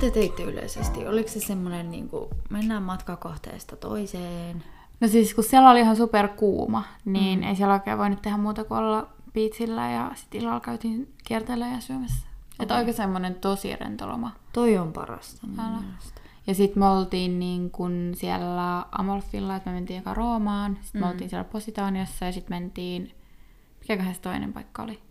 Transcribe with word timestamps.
Te 0.00 0.10
teitte 0.10 0.42
yleisesti? 0.42 1.06
Oliko 1.06 1.28
se 1.28 1.40
semmoinen, 1.40 1.90
niin 1.90 2.08
kuin, 2.08 2.30
mennään 2.50 2.82
matkakohteesta 2.82 3.76
toiseen? 3.76 4.64
No 5.00 5.08
siis 5.08 5.34
kun 5.34 5.44
siellä 5.44 5.70
oli 5.70 5.80
ihan 5.80 5.96
super 5.96 6.28
kuuma, 6.28 6.84
niin 7.04 7.38
mm. 7.38 7.46
ei 7.46 7.56
siellä 7.56 7.74
oikein 7.74 7.98
voinut 7.98 8.22
tehdä 8.22 8.36
muuta 8.36 8.64
kuin 8.64 8.78
olla 8.78 9.08
biitsillä 9.32 9.90
ja 9.90 10.10
sitten 10.14 10.40
illalla 10.40 10.60
käytiin 10.60 11.14
kiertelemään 11.24 11.74
ja 11.74 11.80
syömässä. 11.80 12.26
Okay. 12.26 12.56
Että 12.60 12.76
oikein 12.76 12.96
semmoinen 12.96 13.34
tosi 13.34 13.76
rentoloma. 13.76 14.30
Toi 14.52 14.78
on 14.78 14.92
parasta. 14.92 15.46
Älä. 15.58 15.78
Ja 16.46 16.54
sitten 16.54 16.78
me 16.82 16.86
oltiin 16.88 17.38
niin 17.38 17.70
kun 17.70 18.12
siellä 18.16 18.84
Amalfilla, 18.92 19.56
että 19.56 19.70
me 19.70 19.74
mentiin 19.74 19.98
eka 19.98 20.14
Roomaan, 20.14 20.78
sitten 20.82 21.00
mm. 21.00 21.06
me 21.06 21.12
oltiin 21.12 21.30
siellä 21.30 21.44
Positaaniassa 21.44 22.24
ja 22.24 22.32
sitten 22.32 22.56
mentiin, 22.56 23.14
mikäköhän 23.80 24.14
se 24.14 24.20
toinen 24.20 24.52
paikka 24.52 24.82
oli? 24.82 25.02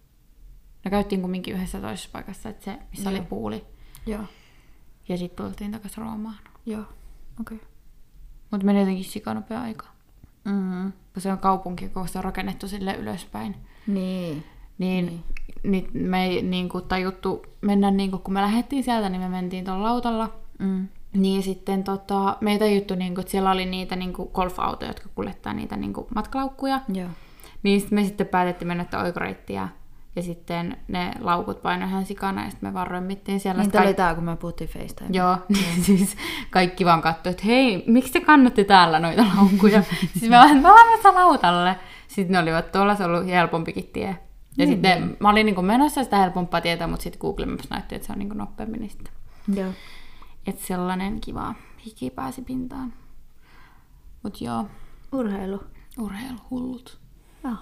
No 0.86 0.92
käytiin 0.92 1.22
kumminkin 1.22 1.56
yhdessä 1.56 1.82
toisessa 1.82 2.10
paikassa, 2.14 2.50
että 2.50 2.66
se, 2.66 2.80
missä 2.92 3.10
Joo. 3.10 3.20
oli 3.20 3.28
puuli. 3.30 3.66
Joo. 4.06 4.24
Ja 5.10 5.18
sitten 5.18 5.46
tultiin 5.46 5.72
takaisin 5.72 6.04
Roomaan. 6.04 6.36
Joo, 6.66 6.82
okei. 7.42 7.58
Okay. 7.58 7.68
Mutta 8.52 8.66
meni 8.66 8.80
jotenkin 8.80 9.04
sikanopea 9.04 9.62
aika. 9.62 9.86
Mm-hmm. 10.46 10.92
Kun 11.14 11.22
se 11.22 11.32
on 11.32 11.38
kaupunki, 11.38 11.90
kun 11.90 12.08
se 12.08 12.18
on 12.18 12.24
rakennettu 12.24 12.68
sille 12.68 12.96
ylöspäin. 12.96 13.56
Niin. 13.88 14.44
Niin, 14.78 15.06
niin. 15.06 15.24
niin 15.64 15.90
me 15.94 16.26
ei 16.26 16.42
niin 16.42 16.70
kuin, 16.70 16.84
tajuttu 16.84 17.46
mennä, 17.62 17.92
niin 17.92 18.12
kuin, 18.12 18.22
kun 18.22 18.34
me 18.34 18.42
lähdettiin 18.42 18.84
sieltä, 18.84 19.10
niin 19.10 19.22
me 19.22 19.30
mentiin 19.30 19.66
tuolla 19.66 19.84
lautalla. 19.84 20.34
Mm. 20.60 20.88
Niin 21.14 21.44
sitten 21.44 21.84
tota, 21.84 22.38
me 22.42 22.52
ei 22.52 22.60
tajuttu, 22.60 22.96
niin 22.96 23.16
kuin, 23.16 23.22
että 23.22 23.32
siellä 23.32 23.52
oli 23.52 23.66
niitä 23.66 23.96
niin 23.96 24.14
kuin 24.14 24.30
golf-autoja, 24.34 24.90
jotka 24.90 25.10
kuljettaa 25.16 25.54
niitä 25.54 25.78
niin 25.78 25.94
kuin, 25.94 26.08
matkalaukkuja. 26.16 26.82
Joo. 26.94 27.10
Niin 27.64 27.88
me 27.92 28.04
sitten 28.04 28.28
päätettiin 28.28 28.68
mennä 28.68 28.86
oikoreittiä. 29.04 29.70
Ja 30.16 30.24
sitten 30.24 30.78
ne 30.88 31.14
laukut 31.20 31.62
painoi 31.62 31.88
ihan 31.88 32.06
sikana 32.06 32.44
ja 32.44 32.50
sitten 32.50 32.70
me 32.70 32.74
vaan 32.74 32.88
römmittiin 32.88 33.40
siellä. 33.40 33.64
Niin 33.64 33.82
oli 33.82 33.94
tää, 33.94 34.16
kun 34.16 34.24
me 34.24 34.36
puhuttiin 34.36 34.70
FaceTime. 34.70 35.10
Joo, 35.14 35.38
niin 35.50 35.84
siis 35.86 36.18
kaikki 36.50 36.86
vaan 36.86 37.02
katsoi, 37.02 37.32
että 37.32 37.44
hei, 37.46 37.84
miksi 37.88 38.14
te 38.14 38.22
kannatte 38.22 38.64
täällä 38.64 39.00
noita 39.00 39.26
laukkuja? 39.36 39.84
siis 40.20 40.30
me 40.30 40.38
vaan, 40.38 40.58
me 40.58 40.70
ollaan 40.70 41.16
lautalle. 41.16 41.76
Sitten 42.08 42.32
ne 42.34 42.40
olivat, 42.40 42.72
tuolla 42.72 42.96
se 42.96 43.04
ollut 43.04 43.26
helpompikin 43.26 43.90
tie. 43.94 44.18
Ja 44.58 44.66
niin, 44.66 44.70
sitten 44.70 45.02
niin. 45.02 45.18
mä 45.20 45.30
olin 45.30 45.46
niin 45.46 45.66
menossa 45.66 46.04
sitä 46.04 46.18
helpompaa 46.18 46.62
tietä, 46.62 46.88
mutta 46.88 47.04
sitten 47.04 47.20
Google 47.22 47.46
Maps 47.46 47.70
näytti, 47.70 47.96
että 47.96 48.06
se 48.06 48.14
on 48.14 48.20
niin 48.20 48.30
nopeammin. 48.30 48.80
Niin 48.80 48.90
sitten. 48.90 49.14
Joo. 49.54 49.72
Että 50.48 50.66
sellainen 50.66 51.22
kiva 51.22 51.56
hiki 51.86 52.10
pääsi 52.10 52.42
pintaan. 52.42 52.94
Mut 54.24 54.42
joo. 54.42 54.66
Urheilu. 55.12 55.64
Urheilu, 56.00 56.38
hullut. 56.50 57.00
Joo. 57.44 57.54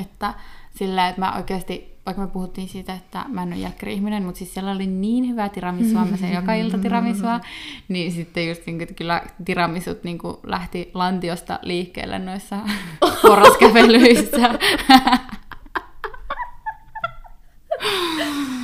Että 0.00 0.34
sillä, 0.74 1.08
että 1.08 1.20
mä 1.20 1.36
oikeasti, 1.36 1.96
vaikka 2.06 2.22
me 2.22 2.28
puhuttiin 2.28 2.68
siitä, 2.68 2.94
että 2.94 3.24
mä 3.28 3.42
en 3.42 3.52
ole 3.52 3.60
jälkkäri-ihminen, 3.60 4.22
mutta 4.22 4.38
siis 4.38 4.54
siellä 4.54 4.70
oli 4.70 4.86
niin 4.86 5.28
hyvää 5.28 5.48
tiramisua, 5.48 6.04
mä 6.04 6.16
sen 6.16 6.32
joka 6.32 6.54
ilta 6.54 6.78
tiramisua, 6.78 7.40
niin 7.88 8.12
sitten 8.12 8.48
just 8.48 8.66
niin, 8.66 8.80
että 8.80 8.94
kyllä 8.94 9.22
tiramisut 9.44 10.04
niin 10.04 10.18
kuin 10.18 10.36
lähti 10.42 10.90
lantiosta 10.94 11.58
liikkeelle 11.62 12.18
noissa 12.18 12.56
porraskävelyissä. 13.22 14.58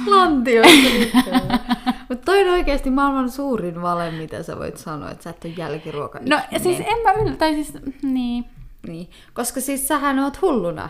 lantiosta 0.06 0.72
liikkeelle. 0.72 1.60
Mutta 2.08 2.24
toi 2.24 2.48
on 2.48 2.52
oikeasti 2.54 2.90
maailman 2.90 3.30
suurin 3.30 3.82
vale, 3.82 4.10
mitä 4.10 4.42
sä 4.42 4.58
voit 4.58 4.76
sanoa, 4.76 5.10
että 5.10 5.24
sä 5.24 5.30
et 5.30 5.44
ole 5.44 5.52
jälkiruoka. 5.56 6.18
No 6.28 6.40
siis 6.62 6.80
en 6.80 7.02
mä 7.02 7.12
yllä, 7.12 7.36
tai 7.36 7.54
siis, 7.54 7.72
niin. 8.02 8.44
Niin, 8.86 9.10
koska 9.32 9.60
siis 9.60 9.88
sähän 9.88 10.18
oot 10.18 10.42
hulluna 10.42 10.88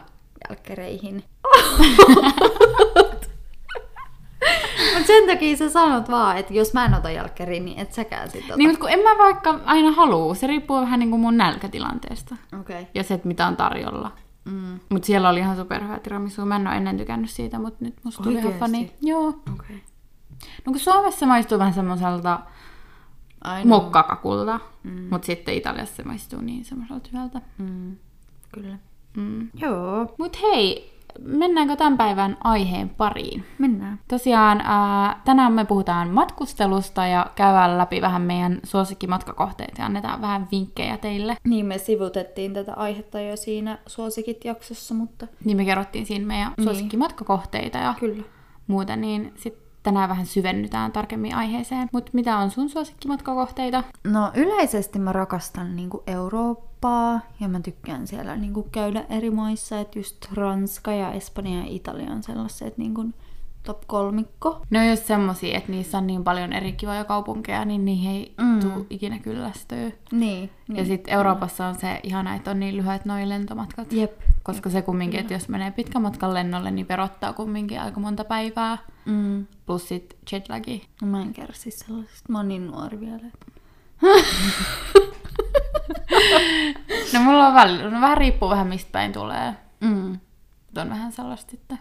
jälkkäreihin. 0.48 1.24
Mutta 4.94 5.06
sen 5.06 5.26
takia 5.26 5.56
sä 5.56 5.70
sanot 5.70 6.10
vaan, 6.10 6.36
että 6.36 6.54
jos 6.54 6.74
mä 6.74 6.84
en 6.84 6.94
ota 6.94 7.10
jälkkäriin, 7.10 7.64
niin 7.64 7.78
et 7.78 7.92
säkään 7.92 8.30
sit 8.30 8.44
ota. 8.44 8.56
Niin, 8.56 8.70
mutta 8.70 8.80
kun 8.80 8.91
en 8.91 8.98
mä 8.98 9.19
vaikka 9.19 9.60
aina 9.64 9.92
halua. 9.92 10.34
Se 10.34 10.47
riippuu 10.47 10.80
vähän 10.80 11.00
niin 11.00 11.10
kuin 11.10 11.20
mun 11.20 11.36
nälkätilanteesta. 11.36 12.36
Okay. 12.60 12.84
Ja 12.94 13.02
se, 13.02 13.14
että 13.14 13.28
mitä 13.28 13.47
on 13.47 13.56
tarjolla. 13.56 14.12
Mm. 14.44 14.80
Mutta 14.88 15.06
siellä 15.06 15.28
oli 15.28 15.41
ihan 15.41 15.56
superhyvä 15.56 15.98
tiramisu. 15.98 16.47
Mä 16.47 16.56
en 16.56 16.66
ole 16.66 16.76
ennen 16.76 16.97
tykännyt 16.97 17.30
siitä, 17.30 17.58
mutta 17.58 17.84
nyt 17.84 17.94
musta 18.04 18.22
tuli 18.22 18.34
ihan 18.34 18.53
fani. 18.53 18.92
Joo. 19.03 19.28
Okay. 19.28 19.76
No 20.66 20.72
kun 20.72 20.78
Suomessa 20.78 21.26
maistuu 21.26 21.58
vähän 21.58 21.74
semmoiselta 21.74 22.41
mokkakakulta, 23.64 24.60
mm. 24.82 25.06
mutta 25.10 25.26
sitten 25.26 25.54
Italiassa 25.54 25.97
se 25.97 26.03
maistuu 26.03 26.41
niin 26.41 26.64
semmoiselta 26.64 27.08
hyvältä. 27.12 27.41
Mm. 27.58 27.97
Kyllä. 28.53 28.78
Mm. 29.16 29.49
Joo. 29.54 30.15
Mut 30.19 30.43
hei, 30.43 30.97
mennäänkö 31.21 31.77
tämän 31.77 31.97
päivän 31.97 32.37
aiheen 32.44 32.88
pariin? 32.88 33.44
Mennään. 33.59 34.00
Tosiaan 34.09 34.60
ää, 34.60 35.21
tänään 35.25 35.53
me 35.53 35.65
puhutaan 35.65 36.09
matkustelusta 36.09 37.06
ja 37.06 37.27
käydään 37.34 37.78
läpi 37.78 38.00
vähän 38.00 38.22
meidän 38.22 38.60
suosikkimatkakohteita 38.65 39.81
ja 39.82 39.87
annetaan 39.87 40.21
vähän 40.21 40.49
vinkkejä 40.53 40.97
teille. 40.97 41.37
Niin 41.44 41.66
me 41.66 41.78
sivutettiin 41.78 42.53
tätä 42.54 42.75
aihetta 42.75 43.21
jo 43.21 43.37
siinä 43.37 43.78
suosikit-jaksossa, 43.87 44.94
mutta... 44.94 45.27
Niin 45.44 45.56
me 45.56 45.65
kerrottiin 45.65 46.06
siinä 46.06 46.27
meidän 46.27 46.53
niin. 46.56 46.65
suosikkimatkakohteita 46.65 47.78
ja 47.78 47.94
Kyllä. 48.00 48.25
muuta, 48.66 48.97
niin 48.97 49.33
sitten 49.37 49.66
tänään 49.83 50.09
vähän 50.09 50.27
syvennytään 50.27 50.93
tarkemmin 50.93 51.34
aiheeseen. 51.34 51.88
Mutta 51.93 52.10
mitä 52.15 52.38
on 52.38 52.50
sun 52.50 52.69
suosikkimatkakohteita? 52.69 53.84
No 54.04 54.31
yleisesti 54.34 54.98
mä 54.98 55.12
rakastan 55.12 55.77
niinku 55.77 56.03
Eurooppaa 56.06 56.75
ja 57.41 57.48
mä 57.48 57.60
tykkään 57.60 58.06
siellä 58.06 58.36
niinku 58.36 58.62
käydä 58.62 59.04
eri 59.10 59.30
maissa, 59.30 59.80
että 59.80 59.98
just 59.98 60.32
Ranska 60.32 60.92
ja 60.92 61.12
Espanja 61.12 61.58
ja 61.58 61.64
Italia 61.66 62.12
on 62.12 62.22
sellaiset 62.22 62.78
niinku 62.78 63.04
top 63.66 63.82
kolmikko. 63.86 64.60
No 64.70 64.84
jos 64.84 65.06
semmosia, 65.06 65.56
että 65.56 65.72
niissä 65.72 65.98
on 65.98 66.06
niin 66.06 66.24
paljon 66.24 66.52
eri 66.52 66.72
kivoja 66.72 67.04
kaupunkeja, 67.04 67.64
niin 67.64 67.84
niihin 67.84 68.10
ei 68.10 68.34
mm. 68.41 68.60
tuu 68.60 68.86
ikinä 68.91 69.19
kyllästyä. 69.19 69.91
Niin. 70.12 70.50
Ja 70.69 70.74
niin. 70.74 70.86
sitten 70.86 71.14
Euroopassa 71.14 71.66
on 71.66 71.74
se 71.74 72.00
ihana, 72.02 72.34
että 72.34 72.50
on 72.50 72.60
niin 72.60 72.76
lyhyet 72.76 73.04
noi 73.04 73.28
lentomatkat. 73.28 73.92
Jep. 73.92 74.20
Koska 74.42 74.70
se 74.70 74.82
kumminkin, 74.82 75.20
että 75.20 75.34
jos 75.34 75.48
menee 75.48 75.70
pitkän 75.70 76.03
matkan 76.03 76.34
lennolle, 76.34 76.70
niin 76.70 76.88
verottaa 76.88 77.32
kumminkin 77.32 77.80
aika 77.80 78.00
monta 78.00 78.24
päivää. 78.24 78.78
Mm. 79.04 79.47
Plus 79.66 79.88
sit 79.88 80.16
jetlagi. 80.32 80.82
No 81.03 81.08
mä 81.08 81.22
en 81.22 81.32
kärsi 81.32 81.70
sellaisesta. 81.70 82.32
Mä 82.32 82.38
oon 82.38 82.48
niin 82.48 82.66
nuori 82.66 83.00
vielä. 83.00 83.26
no 87.12 87.20
mulla 87.20 87.46
on 87.46 87.54
välillä, 87.54 87.90
no 87.90 88.00
vähän 88.00 88.18
riippuu 88.18 88.50
vähän 88.50 88.66
mistä 88.66 88.92
päin 88.92 89.12
tulee. 89.12 89.54
Mm. 89.80 90.18
Mutta 90.66 90.82
on 90.82 90.90
vähän 90.90 91.12
sellaista 91.12 91.50
sitten. 91.50 91.78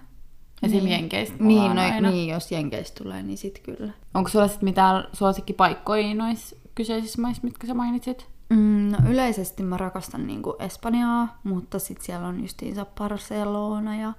Esim. 0.63 0.77
Niin. 0.77 0.91
Jenkeistä 0.91 1.35
Niin, 1.39 1.75
no, 1.75 1.81
aina. 1.81 2.09
niin, 2.09 2.29
jos 2.29 2.51
Jenkeistä 2.51 3.03
tulee, 3.03 3.23
niin 3.23 3.37
sit 3.37 3.59
kyllä. 3.59 3.93
Onko 4.13 4.29
sulla 4.29 4.47
sitten 4.47 4.69
mitään 4.69 5.07
suosikkipaikkoja 5.13 6.15
noissa 6.15 6.55
kyseisissä 6.75 7.21
maissa, 7.21 7.43
mitkä 7.43 7.67
sä 7.67 7.73
mainitsit? 7.73 8.27
Mm, 8.49 8.91
no 8.91 8.97
yleisesti 9.09 9.63
mä 9.63 9.77
rakastan 9.77 10.27
niinku 10.27 10.55
Espanjaa, 10.59 11.39
mutta 11.43 11.79
sit 11.79 12.01
siellä 12.01 12.27
on 12.27 12.41
justiinsa 12.41 12.85
Barcelona 12.97 13.95
ja 13.95 14.13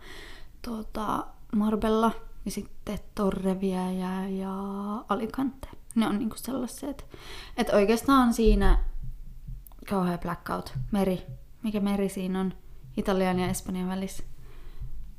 tota, 0.63 1.27
Marbella 1.57 2.11
ja 2.45 2.51
sitten 2.51 2.99
Torrevieja 3.15 4.29
ja 4.29 4.53
Alicante. 5.09 5.69
Ne 5.95 6.07
on 6.07 6.19
niinku 6.19 6.37
sellaiset, 6.39 7.07
että 7.57 7.77
oikeastaan 7.77 8.35
siinä 8.35 8.79
kauhea 9.91 10.19
blackout, 10.19 10.73
meri. 10.91 11.23
Mikä 11.63 11.81
meri 11.81 12.09
siinä 12.09 12.41
on 12.41 12.53
Italian 12.97 13.39
ja 13.39 13.49
Espanjan 13.49 13.89
välissä? 13.89 14.23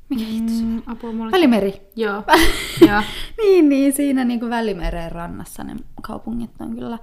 Mikä 0.08 0.24
hitto 0.24 0.52
se 0.52 0.58
on? 0.58 0.68
Mm, 0.68 0.82
apua 0.86 1.12
mulle. 1.12 1.32
Välimeri. 1.32 1.80
Joo. 1.96 2.22
Joo. 2.88 3.02
niin, 3.38 3.68
niin, 3.68 3.92
siinä 3.92 4.24
niinku 4.24 4.48
Välimeren 4.48 5.12
rannassa 5.12 5.64
ne 5.64 5.76
kaupungit 6.02 6.50
on 6.60 6.74
kyllä 6.74 6.98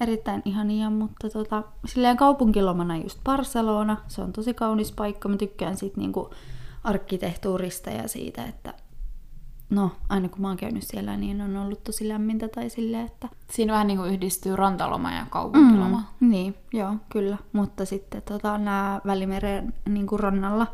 erittäin 0.00 0.42
ihania, 0.44 0.90
mutta 0.90 1.30
tota, 1.30 1.62
silleen 1.84 2.16
kaupunkilomana 2.16 2.96
just 2.96 3.18
Barcelona, 3.24 3.96
se 4.08 4.22
on 4.22 4.32
tosi 4.32 4.54
kaunis 4.54 4.92
paikka, 4.92 5.28
mä 5.28 5.36
tykkään 5.36 5.76
siitä 5.76 6.00
niinku 6.00 6.30
arkkitehtuurista 6.84 7.90
ja 7.90 8.08
siitä, 8.08 8.44
että 8.44 8.74
no, 9.72 9.90
aina 10.08 10.28
kun 10.28 10.40
mä 10.40 10.48
oon 10.48 10.56
käynyt 10.56 10.82
siellä, 10.82 11.16
niin 11.16 11.40
on 11.40 11.56
ollut 11.56 11.84
tosi 11.84 12.08
lämmintä 12.08 12.48
tai 12.48 12.70
silleen, 12.70 13.06
että... 13.06 13.28
Siinä 13.50 13.72
vähän 13.72 13.86
niin 13.86 13.98
kuin 13.98 14.12
yhdistyy 14.12 14.56
rantaloma 14.56 15.12
ja 15.12 15.26
kaupunkiloma. 15.30 16.02
Mm, 16.20 16.30
niin, 16.30 16.54
joo, 16.72 16.94
kyllä. 17.08 17.38
Mutta 17.52 17.84
sitten 17.84 18.22
tota, 18.22 18.58
nämä 18.58 19.00
Välimeren 19.06 19.74
niin 19.88 20.06
kuin 20.06 20.20
rannalla 20.20 20.66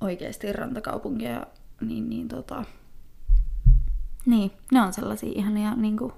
oikeasti 0.00 0.52
rantakaupunkia, 0.52 1.46
niin, 1.80 2.10
niin 2.10 2.28
tota... 2.28 2.64
Niin, 4.26 4.50
ne 4.72 4.82
on 4.82 4.92
sellaisia 4.92 5.32
ihania 5.34 5.74
niin 5.74 5.96
kuin 5.96 6.12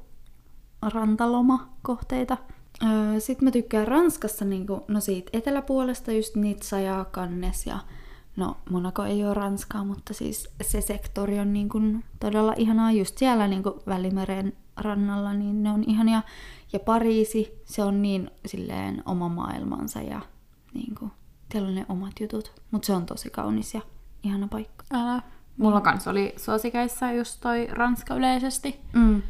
rantalomakohteita. 0.82 2.36
Öö, 2.82 3.20
Sitten 3.20 3.44
mä 3.44 3.50
tykkään 3.50 3.88
Ranskassa 3.88 4.44
niin 4.44 4.66
kuin, 4.66 4.80
no 4.88 5.00
siitä 5.00 5.30
eteläpuolesta 5.32 6.12
just 6.12 6.36
Nizza 6.36 6.80
ja 6.80 7.06
Cannes 7.12 7.66
ja 7.66 7.78
no 8.40 8.56
Monaco 8.70 9.04
ei 9.04 9.24
ole 9.24 9.34
Ranskaa, 9.34 9.84
mutta 9.84 10.14
siis 10.14 10.48
se 10.62 10.80
sektori 10.80 11.38
on 11.38 11.52
niin 11.52 11.68
kuin 11.68 12.04
todella 12.20 12.54
ihanaa 12.56 12.92
just 12.92 13.18
siellä 13.18 13.48
niin 13.48 13.62
kuin 13.62 13.74
Välimeren 13.86 14.52
rannalla, 14.76 15.32
niin 15.32 15.62
ne 15.62 15.70
on 15.70 15.84
ihania. 15.86 16.22
Ja 16.72 16.80
Pariisi, 16.80 17.62
se 17.64 17.82
on 17.82 18.02
niin 18.02 18.30
silleen 18.46 19.02
oma 19.06 19.28
maailmansa 19.28 20.02
ja 20.02 20.20
niin 20.74 20.94
kuin, 20.94 21.12
siellä 21.52 21.68
on 21.68 21.74
ne 21.74 21.86
omat 21.88 22.12
jutut, 22.20 22.52
mutta 22.70 22.86
se 22.86 22.92
on 22.92 23.06
tosi 23.06 23.30
kaunis 23.30 23.74
ja 23.74 23.80
ihana 24.22 24.48
paikka. 24.48 24.84
Älä. 24.92 25.22
Mulla 25.56 25.80
kans 25.80 26.08
oli 26.08 26.34
suosikeissa 26.36 27.12
just 27.12 27.40
toi 27.40 27.66
Ranska 27.70 28.14
yleisesti. 28.14 28.80
Mm. 28.92 29.22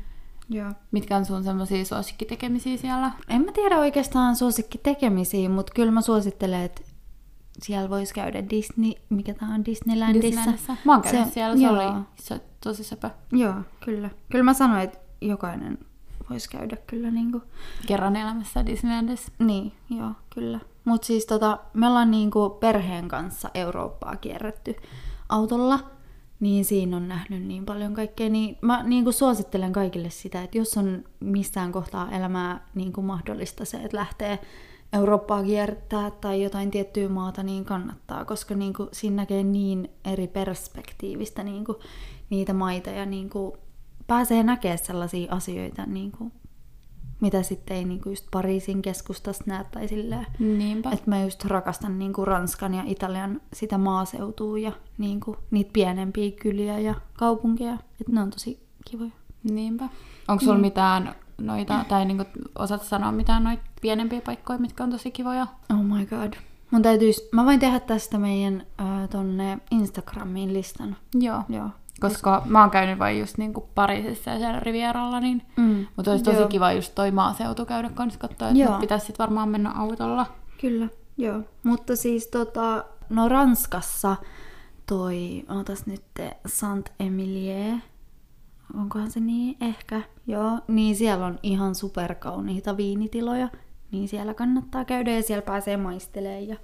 Joo. 0.51 0.73
Mitkä 0.91 1.17
on 1.17 1.25
sun 1.25 1.45
semmoisia 1.45 1.85
suosikkitekemisiä 1.85 2.77
siellä? 2.77 3.11
En 3.29 3.45
mä 3.45 3.53
tiedä 3.53 3.79
oikeastaan 3.79 4.37
suosikkitekemisiä, 4.37 5.49
mutta 5.49 5.73
kyllä 5.77 5.91
mä 5.91 6.01
suosittelen, 6.01 6.63
että 6.63 6.83
siellä 7.63 7.91
voisi 7.91 8.15
käydä 8.15 8.51
Disney, 8.51 8.93
mikä 9.09 9.35
tää 9.35 9.49
on 9.49 9.65
Disneylandissa. 9.65 10.27
Disneylandissa. 10.27 10.77
Mä 10.85 10.93
oon 10.93 11.03
käynyt 11.03 11.25
Se- 11.25 11.33
siellä, 11.33 11.57
se 11.57 11.63
joo. 11.63 11.73
oli 11.73 12.03
se, 12.17 12.41
tosi 12.65 12.85
söpö. 12.85 13.11
Joo, 13.33 13.55
kyllä. 13.85 14.11
Kyllä 14.31 14.45
mä 14.45 14.55
sanoin, 14.55 14.81
että 14.83 14.99
jokainen 15.21 15.79
voisi 16.31 16.51
käydä 16.51 16.77
kyllä 16.77 17.11
niinku. 17.11 17.43
Kerran 17.87 18.17
elämässä 18.17 18.67
Disneylandissa. 18.67 19.33
Niin, 19.39 19.73
joo, 19.91 20.11
kyllä. 20.35 20.61
Mutta 20.85 21.07
siis 21.07 21.27
tota, 21.27 21.59
me 21.75 21.89
ollaan 21.89 22.11
niinku 22.11 22.51
perheen 22.51 23.09
kanssa 23.09 23.51
Eurooppaa 23.55 24.17
kierretty 24.17 24.77
autolla, 25.29 25.81
niin 26.41 26.65
siinä 26.65 26.97
on 26.97 27.09
nähnyt 27.09 27.43
niin 27.43 27.67
paljon 27.67 27.95
kaikkea. 27.95 28.29
Niin 28.29 28.59
mä 28.61 28.83
niinku 28.83 29.13
suosittelen 29.13 29.73
kaikille 29.73 30.11
sitä, 30.11 30.43
että 30.43 30.59
jos 30.59 30.77
on 30.77 31.05
missään 31.21 31.73
kohtaa 31.73 32.11
elämää 32.11 32.67
niinku 32.75 33.03
mahdollista 33.03 33.65
se, 33.65 33.77
että 33.77 33.97
lähtee 33.97 34.39
Eurooppaa 34.93 35.43
kiertää 35.43 36.11
tai 36.11 36.43
jotain 36.43 36.71
tiettyä 36.71 37.09
maata, 37.09 37.43
niin 37.43 37.65
kannattaa, 37.65 38.25
koska 38.25 38.55
niinku 38.55 38.89
siinä 38.93 39.17
näkee 39.17 39.43
niin 39.43 39.91
eri 40.05 40.27
perspektiivistä 40.27 41.43
niinku 41.43 41.79
niitä 42.31 42.53
maita 42.53 42.91
ja 42.91 43.07
niinku 43.07 43.57
pääsee 44.07 44.43
näkemään 44.43 44.79
sellaisia 44.79 45.35
asioita, 45.35 45.87
niinku, 45.87 46.33
mitä 47.21 47.43
sitten 47.43 47.77
ei 47.77 47.85
niinku 47.85 48.09
just 48.09 48.27
Pariisin 48.31 48.83
keskustasta 48.83 49.45
näe 49.47 49.65
tai 49.71 49.89
silleen. 49.89 50.27
Niinpä. 50.39 50.91
Että 50.91 51.11
mä 51.11 51.23
just 51.23 51.45
rakastan 51.45 51.99
niinku 51.99 52.25
Ranskan 52.25 52.75
ja 52.75 52.83
Italian 52.87 53.41
sitä 53.53 53.79
maaseutua 53.79 54.59
ja 54.59 54.73
niinku 54.99 55.37
niitä 55.51 55.71
pienempiä 55.73 56.31
kyliä 56.31 56.79
ja 56.79 56.95
kaupunkeja. 57.13 57.73
Että 57.73 58.13
ne 58.13 58.23
on 58.23 58.31
tosi 58.31 58.67
kivoja. 58.91 59.11
Niinpä. 59.51 59.89
Onko 60.29 60.41
sulla 60.41 60.55
Niin. 60.55 60.61
mitään 60.61 61.15
noita, 61.41 61.85
tai 61.89 62.05
niinku, 62.05 62.25
osaat 62.59 62.83
sanoa 62.83 63.13
mitään 63.13 63.45
noita 63.45 63.63
pienempiä 63.81 64.21
paikkoja, 64.21 64.59
mitkä 64.59 64.85
on 64.85 64.91
tosi 64.91 65.11
kivoja? 65.11 65.47
Oh 65.71 65.83
my 65.83 66.07
god. 66.07 66.33
Mun 66.71 66.83
täytyis, 66.83 67.29
mä 67.33 67.45
voin 67.45 67.61
tehdä 67.61 67.81
tästä 67.81 68.19
meidän 68.19 68.67
äh, 68.81 69.09
tonne 69.09 69.59
Instagramiin 69.71 70.53
listan. 70.53 70.97
Joo. 71.15 71.43
Joo. 71.49 71.69
Koska 72.01 72.43
mä 72.47 72.61
oon 72.61 72.71
käynyt 72.71 72.99
vain 72.99 73.19
just 73.21 73.39
niinku 73.39 73.69
Pariisissa 73.75 74.31
ja 74.31 74.39
siellä 74.39 74.61
Rivieralla, 74.61 75.21
niin... 75.21 75.43
Mm. 75.57 75.87
Mutta 75.97 76.11
olisi 76.11 76.25
tosi 76.25 76.37
Joo. 76.37 76.49
kiva 76.49 76.73
just 76.73 76.95
toi 76.95 77.11
maaseutu 77.11 77.67
käydä 77.67 77.91
kans 77.95 78.17
katsoa, 78.17 78.49
että 78.49 78.79
pitäisi 78.81 79.07
sit 79.07 79.19
varmaan 79.19 79.49
mennä 79.49 79.71
autolla. 79.71 80.27
Kyllä, 80.61 80.89
joo. 81.17 81.41
Mutta 81.63 81.97
siis 81.97 82.27
tota, 82.27 82.85
no 83.09 83.29
Ranskassa 83.29 84.17
toi, 84.87 85.45
ootas 85.49 85.87
nyt, 85.87 86.03
Saint-Emilie, 86.47 87.81
onkohan 88.77 89.11
se 89.11 89.21
niin? 89.21 89.57
Ehkä, 89.61 90.03
joo. 90.27 90.59
Niin 90.69 90.97
siellä 90.97 91.27
on 91.27 91.39
ihan 91.43 91.75
superkauniita 91.75 92.77
viinitiloja, 92.77 93.49
niin 93.91 94.09
siellä 94.09 94.35
kannattaa 94.35 94.85
käydä 94.85 95.11
ja 95.11 95.23
siellä 95.23 95.43
pääsee 95.43 95.77
maistelemaan 95.77 96.49
ja 96.49 96.57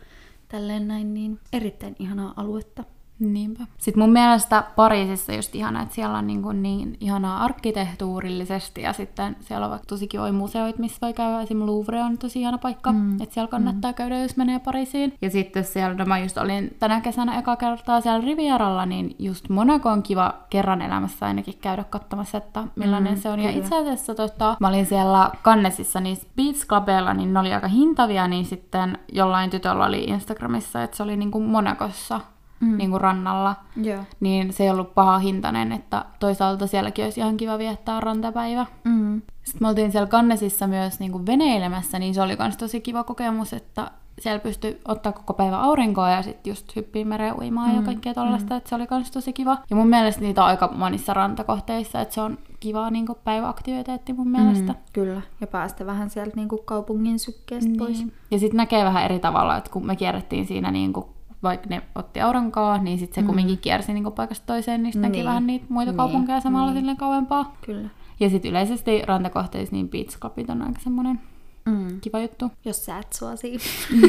tälleen 0.48 0.88
näin, 0.88 1.14
niin 1.14 1.40
erittäin 1.52 1.96
ihanaa 1.98 2.34
aluetta. 2.36 2.84
Niinpä. 3.18 3.66
Sitten 3.78 4.02
mun 4.02 4.12
mielestä 4.12 4.64
Pariisissa 4.76 5.32
just 5.32 5.54
ihana, 5.54 5.82
että 5.82 5.94
siellä 5.94 6.18
on 6.18 6.26
niin, 6.26 6.42
kuin 6.42 6.62
niin 6.62 6.96
ihanaa 7.00 7.44
arkkitehtuurillisesti 7.44 8.82
ja 8.82 8.92
sitten 8.92 9.36
siellä 9.40 9.66
on 9.66 9.70
vaikka 9.70 9.86
tosi 9.86 10.06
kivoja 10.06 10.32
museoita, 10.32 10.78
missä 10.78 10.98
voi 11.02 11.12
käydä. 11.12 11.40
Esimerkiksi 11.40 11.72
Louvre 11.72 12.02
on 12.02 12.18
tosi 12.18 12.40
ihana 12.40 12.58
paikka, 12.58 12.92
mm. 12.92 13.22
että 13.22 13.34
siellä 13.34 13.50
kannattaa 13.50 13.90
mm. 13.90 13.94
käydä, 13.94 14.18
jos 14.18 14.36
menee 14.36 14.58
Pariisiin. 14.58 15.14
Ja 15.22 15.30
sitten 15.30 15.64
siellä, 15.64 15.94
no 15.94 16.04
mä 16.04 16.18
just 16.18 16.38
olin 16.38 16.76
tänä 16.78 17.00
kesänä 17.00 17.38
eka 17.38 17.56
kertaa 17.56 18.00
siellä 18.00 18.26
Rivieralla, 18.26 18.86
niin 18.86 19.16
just 19.18 19.48
Monaco 19.48 19.90
on 19.90 20.02
kiva 20.02 20.34
kerran 20.50 20.82
elämässä 20.82 21.26
ainakin 21.26 21.58
käydä 21.60 21.84
katsomassa, 21.84 22.38
että 22.38 22.64
millainen 22.76 23.16
Mm, 23.16 23.20
se 23.20 23.28
on. 23.28 23.40
Ja 23.40 23.48
kyllä. 23.48 23.64
itse 23.64 23.76
asiassa 23.76 24.14
tota, 24.14 24.56
mä 24.60 24.68
olin 24.68 24.86
siellä 24.86 25.30
Cannesissa 25.42 26.00
niissä 26.00 26.28
Beach 26.36 26.66
Clubeilla, 26.66 27.14
niin 27.14 27.34
ne 27.34 27.40
oli 27.40 27.52
aika 27.52 27.68
hintavia, 27.68 28.28
niin 28.28 28.44
sitten 28.44 28.98
jollain 29.12 29.50
tytöllä 29.50 29.84
oli 29.84 30.04
Instagramissa, 30.04 30.82
että 30.82 30.96
se 30.96 31.02
oli 31.02 31.16
niin 31.16 31.30
kuin 31.30 31.44
Monakossa 31.44 32.20
mm. 32.60 32.76
niin 32.76 32.90
kuin 32.90 33.00
rannalla, 33.00 33.56
Joo. 33.76 34.04
niin 34.20 34.52
se 34.52 34.64
ei 34.64 34.70
ollut 34.70 34.94
paha 34.94 35.18
hintainen, 35.18 35.72
että 35.72 36.04
toisaalta 36.20 36.66
sielläkin 36.66 37.04
olisi 37.04 37.20
ihan 37.20 37.36
kiva 37.36 37.58
viettää 37.58 38.00
rantapäivä. 38.00 38.66
Mm. 38.84 39.22
Sitten 39.44 39.62
me 39.62 39.68
oltiin 39.68 39.92
siellä 39.92 40.08
Cannesissa 40.08 40.66
myös 40.66 41.00
niin 41.00 41.12
kuin 41.12 41.26
veneilemässä, 41.26 41.98
niin 41.98 42.14
se 42.14 42.22
oli 42.22 42.36
myös 42.36 42.56
tosi 42.56 42.80
kiva 42.80 43.04
kokemus, 43.04 43.52
että 43.52 43.90
siellä 44.20 44.38
pystyi 44.38 44.80
ottaa 44.88 45.12
koko 45.12 45.34
päivä 45.34 45.58
aurinkoa 45.58 46.10
ja 46.10 46.22
sitten 46.22 46.50
just 46.50 46.76
hyppii 46.76 47.04
mereen 47.04 47.38
uimaan 47.40 47.70
mm. 47.70 47.76
ja 47.76 47.82
kaikkea 47.82 48.14
tollaista, 48.14 48.54
mm. 48.54 48.58
että 48.58 48.68
se 48.68 48.74
oli 48.74 48.86
myös 48.90 49.10
tosi 49.10 49.32
kiva. 49.32 49.58
Ja 49.70 49.76
mun 49.76 49.88
mielestä 49.88 50.20
niitä 50.20 50.42
on 50.42 50.48
aika 50.48 50.70
monissa 50.74 51.14
rantakohteissa, 51.14 52.00
että 52.00 52.14
se 52.14 52.20
on 52.20 52.38
kiva 52.60 52.90
niin 52.90 53.06
kuin 53.06 53.18
päiväaktiviteetti 53.24 54.12
mun 54.12 54.28
mielestä. 54.28 54.72
Mm, 54.72 54.78
kyllä, 54.92 55.22
ja 55.40 55.46
päästä 55.46 55.86
vähän 55.86 56.10
sieltä 56.10 56.36
niinku 56.36 56.58
kaupungin 56.58 57.18
sykkeestä 57.18 57.68
niin. 57.68 57.78
pois. 57.78 58.06
Ja 58.30 58.38
sitten 58.38 58.56
näkee 58.56 58.84
vähän 58.84 59.04
eri 59.04 59.18
tavalla, 59.18 59.56
että 59.56 59.70
kun 59.70 59.86
me 59.86 59.96
kierrettiin 59.96 60.46
siinä 60.46 60.70
niin 60.70 60.92
kuin 60.92 61.06
vaikka 61.42 61.66
ne 61.70 61.82
otti 61.94 62.20
aurinkoa, 62.20 62.78
niin 62.78 62.98
sitten 62.98 63.14
se 63.14 63.20
mm. 63.20 63.26
kumminkin 63.26 63.58
kiersi 63.58 63.92
niin 63.92 64.12
paikasta 64.12 64.46
toiseen, 64.46 64.82
niin 64.82 64.92
sitten 64.92 65.10
näki 65.10 65.18
Niin. 65.18 65.26
vähän 65.26 65.46
niitä 65.46 65.64
muita 65.68 65.90
Niin, 65.90 65.96
kaupunkeja 65.96 66.40
samalla 66.40 66.70
niin. 66.70 66.80
silleen 66.80 66.96
kauempaa. 66.96 67.56
Kyllä. 67.66 67.88
Ja 68.20 68.30
sitten 68.30 68.50
yleisesti 68.50 69.02
rantakohteissa 69.06 69.76
niin 69.76 69.88
beach 69.88 70.18
clubit 70.18 70.50
on 70.50 70.62
aika 70.62 70.80
semmoinen 70.80 71.20
Mm. 71.66 72.00
kiva 72.00 72.18
juttu. 72.18 72.50
Jos 72.64 72.84
sä 72.84 72.98
et 72.98 73.12
suosi. 73.12 73.56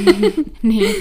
niin, 0.64 0.96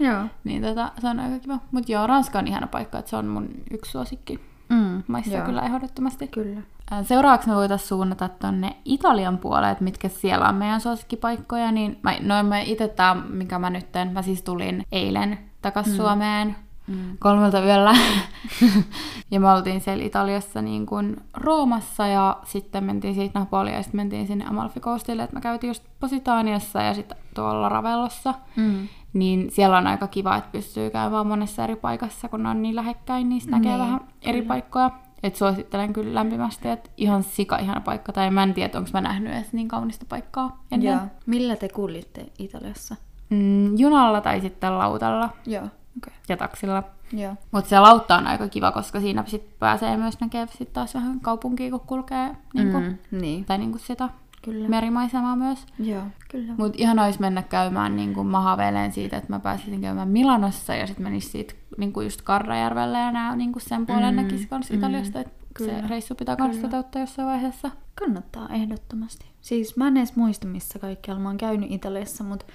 Joo. 0.00 0.24
niin 0.44 0.62
tota, 0.62 0.92
se 1.00 1.08
on 1.08 1.20
aika 1.20 1.38
kiva. 1.38 1.58
Mutta 1.70 1.92
joo, 1.92 2.06
Ranska 2.06 2.38
on 2.38 2.46
ihana 2.48 2.66
paikka, 2.66 2.98
että 2.98 3.10
se 3.10 3.16
on 3.16 3.26
mun 3.26 3.48
yksi 3.70 3.90
suosikki 3.90 4.40
Mm. 4.68 5.02
maissa 5.06 5.36
Joo. 5.36 5.46
kyllä 5.46 5.62
ehdottomasti. 5.62 6.28
Kyllä. 6.28 6.60
Seuraavaksi 7.02 7.48
me 7.48 7.54
voitaisiin 7.54 7.88
suunnata 7.88 8.28
tonne 8.28 8.76
Italian 8.84 9.38
puolelle, 9.38 9.70
että 9.70 9.84
mitkä 9.84 10.08
siellä 10.08 10.48
on 10.48 10.54
meidän 10.54 10.80
suosikkipaikkoja. 10.80 11.72
Niin 11.72 11.98
mä, 12.02 12.16
no 12.20 12.42
mä 12.42 12.60
itse 12.60 12.88
tää, 12.88 13.14
mikä 13.14 13.58
mä 13.58 13.70
nyt 13.70 13.92
teen, 13.92 14.12
mä 14.12 14.22
siis 14.22 14.42
tulin 14.42 14.86
eilen 14.92 15.38
takas 15.62 15.86
mm. 15.86 15.96
Suomeen 15.96 16.56
Mm. 16.86 17.16
kolmelta 17.18 17.64
yöllä. 17.64 17.94
ja 19.30 19.40
me 19.40 19.50
oltiin 19.50 19.80
siellä 19.80 20.04
Italiassa 20.04 20.62
niin 20.62 20.86
kuin 20.86 21.16
Roomassa 21.34 22.06
ja 22.06 22.36
sitten 22.44 22.84
mentiin 22.84 23.14
siitä 23.14 23.38
Napolia 23.38 23.74
ja 23.74 23.82
sitten 23.82 23.98
mentiin 23.98 24.26
sinne 24.26 24.44
Amalfi 24.48 24.80
Coastille, 24.80 25.22
että 25.22 25.34
me 25.34 25.40
käytiin 25.40 25.68
just 25.68 25.84
Positaniassa 26.00 26.82
ja 26.82 26.94
sitten 26.94 27.18
tuolla 27.34 27.68
Ravellossa. 27.68 28.34
Mm. 28.56 28.88
Niin 29.14 29.50
siellä 29.50 29.78
on 29.78 29.86
aika 29.86 30.06
kiva, 30.06 30.36
että 30.36 30.50
pystyy 30.52 30.90
käymään 30.90 31.26
monessa 31.26 31.64
eri 31.64 31.76
paikassa, 31.76 32.28
kun 32.28 32.42
ne 32.42 32.48
on 32.48 32.62
niin 32.62 32.76
lähekkäin, 32.76 33.28
niin 33.28 33.42
näkee 33.46 33.70
Niin, 33.70 33.80
vähän 33.80 34.00
eri 34.22 34.42
paikkoja. 34.42 34.90
Et 35.22 35.36
suosittelen 35.36 35.92
kyllä 35.92 36.14
lämpimästi, 36.14 36.68
että 36.68 36.90
ihan 36.96 37.22
sika 37.22 37.58
ihana 37.58 37.80
paikka, 37.80 38.12
tai 38.12 38.30
mä 38.30 38.42
en 38.42 38.54
tiedä, 38.54 38.78
onko 38.78 38.90
mä 38.92 39.00
nähnyt 39.00 39.32
edes 39.32 39.52
niin 39.52 39.68
kaunista 39.68 40.06
paikkaa 40.08 40.64
ennen. 40.72 40.92
Joo. 40.92 41.00
Millä 41.26 41.56
te 41.56 41.68
kuljitte 41.68 42.26
Italiassa? 42.38 42.96
Mm, 43.30 43.78
junalla 43.78 44.20
tai 44.20 44.40
sitten 44.40 44.78
lautalla 44.78 45.30
Joo. 45.46 45.64
Okei. 45.96 46.14
ja 46.28 46.36
taksilla. 46.36 46.82
Mutta 47.50 47.70
se 47.70 47.80
lautta 47.80 48.16
on 48.16 48.26
aika 48.26 48.48
kiva, 48.48 48.72
koska 48.72 49.00
siinä 49.00 49.24
sit 49.26 49.58
pääsee 49.58 49.96
myös 49.96 50.20
näkemään 50.20 50.48
sit 50.48 50.72
taas 50.72 50.94
vähän 50.94 51.20
kaupunkia, 51.20 51.70
kun 51.70 51.80
kulkee 51.80 52.36
niinku. 52.54 52.80
Mm. 52.80 52.98
Niin. 53.10 53.44
tai 53.44 53.58
niinku 53.58 53.78
sitä 53.78 54.08
Kyllä. 54.44 54.68
merimaisemaa 54.68 55.36
myös. 55.36 55.66
Joo. 55.78 56.02
Kyllä. 56.30 56.54
Mutta 56.58 56.82
ihan 56.82 56.98
olisi 56.98 57.20
mennä 57.20 57.42
käymään, 57.42 57.96
niin 57.96 58.14
kuin 58.14 58.26
mä 58.26 58.40
haaveilen 58.40 58.92
siitä, 58.92 59.16
että 59.16 59.32
mä 59.32 59.40
pääsisin 59.40 59.80
käymään 59.80 60.08
Milanossa 60.08 60.74
ja 60.74 60.86
sitten 60.86 61.04
menis 61.04 61.32
siitä 61.32 61.54
niin 61.78 61.92
kuin 61.92 62.04
just 62.04 62.22
Karrajärvelle 62.22 62.98
ja 62.98 63.12
nää 63.12 63.36
niin 63.36 63.52
kuin 63.52 63.62
sen 63.62 63.86
puolen 63.86 64.14
Mm, 64.14 64.22
näkisi 64.22 64.46
kans 64.46 64.70
mm, 64.70 64.76
Italiasta, 64.76 65.20
että 65.20 65.44
se 65.58 65.64
kyllä, 65.70 65.88
reissu 65.88 66.14
pitää 66.14 66.36
kans 66.36 66.56
toteuttaa 66.56 67.02
jossain 67.02 67.28
vaiheessa. 67.28 67.70
Kannattaa 67.94 68.48
ehdottomasti. 68.48 69.26
Siis 69.40 69.76
mä 69.76 69.88
en 69.88 69.96
edes 69.96 70.16
muista, 70.16 70.46
missä 70.46 70.78
kaikkialla 70.78 71.22
mä 71.22 71.28
oon 71.28 71.38
käynyt 71.38 71.72
Italiassa, 71.72 72.24
mutta 72.24 72.46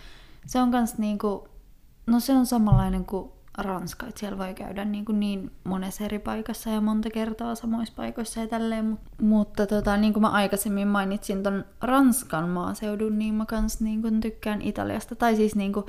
se 0.45 0.61
on 0.61 0.71
kans 0.71 0.97
niinku, 0.97 1.47
no 2.07 2.19
se 2.19 2.33
on 2.33 2.45
samanlainen 2.45 3.05
kuin 3.05 3.31
Ranska, 3.57 4.07
että 4.07 4.19
siellä 4.19 4.37
voi 4.37 4.53
käydä 4.53 4.85
niin, 4.85 5.05
kuin 5.05 5.19
niin 5.19 5.51
monessa 5.63 6.03
eri 6.03 6.19
paikassa 6.19 6.69
ja 6.69 6.81
monta 6.81 7.09
kertaa 7.09 7.55
samoissa 7.55 7.93
paikoissa 7.97 8.39
ja 8.39 8.47
tälleen. 8.47 8.85
Mut, 8.85 8.99
mutta 9.21 9.67
tota, 9.67 9.97
niin 9.97 10.13
kuin 10.13 10.21
mä 10.21 10.29
aikaisemmin 10.29 10.87
mainitsin 10.87 11.43
ton 11.43 11.65
Ranskan 11.81 12.49
maaseudun, 12.49 13.19
niin 13.19 13.33
mä 13.33 13.45
kans 13.45 13.81
niin 13.81 14.01
kuin 14.01 14.21
tykkään 14.21 14.61
Italiasta. 14.61 15.15
Tai 15.15 15.35
siis 15.35 15.55
niin 15.55 15.73
kuin, 15.73 15.85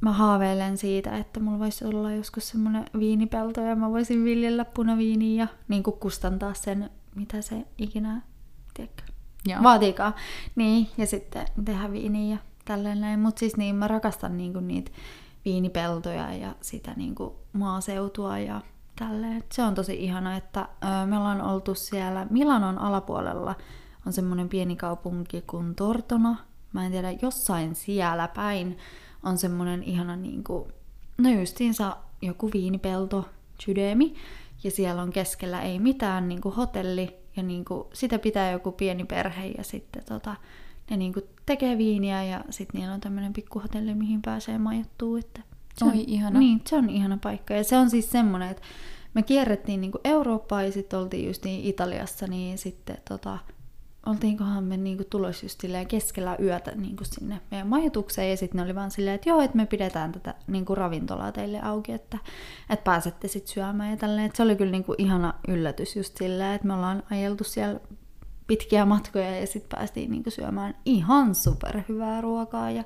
mä 0.00 0.12
haaveilen 0.12 0.78
siitä, 0.78 1.16
että 1.16 1.40
mulla 1.40 1.58
voisi 1.58 1.84
olla 1.84 2.12
joskus 2.12 2.48
semmoinen 2.48 2.84
viinipelto 2.98 3.60
ja 3.60 3.76
mä 3.76 3.90
voisin 3.90 4.24
viljellä 4.24 4.64
punaviiniä 4.64 5.42
ja 5.42 5.48
niin 5.68 5.82
kuin 5.82 5.96
kustantaa 5.96 6.54
sen, 6.54 6.90
mitä 7.14 7.42
se 7.42 7.66
ikinä, 7.78 8.22
tiedätkö, 8.74 9.02
Joo. 9.46 9.62
vaatiikaan. 9.62 10.14
Niin, 10.56 10.88
ja 10.98 11.06
sitten 11.06 11.46
tehdä 11.64 11.92
viiniä 11.92 12.34
ja 12.34 12.38
tälleen 12.64 13.00
näin. 13.00 13.20
Mutta 13.20 13.40
siis 13.40 13.56
niin, 13.56 13.74
mä 13.74 13.88
rakastan 13.88 14.36
niinku 14.36 14.60
niitä 14.60 14.90
viinipeltoja 15.46 16.32
ja 16.32 16.54
sitä 16.60 16.94
niinku 16.96 17.36
maaseutua 17.52 18.38
ja 18.38 18.60
tälleen. 18.98 19.44
Se 19.52 19.62
on 19.62 19.74
tosi 19.74 20.04
ihana, 20.04 20.36
että 20.36 20.68
me 21.06 21.16
ollaan 21.16 21.40
oltu 21.40 21.74
siellä 21.74 22.26
Milanon 22.30 22.78
alapuolella 22.78 23.54
on 24.06 24.12
semmoinen 24.12 24.48
pieni 24.48 24.76
kaupunki 24.76 25.42
kuin 25.46 25.74
Tortona. 25.74 26.36
Mä 26.72 26.86
en 26.86 26.92
tiedä, 26.92 27.10
jossain 27.22 27.74
siellä 27.74 28.28
päin 28.28 28.78
on 29.22 29.38
semmoinen 29.38 29.82
ihana 29.82 30.16
niinku, 30.16 30.68
no 31.18 31.30
justiinsa 31.30 31.96
joku 32.22 32.50
viinipelto, 32.52 33.28
sydämi. 33.64 34.14
Ja 34.64 34.70
siellä 34.70 35.02
on 35.02 35.10
keskellä 35.10 35.62
ei 35.62 35.78
mitään 35.78 36.28
niinku 36.28 36.50
hotelli 36.50 37.16
ja 37.36 37.42
niinku, 37.42 37.90
sitä 37.92 38.18
pitää 38.18 38.50
joku 38.50 38.72
pieni 38.72 39.04
perhe 39.04 39.46
ja 39.46 39.64
sitten 39.64 40.04
tota, 40.04 40.36
ne 40.90 40.96
niinku 40.96 41.20
tekee 41.46 41.78
viiniä 41.78 42.24
ja 42.24 42.44
sitten 42.50 42.80
niillä 42.80 42.94
on 42.94 43.00
tämmöinen 43.00 43.32
pikkuhotelli, 43.32 43.94
mihin 43.94 44.22
pääsee 44.22 44.58
majoittuu. 44.58 45.16
Että 45.16 45.40
se 45.74 45.84
Oi, 45.84 45.90
on, 45.90 45.96
ihana. 46.06 46.38
Niin, 46.38 46.60
se 46.66 46.76
on 46.76 46.90
ihana 46.90 47.18
paikka. 47.22 47.54
Ja 47.54 47.64
se 47.64 47.76
on 47.76 47.90
siis 47.90 48.10
semmoinen, 48.10 48.50
että 48.50 48.62
me 49.14 49.22
kierrettiin 49.22 49.80
niinku 49.80 49.98
Eurooppaa 50.04 50.62
ja 50.62 50.72
sitten 50.72 50.98
oltiin 50.98 51.26
just 51.26 51.44
niin 51.44 51.64
Italiassa, 51.64 52.26
niin 52.26 52.58
sitten 52.58 52.96
tota, 53.08 53.38
oltiinkohan 54.06 54.64
me 54.64 54.76
niinku 54.76 55.04
tulos 55.10 55.42
just 55.42 55.62
keskellä 55.88 56.36
yötä 56.42 56.70
niinku 56.74 57.04
sinne 57.04 57.40
meidän 57.50 57.66
majoitukseen 57.66 58.30
ja 58.30 58.36
sitten 58.36 58.56
ne 58.56 58.62
oli 58.62 58.74
vaan 58.74 58.90
silleen, 58.90 59.14
että 59.14 59.28
joo, 59.28 59.40
että 59.40 59.56
me 59.56 59.66
pidetään 59.66 60.12
tätä 60.12 60.34
niinku 60.46 60.74
ravintolaa 60.74 61.32
teille 61.32 61.60
auki, 61.60 61.92
että, 61.92 62.18
että 62.70 62.84
pääsette 62.84 63.28
sitten 63.28 63.54
syömään 63.54 63.90
ja 63.90 63.96
tälleen. 63.96 64.26
Et 64.26 64.36
se 64.36 64.42
oli 64.42 64.56
kyllä 64.56 64.72
niinku 64.72 64.94
ihana 64.98 65.34
yllätys 65.48 65.96
just 65.96 66.16
silleen, 66.16 66.54
että 66.54 66.66
me 66.66 66.74
ollaan 66.74 67.02
ajeltu 67.10 67.44
siellä 67.44 67.80
pitkiä 68.46 68.84
matkoja 68.84 69.40
ja 69.40 69.46
sitten 69.46 69.78
päästiin 69.78 70.10
niinku 70.10 70.30
syömään 70.30 70.74
ihan 70.84 71.34
superhyvää 71.34 72.20
ruokaa 72.20 72.70
ja 72.70 72.84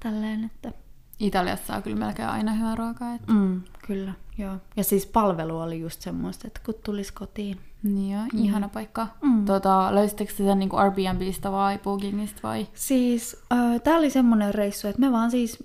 tälleen, 0.00 0.44
että 0.44 0.72
Italiassa 1.18 1.76
on 1.76 1.82
kyllä 1.82 1.96
melkein 1.96 2.28
aina 2.28 2.52
hyvää 2.52 2.74
ruokaa. 2.74 3.14
Että... 3.14 3.32
mm, 3.32 3.60
kyllä, 3.86 4.12
joo. 4.38 4.56
Ja 4.76 4.84
siis 4.84 5.06
palvelu 5.06 5.58
oli 5.58 5.80
just 5.80 6.00
semmoista, 6.00 6.46
että 6.46 6.60
kun 6.66 6.74
tulis 6.84 7.12
kotiin. 7.12 7.60
Niin 7.82 8.12
joo, 8.14 8.22
ihana 8.34 8.68
paikka. 8.68 9.06
Mm. 9.22 9.44
Tota, 9.44 9.94
löysittekö 9.94 10.32
te 10.32 10.44
sen 10.44 10.58
niin 10.58 10.74
Airbnbistä 10.74 11.52
vai 11.52 11.78
Bookingista 11.78 12.40
vai? 12.42 12.66
Siis 12.74 13.42
äh, 13.52 13.80
tää 13.80 13.96
oli 13.96 14.10
semmonen 14.10 14.54
reissu, 14.54 14.88
että 14.88 15.00
me 15.00 15.12
vaan 15.12 15.30
siis 15.30 15.64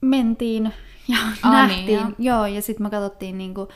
mentiin 0.00 0.72
ja 1.08 1.16
Ah, 1.42 1.52
nähtiin. 1.52 1.86
niin, 1.86 1.98
joo. 1.98 2.10
joo, 2.18 2.46
ja 2.46 2.62
sitten 2.62 2.86
me 2.86 2.90
katsottiin 2.90 3.38
niinku 3.38 3.68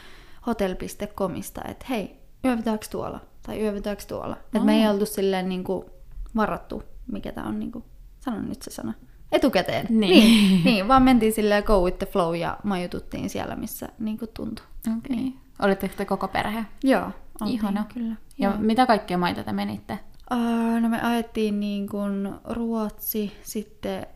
hotel.comista, 0.46 1.60
että 1.68 1.86
hei, 1.90 2.16
yövytäänkö 2.44 2.86
tuolla? 2.90 3.20
Tai 3.46 3.62
yövytäänkö 3.62 4.02
tuolla? 4.08 4.36
Että 4.36 4.60
me 4.60 4.82
ei 4.82 4.88
oltu 4.88 5.06
silleen 5.06 5.48
niinku 5.48 5.90
varattu, 6.36 6.82
mikä 7.12 7.32
tää 7.32 7.44
on 7.44 7.58
niinku, 7.58 7.84
sano 8.20 8.40
nyt 8.40 8.62
se 8.62 8.70
sana. 8.70 8.94
Etukäteen. 9.32 9.86
Niin. 9.90 10.00
niin, 10.00 10.64
niin, 10.64 10.88
vaan 10.88 11.02
mentiin 11.02 11.32
silleen 11.32 11.64
go 11.64 11.84
with 11.84 11.98
the 11.98 12.06
flow 12.06 12.36
ja 12.36 12.58
majoituttiin 12.62 13.30
siellä, 13.30 13.56
missä 13.56 13.88
niinku 13.98 14.26
tuntui. 14.26 14.66
Okei. 14.98 15.16
Okay. 15.16 15.32
Olitteko 15.62 15.94
te 15.96 16.04
koko 16.04 16.28
perhe? 16.28 16.64
Joo, 16.84 17.10
oltiin, 17.40 17.54
Ihana. 17.54 17.84
Kyllä. 17.94 18.14
Ja 18.38 18.48
joo. 18.50 18.58
mitä 18.58 18.86
kaikkea 18.86 19.18
maita 19.18 19.44
te 19.44 19.52
menitte? 19.52 19.98
Uh, 20.32 20.80
no 20.80 20.88
me 20.88 21.00
ajettiin 21.02 21.60
niin 21.60 21.88
kuin 21.88 22.34
Ruotsi, 22.44 23.32
sitten 23.42 24.06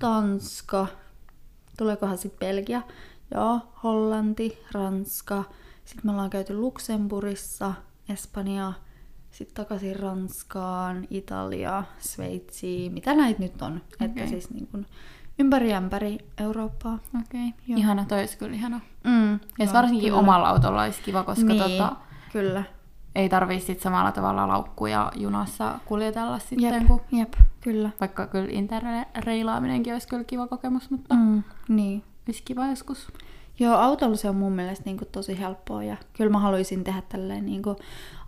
Tanska, 0.00 0.86
tuleekohan 1.78 2.18
sitten 2.18 2.38
Belgia, 2.38 2.82
joo, 3.34 3.60
Hollanti, 3.82 4.58
Ranska, 4.72 5.44
sitten 5.84 6.06
me 6.06 6.12
ollaan 6.12 6.30
käyty 6.30 6.54
Luxemburissa, 6.54 7.74
Espanja, 8.08 8.72
sitten 9.30 9.54
takaisin 9.64 9.96
Ranskaan, 10.00 11.06
Italia, 11.10 11.84
Sveitsiin, 11.98 12.92
mitä 12.92 13.14
näitä 13.14 13.40
nyt 13.42 13.62
on, 13.62 13.82
okay. 13.94 14.06
että 14.08 14.26
siis 14.26 14.50
niin 14.50 14.66
kuin 14.66 14.86
ympäri 15.38 15.72
ämpäri 15.74 16.18
Eurooppaa. 16.40 16.94
Okei. 17.20 17.48
Okay. 17.48 17.60
Joo. 17.66 17.78
Ihana, 17.78 18.04
toi 18.04 18.18
olisi 18.18 18.38
kyllä 18.38 18.54
ihana. 18.56 18.80
Mm, 19.04 19.32
Ja 19.32 19.64
joo, 19.64 19.72
varsinkin 19.72 20.08
kyllä. 20.08 20.18
omalla 20.18 20.48
autolla 20.48 20.82
olisi 20.82 21.02
kiva, 21.02 21.22
koska 21.22 21.44
niin, 21.44 21.62
tota, 21.62 21.96
kyllä. 22.32 22.64
ei 23.14 23.28
tarvii 23.28 23.60
sit 23.60 23.80
samalla 23.80 24.12
tavalla 24.12 24.48
laukkuja 24.48 25.12
junassa 25.16 25.78
kuljetella 25.84 26.38
sitten, 26.38 26.60
Jep, 26.74 26.86
kun 26.86 27.00
jep, 27.12 27.32
kyllä. 27.60 27.90
vaikka 28.00 28.26
kyllä 28.26 28.48
interreilaaminenkin 28.50 29.92
olisi 29.92 30.08
kyllä 30.08 30.24
kiva 30.24 30.46
kokemus, 30.46 30.90
mutta 30.90 31.14
Mm, 31.14 31.42
niin. 31.68 32.04
olisi 32.28 32.42
kiva 32.44 32.66
joskus. 32.66 33.12
Joo, 33.58 33.76
autolla 33.76 34.16
se 34.16 34.28
on 34.28 34.36
mun 34.36 34.52
mielestä 34.52 34.84
niin 34.84 34.96
kuin 34.96 35.08
tosi 35.12 35.38
helppoa 35.38 35.84
ja 35.84 35.96
kyllä 36.12 36.30
mä 36.30 36.38
haluaisin 36.38 36.84
tehdä 36.84 37.02
tälleen 37.08 37.46
niin 37.46 37.62
kuin 37.62 37.76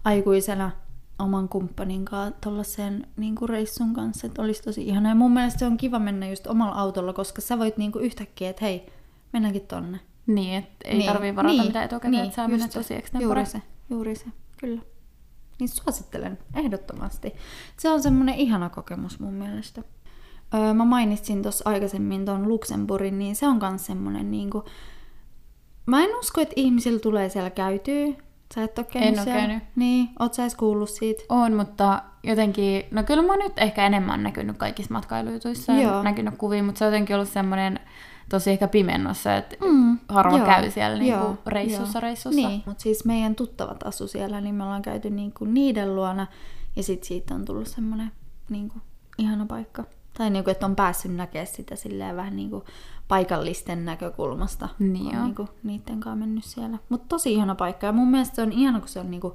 aikuisena 0.04 0.70
oman 1.18 1.48
kumppanin 1.48 2.04
kanssa 2.04 2.40
tollaisen 2.40 3.06
niin 3.16 3.34
kuin 3.34 3.48
reissun 3.48 3.94
kanssa, 3.94 4.26
että 4.26 4.42
olisi 4.42 4.62
tosi 4.62 4.82
ihana. 4.88 5.08
Ja 5.08 5.14
mun 5.14 5.32
mielestä 5.32 5.58
se 5.58 5.66
on 5.66 5.76
kiva 5.76 5.98
mennä 5.98 6.28
just 6.28 6.46
omalla 6.46 6.74
autolla, 6.74 7.12
koska 7.12 7.40
sä 7.40 7.58
voit 7.58 7.76
niin 7.76 7.92
kuin 7.92 8.04
yhtäkkiä, 8.04 8.50
että 8.50 8.64
hei, 8.64 8.86
mennäänkin 9.32 9.66
tonne. 9.66 10.00
Niin, 10.26 10.54
että 10.54 10.88
ei 10.88 10.98
Niin, 10.98 11.12
tarvii 11.12 11.36
varata 11.36 11.52
niin, 11.52 11.66
mitään 11.66 11.84
etukäteen, 11.84 12.10
niin, 12.10 12.24
että 12.24 12.36
saa 12.36 12.48
mennä 12.48 12.68
tosi 12.68 12.94
Juuri 12.94 12.98
extempore. 12.98 13.44
se, 13.44 13.62
juuri 13.90 14.14
se, 14.16 14.26
kyllä. 14.60 14.80
Niin 15.58 15.68
suosittelen 15.68 16.38
ehdottomasti. 16.54 17.32
Se 17.76 17.90
on 17.90 18.02
semmoinen 18.02 18.34
ihana 18.34 18.70
kokemus 18.70 19.20
mun 19.20 19.34
mielestä. 19.34 19.82
Öö, 20.54 20.74
mä 20.74 20.84
mainitsin 20.84 21.42
tuossa 21.42 21.70
aikaisemmin 21.70 22.24
ton 22.24 22.48
Luxemburgin, 22.48 23.18
niin 23.18 23.36
se 23.36 23.48
on 23.48 23.58
myös 23.70 23.86
semmoinen 23.86 24.30
niinku... 24.30 24.64
Mä 25.86 26.04
en 26.04 26.18
usko, 26.18 26.40
että 26.40 26.52
ihmisillä 26.56 26.98
tulee 27.00 27.28
siellä 27.28 27.50
käytyä. 27.50 28.06
Sä 28.54 28.62
et 28.62 28.78
ole 28.78 28.86
käynyt 28.92 29.18
En 29.18 29.24
siellä. 29.24 29.40
käynyt. 29.40 29.62
Niin, 29.76 30.08
oot 30.18 30.34
sä 30.34 30.42
edes 30.42 30.54
kuullut 30.54 30.90
siitä? 30.90 31.22
On, 31.28 31.52
mutta 31.54 32.02
jotenkin, 32.22 32.84
no 32.90 33.02
kyllä 33.02 33.22
mä 33.22 33.28
oon 33.32 33.38
nyt 33.38 33.52
ehkä 33.58 33.86
enemmän 33.86 34.22
näkynyt 34.22 34.56
kaikissa 34.58 34.94
matkailujutuissa, 34.94 35.72
Joo. 35.72 35.82
ja 35.96 36.02
näkynyt 36.02 36.34
kuvia, 36.38 36.62
mutta 36.62 36.78
se 36.78 36.84
on 36.84 36.92
jotenkin 36.92 37.16
ollut 37.16 37.28
semmoinen 37.28 37.80
tosi 38.28 38.50
ehkä 38.50 38.68
pimennossa, 38.68 39.36
että 39.36 39.56
Mm, 39.64 39.98
harva 40.08 40.36
joo, 40.38 40.46
käy 40.46 40.70
siellä 40.70 40.98
niinku 40.98 41.18
joo, 41.24 41.36
reissussa 41.46 41.98
joo. 41.98 42.00
reissussa. 42.02 42.48
Niin, 42.48 42.62
mutta 42.66 42.82
siis 42.82 43.04
meidän 43.04 43.34
tuttavat 43.34 43.86
asu 43.86 44.08
siellä, 44.08 44.40
niin 44.40 44.54
me 44.54 44.64
ollaan 44.64 44.82
käyty 44.82 45.10
niinku 45.10 45.44
niiden 45.44 45.96
luona. 45.96 46.26
Ja 46.76 46.82
sit 46.82 47.04
siitä 47.04 47.34
on 47.34 47.44
tullut 47.44 47.66
semmoinen 47.68 48.12
niinku, 48.48 48.78
ihana 49.18 49.46
paikka. 49.46 49.84
Tai 50.18 50.30
niinku, 50.30 50.50
että 50.50 50.66
on 50.66 50.76
päässyt 50.76 51.16
näkemään 51.16 51.46
sitä 51.46 51.76
silleen 51.76 52.16
vähän 52.16 52.36
niinku 52.36 52.64
paikallisten 53.08 53.84
näkökulmasta. 53.84 54.68
Niin 54.78 55.16
on 55.18 55.24
niinku 55.24 55.48
niiden 55.62 56.00
kanssa 56.00 56.16
mennyt 56.16 56.44
siellä. 56.44 56.78
Mutta 56.88 57.06
tosi 57.08 57.32
ihana 57.32 57.54
paikka. 57.54 57.86
Ja 57.86 57.92
mun 57.92 58.08
mielestä 58.08 58.36
se 58.36 58.42
on 58.42 58.52
ihana, 58.52 58.80
kun 58.80 58.88
se 58.88 59.00
on 59.00 59.10
niinku 59.10 59.34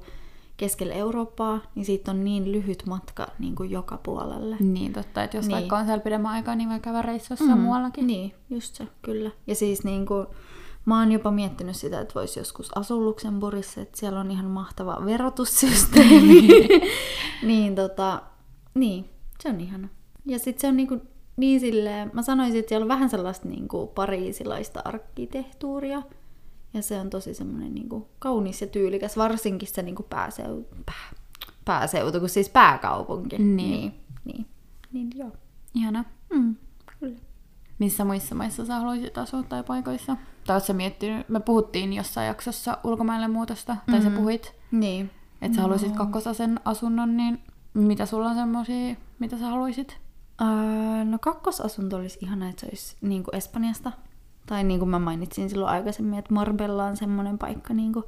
keskellä 0.56 0.94
Eurooppaa, 0.94 1.60
niin 1.74 1.84
siitä 1.84 2.10
on 2.10 2.24
niin 2.24 2.52
lyhyt 2.52 2.86
matka 2.86 3.26
niinku 3.38 3.62
joka 3.62 3.98
puolelle. 4.02 4.56
Niin 4.60 4.92
totta, 4.92 5.22
että 5.22 5.36
jos 5.36 5.46
Niin. 5.46 5.56
vaikka 5.56 5.78
on 5.78 5.84
siellä 5.84 6.02
pidemmän 6.02 6.32
aikaa, 6.32 6.54
niin 6.54 6.68
voi 6.68 6.80
käydä 6.80 7.02
reissussa 7.02 7.56
mm. 7.56 7.60
muuallakin. 7.60 8.06
Niin, 8.06 8.34
just 8.50 8.74
se, 8.74 8.88
kyllä. 9.02 9.30
Ja 9.46 9.54
siis 9.54 9.84
niin 9.84 10.06
kuin, 10.06 10.26
mä 10.84 10.98
oon 10.98 11.12
jopa 11.12 11.30
miettinyt 11.30 11.76
sitä, 11.76 12.00
että 12.00 12.14
voisi 12.14 12.40
joskus 12.40 12.78
asua 12.78 13.04
Luxemburgissa, 13.04 13.80
että 13.80 13.98
siellä 13.98 14.20
on 14.20 14.30
ihan 14.30 14.46
mahtava 14.46 15.02
verotussysteemi. 15.04 16.48
niin 17.42 17.74
tota, 17.74 18.22
niin, 18.74 19.04
se 19.42 19.48
on 19.48 19.60
ihana. 19.60 19.88
Ja 20.26 20.38
sitten 20.38 20.60
se 20.60 20.68
on 20.68 20.76
niinku, 20.76 21.00
niin 21.36 21.60
silleen, 21.60 22.10
mä 22.12 22.22
sanoisin, 22.22 22.58
että 22.60 22.68
siellä 22.68 22.84
on 22.84 22.88
vähän 22.88 23.10
sellaista 23.10 23.48
niinku 23.48 23.86
pariisilaista 23.86 24.80
arkkitehtuuria. 24.84 26.02
Ja 26.74 26.82
se 26.82 27.00
on 27.00 27.10
tosi 27.10 27.34
semmoinen 27.34 27.74
niinku 27.74 28.08
kaunis 28.18 28.60
ja 28.60 28.66
tyylikäs, 28.66 29.16
varsinkin 29.16 29.68
se 29.68 29.82
niinku 29.82 30.02
pääseutu, 30.02 30.68
pää, 30.86 31.10
pääseutu, 31.64 32.20
kun 32.20 32.28
siis 32.28 32.48
pääkaupunki. 32.48 33.38
Niin. 33.38 33.56
Niin, 33.56 33.94
niin, 34.24 34.46
niin 34.92 35.10
joo. 35.14 35.30
Ihana. 35.74 36.04
Mm, 36.34 36.56
kyllä. 37.00 37.18
Missä 37.78 38.04
muissa 38.04 38.34
maissa 38.34 38.66
sä 38.66 38.74
haluaisit 38.74 39.18
asua 39.18 39.42
tai 39.42 39.62
paikoissa? 39.62 40.16
Tai 40.46 40.56
oot 40.56 40.64
sä 40.64 40.72
miettinyt, 40.72 41.28
me 41.28 41.40
puhuttiin 41.40 41.92
jossain 41.92 42.26
jaksossa 42.26 42.78
ulkomaille 42.84 43.28
muutosta, 43.28 43.76
tai 43.90 44.02
sä 44.02 44.10
Mm. 44.10 44.16
puhuit, 44.16 44.52
Niin. 44.70 45.10
että 45.42 45.56
sä 45.56 45.62
haluaisit 45.62 45.92
kakkosasen 45.96 46.60
asunnon, 46.64 47.16
niin 47.16 47.38
mitä 47.74 48.06
sulla 48.06 48.28
on 48.28 48.34
semmosia, 48.34 48.96
mitä 49.18 49.38
sä 49.38 49.46
haluaisit? 49.46 49.98
Öö, 50.40 51.04
no 51.04 51.18
kakkosasunto 51.18 51.96
olisi 51.96 52.18
ihana, 52.22 52.48
että 52.48 52.60
se 52.60 52.66
olisi 52.66 52.96
niin 53.00 53.24
kuin 53.24 53.36
Espanjasta. 53.36 53.92
Tai 54.46 54.64
niin 54.64 54.78
kuin 54.78 54.88
mä 54.88 54.98
mainitsin 54.98 55.50
silloin 55.50 55.72
aikaisemmin, 55.72 56.18
että 56.18 56.34
Marbella 56.34 56.84
on 56.84 56.96
semmoinen 56.96 57.38
paikka, 57.38 57.74
niin 57.74 57.92
kuin, 57.92 58.04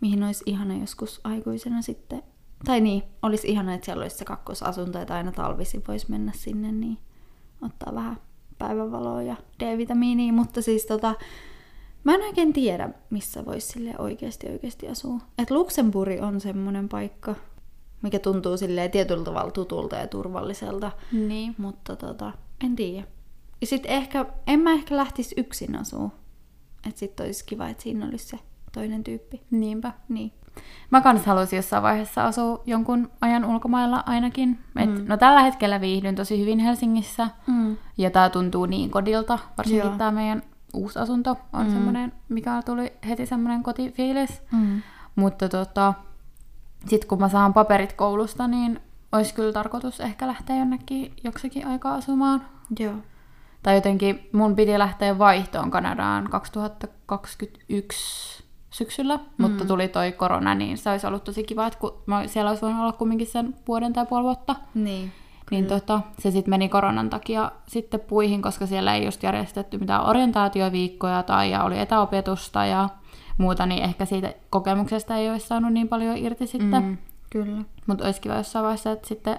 mihin 0.00 0.22
olisi 0.22 0.44
ihana 0.46 0.76
joskus 0.76 1.20
aikuisena 1.24 1.82
sitten. 1.82 2.22
Tai 2.64 2.80
niin, 2.80 3.02
olisi 3.22 3.48
ihana, 3.48 3.74
että 3.74 3.84
siellä 3.84 4.02
olisi 4.02 4.16
se 4.16 4.24
kakkosasunto, 4.24 4.98
että 4.98 5.14
aina 5.14 5.32
talvisi 5.32 5.82
voisi 5.88 6.10
mennä 6.10 6.32
sinne, 6.34 6.72
niin 6.72 6.98
ottaa 7.62 7.94
vähän 7.94 8.16
päivänvaloa 8.58 9.22
ja 9.22 9.36
D-vitamiinia. 9.60 10.32
Mutta 10.32 10.62
siis 10.62 10.86
tota, 10.86 11.14
mä 12.04 12.14
en 12.14 12.22
oikein 12.22 12.52
tiedä, 12.52 12.90
missä 13.10 13.44
voisi 13.44 13.66
sille 13.66 13.94
oikeasti 13.98 14.46
oikeasti 14.48 14.88
asua. 14.88 15.18
Et 15.38 15.50
Luxemburg 15.50 16.22
on 16.22 16.40
semmoinen 16.40 16.88
paikka, 16.88 17.34
mikä 18.02 18.18
tuntuu 18.18 18.56
silleen 18.56 18.90
tietyllä 18.90 19.24
tavalla 19.24 19.50
tutulta 19.50 19.96
ja 19.96 20.06
turvalliselta. 20.06 20.92
Niin. 21.12 21.54
Mutta 21.58 21.96
tota, 21.96 22.32
en 22.64 22.76
tiedä. 22.76 23.06
Ja 23.60 23.66
sit 23.66 23.82
ehkä, 23.86 24.26
en 24.46 24.60
mä 24.60 24.72
ehkä 24.72 24.96
lähtisi 24.96 25.34
yksin 25.38 25.76
asuu. 25.76 26.12
Et 26.88 26.96
sit 26.96 27.20
olisi 27.20 27.44
kiva, 27.44 27.68
että 27.68 27.82
siinä 27.82 28.06
olisi 28.06 28.26
se 28.26 28.38
toinen 28.72 29.04
tyyppi. 29.04 29.42
Niinpä. 29.50 29.92
Niin. 30.08 30.32
Mä 30.90 31.00
kans 31.00 31.26
haluaisin 31.26 31.56
jossain 31.56 31.82
vaiheessa 31.82 32.24
asua 32.24 32.62
jonkun 32.66 33.10
ajan 33.20 33.44
ulkomailla 33.44 34.02
ainakin. 34.06 34.58
Et, 34.76 34.90
Mm. 34.90 35.04
No 35.08 35.16
tällä 35.16 35.42
hetkellä 35.42 35.80
viihdyn 35.80 36.14
tosi 36.14 36.40
hyvin 36.40 36.58
Helsingissä. 36.58 37.28
Mm. 37.46 37.76
Ja 37.98 38.10
tää 38.10 38.30
tuntuu 38.30 38.66
niin 38.66 38.90
kodilta, 38.90 39.38
varsinkin 39.58 39.86
Joo. 39.86 39.96
tämä 39.98 40.10
meidän 40.10 40.42
uusi 40.74 40.98
asunto 40.98 41.36
on 41.52 41.66
Mm. 41.66 41.72
semmoinen, 41.72 42.12
mikä 42.28 42.62
tuli 42.66 42.92
heti 43.08 43.26
semmoinen 43.26 43.62
kotifiilis. 43.62 44.42
Mm. 44.52 44.82
Mutta 45.16 45.48
tota, 45.48 45.94
sit 46.86 47.04
kun 47.04 47.20
mä 47.20 47.28
saan 47.28 47.52
paperit 47.52 47.92
koulusta, 47.92 48.48
niin 48.48 48.80
olisi 49.12 49.34
kyllä 49.34 49.52
tarkoitus 49.52 50.00
ehkä 50.00 50.26
lähteä 50.26 50.56
jonnekin 50.56 51.12
joksikin 51.24 51.66
aikaa 51.66 51.94
asumaan. 51.94 52.46
Joo. 52.78 52.94
Tai 53.62 53.74
jotenkin 53.74 54.28
mun 54.32 54.56
piti 54.56 54.78
lähteä 54.78 55.18
vaihtoon 55.18 55.70
Kanadaan 55.70 56.30
2021 56.30 58.42
syksyllä, 58.70 59.16
mm. 59.16 59.22
mutta 59.38 59.64
tuli 59.64 59.88
toi 59.88 60.12
korona, 60.12 60.54
niin 60.54 60.78
se 60.78 60.90
olisi 60.90 61.06
ollut 61.06 61.24
tosi 61.24 61.44
kiva, 61.44 61.66
että 61.66 61.78
kun 61.78 62.02
mä, 62.06 62.26
siellä 62.26 62.48
olisi 62.48 62.62
voinut 62.62 62.80
olla 62.80 62.92
kumminkin 62.92 63.26
sen 63.26 63.54
vuoden 63.68 63.92
tai 63.92 64.06
puoli 64.06 64.24
vuotta. 64.24 64.56
Niin. 64.74 65.12
Niin 65.50 65.66
tota, 65.66 66.00
se 66.18 66.30
sitten 66.30 66.50
meni 66.50 66.68
koronan 66.68 67.10
takia 67.10 67.52
sitten 67.66 68.00
puihin, 68.00 68.42
koska 68.42 68.66
siellä 68.66 68.94
ei 68.94 69.04
just 69.04 69.22
järjestetty 69.22 69.78
mitään 69.78 70.06
orientaatioviikkoja 70.06 71.22
tai 71.22 71.50
ja 71.50 71.64
oli 71.64 71.78
etäopetusta 71.78 72.66
ja 72.66 72.88
muuta, 73.40 73.66
niin 73.66 73.82
ehkä 73.84 74.04
siitä 74.04 74.34
kokemuksesta 74.50 75.16
ei 75.16 75.30
olisi 75.30 75.46
saanut 75.46 75.72
niin 75.72 75.88
paljon 75.88 76.16
irti 76.16 76.46
sitten. 76.46 76.82
Mm, 76.84 76.96
kyllä. 77.30 77.62
Mutta 77.86 78.04
olisi 78.04 78.20
kiva 78.20 78.34
jossain 78.34 78.62
vaiheessa, 78.62 78.92
että 78.92 79.08
sitten 79.08 79.38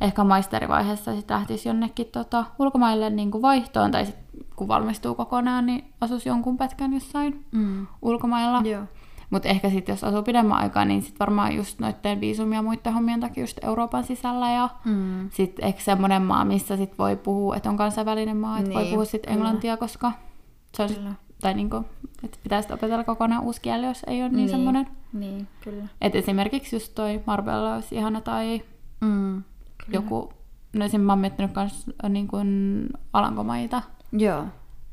ehkä 0.00 0.24
maisterivaiheessa 0.24 1.14
sitten 1.14 1.34
lähtisi 1.36 1.68
jonnekin 1.68 2.06
tota, 2.06 2.44
ulkomaille 2.58 3.10
niin 3.10 3.30
kuin 3.30 3.42
vaihtoon, 3.42 3.90
tai 3.90 4.06
sit, 4.06 4.16
kun 4.56 4.68
valmistuu 4.68 5.14
kokonaan, 5.14 5.66
niin 5.66 5.84
asuisi 6.00 6.28
jonkun 6.28 6.56
pätkän 6.56 6.92
jossain 6.92 7.44
Mm. 7.52 7.86
ulkomailla. 8.02 8.62
Joo. 8.64 8.82
Mutta 9.30 9.48
ehkä 9.48 9.70
sitten 9.70 9.92
jos 9.92 10.04
asuu 10.04 10.22
pidemmän 10.22 10.58
aikaa, 10.58 10.84
niin 10.84 11.02
sitten 11.02 11.18
varmaan 11.18 11.56
just 11.56 11.78
noiden 11.80 12.20
viisumia 12.20 12.58
ja 12.58 12.62
muiden 12.62 12.92
hommien 12.94 13.20
takia 13.20 13.42
just 13.42 13.58
Euroopan 13.64 14.04
sisällä 14.04 14.50
ja 14.50 14.68
Mm. 14.84 15.30
sitten 15.30 15.64
ehkä 15.64 15.80
semmoinen 15.80 16.22
maa, 16.22 16.44
missä 16.44 16.76
sit 16.76 16.98
voi 16.98 17.16
puhua, 17.16 17.56
että 17.56 17.70
on 17.70 17.76
kansainvälinen 17.76 18.36
maa, 18.36 18.58
että 18.58 18.72
voi 18.72 18.82
Niin, 18.82 18.90
puhua 18.90 19.04
sitten 19.04 19.32
englantia, 19.32 19.76
koska 19.76 20.12
se 20.76 20.82
on 20.82 20.88
sit, 20.88 20.98
Tai 21.40 21.54
niinku, 21.54 21.84
että 22.24 22.38
pitäisi 22.42 22.72
opetella 22.72 23.04
kokonaan 23.04 23.42
uusi 23.44 23.60
kieli, 23.60 23.86
jos 23.86 24.02
ei 24.06 24.20
ole 24.22 24.28
niin, 24.28 24.36
Niin. 24.36 24.48
semmoinen. 24.48 24.86
Niin, 25.12 25.48
kyllä. 25.64 25.84
Että 26.00 26.18
esimerkiksi 26.18 26.76
just 26.76 26.94
toi 26.94 27.20
Marbella 27.26 27.74
olisi 27.74 27.94
ihana 27.94 28.20
tai 28.20 28.62
Mm. 29.00 29.42
joku, 29.92 30.32
no 30.72 30.84
esim. 30.84 31.00
mä 31.00 31.12
oon 31.12 31.18
miettinyt 31.18 31.52
kans 31.52 31.90
niin 32.08 32.28
kuin 32.28 32.80
Alankomaita. 33.12 33.82
Joo. 34.12 34.44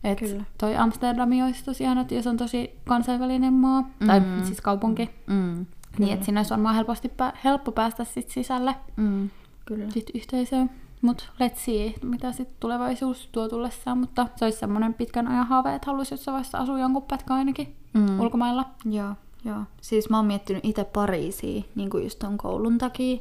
Et 0.03 0.19
Kyllä. 0.19 0.43
toi 0.57 0.75
Amsterdami 0.75 1.43
olisi 1.43 1.65
tosi 1.65 1.83
ihana, 1.83 2.05
jos 2.11 2.27
on 2.27 2.37
tosi 2.37 2.79
kansainvälinen 2.87 3.53
maa, 3.53 3.81
mm. 3.81 4.07
tai 4.07 4.21
siis 4.43 4.61
kaupunki, 4.61 5.09
Mm. 5.27 5.65
niin 5.99 6.13
että 6.13 6.25
sinne 6.25 6.39
olisi 6.39 6.51
varmaan 6.51 6.75
helposti 6.75 7.09
pää- 7.09 7.33
helppo 7.43 7.71
päästä 7.71 8.03
sit 8.03 8.29
sisälle 8.29 8.75
Mm. 8.97 9.29
Kyllä. 9.65 9.89
sit 9.89 10.05
yhteisöön. 10.15 10.69
Mutta 11.03 11.23
let's 11.43 11.57
see, 11.65 11.93
mitä 12.01 12.31
sitten 12.31 12.57
tulevaisuus 12.59 13.29
tuo 13.31 13.49
tullessaan, 13.49 13.97
mutta 13.97 14.27
se 14.35 14.45
olisi 14.45 14.57
semmoinen 14.59 14.93
pitkän 14.93 15.27
ajan 15.27 15.47
haave, 15.47 15.75
että 15.75 15.85
haluaisi 15.87 16.13
jossain 16.13 16.33
vaiheessa 16.33 16.57
asua 16.57 16.79
jonkun 16.79 17.03
pätkän 17.03 17.37
ainakin 17.37 17.75
Mm. 17.93 18.19
ulkomailla. 18.19 18.65
Joo, 18.85 19.13
joo. 19.45 19.59
Siis 19.81 20.09
mä 20.09 20.17
oon 20.17 20.25
miettinyt 20.25 20.65
itse 20.65 20.83
Pariisiin, 20.83 21.65
niin 21.75 21.89
kuin 21.89 22.03
just 22.03 22.19
ton 22.19 22.37
koulun 22.37 22.77
takia, 22.77 23.17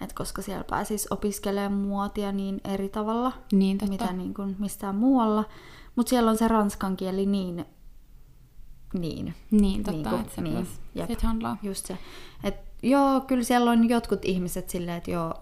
että 0.00 0.14
koska 0.14 0.42
siellä 0.42 0.64
pääsis 0.70 1.12
opiskelemaan 1.12 1.72
muotia 1.72 2.32
niin 2.32 2.60
eri 2.64 2.88
tavalla, 2.88 3.32
Niin 3.52 3.78
totta. 3.78 3.92
mitä 3.92 4.12
niin 4.12 4.34
kuin 4.34 4.56
mistään 4.58 4.94
muualla. 4.94 5.44
Mutta 5.96 6.10
siellä 6.10 6.30
on 6.30 6.36
se 6.36 6.48
ranskan 6.48 6.96
kieli 6.96 7.26
niin, 7.26 7.64
niin, 8.94 9.34
Niin 9.50 9.82
totta, 9.84 9.90
Niinku, 10.10 10.16
että 10.16 10.34
se 10.34 10.40
niin, 10.40 10.66
jep. 10.94 11.06
sit 11.10 11.22
handlaa. 11.22 11.56
just 11.62 11.86
se. 11.86 11.98
Et 12.44 12.54
joo, 12.82 13.20
kyllä 13.20 13.44
siellä 13.44 13.70
on 13.70 13.88
jotkut 13.88 14.24
ihmiset 14.24 14.70
silleen, 14.70 14.96
että 14.96 15.10
joo, 15.10 15.34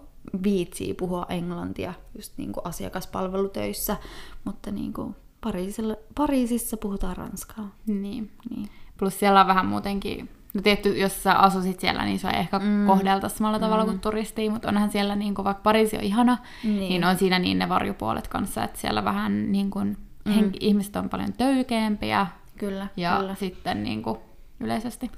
viitsii 0.43 0.93
puhua 0.93 1.25
englantia 1.29 1.93
just 2.17 2.33
niin 2.37 2.51
kuin 2.51 2.67
asiakaspalvelutöissä, 2.67 3.97
mutta 4.43 4.71
niin 4.71 4.93
kuin 4.93 5.15
Pariisilla, 5.41 5.95
Pariisissa 6.15 6.77
puhutaan 6.77 7.17
ranskaa. 7.17 7.75
Niin. 7.87 8.31
Niin. 8.49 8.69
Plus 8.97 9.19
siellä 9.19 9.41
on 9.41 9.47
vähän 9.47 9.65
muutenkin, 9.65 10.29
no 10.53 10.61
tietty, 10.61 10.97
jos 10.97 11.23
sä 11.23 11.33
asusit 11.33 11.79
siellä, 11.79 12.05
niin 12.05 12.19
se 12.19 12.29
ei 12.29 12.39
ehkä 12.39 12.59
mm. 12.59 12.65
Mm. 12.65 12.87
kohdelta 12.87 13.29
samalla 13.29 13.59
tavalla 13.59 13.85
kuin 13.85 13.99
turistia, 13.99 14.51
mutta 14.51 14.67
onhan 14.67 14.91
siellä, 14.91 15.15
niin 15.15 15.35
kuin, 15.35 15.45
vaikka 15.45 15.63
Pariisi 15.63 15.97
on 15.97 16.03
ihana, 16.03 16.37
niin. 16.63 16.75
Niin. 16.75 16.89
niin 16.89 17.03
on 17.03 17.17
siinä 17.17 17.39
niin 17.39 17.59
ne 17.59 17.69
varjupuolet 17.69 18.27
kanssa, 18.27 18.63
että 18.63 18.79
siellä 18.79 19.03
vähän 19.03 19.51
niin 19.51 19.71
kuin, 19.71 19.97
mm. 20.25 20.31
hen, 20.31 20.51
ihmiset 20.59 20.95
on 20.95 21.09
paljon 21.09 21.33
töykeämpiä 21.33 22.27
Kyllä, 22.57 22.87
ja 22.97 23.17
kyllä. 23.17 23.35
sitten 23.35 23.83
niin 23.83 24.03
kuin, 24.03 24.19
yleisesti. 24.59 25.11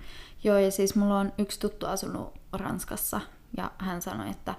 Joo, 0.44 0.58
ja 0.58 0.72
siis 0.72 0.96
mulla 0.96 1.20
on 1.20 1.34
yksi 1.38 1.60
tuttu 1.60 1.86
asunut 1.86 2.34
Ranskassa, 2.54 3.22
ja 3.58 3.72
hän 3.78 4.02
sanoi, 4.02 4.30
että 4.30 4.56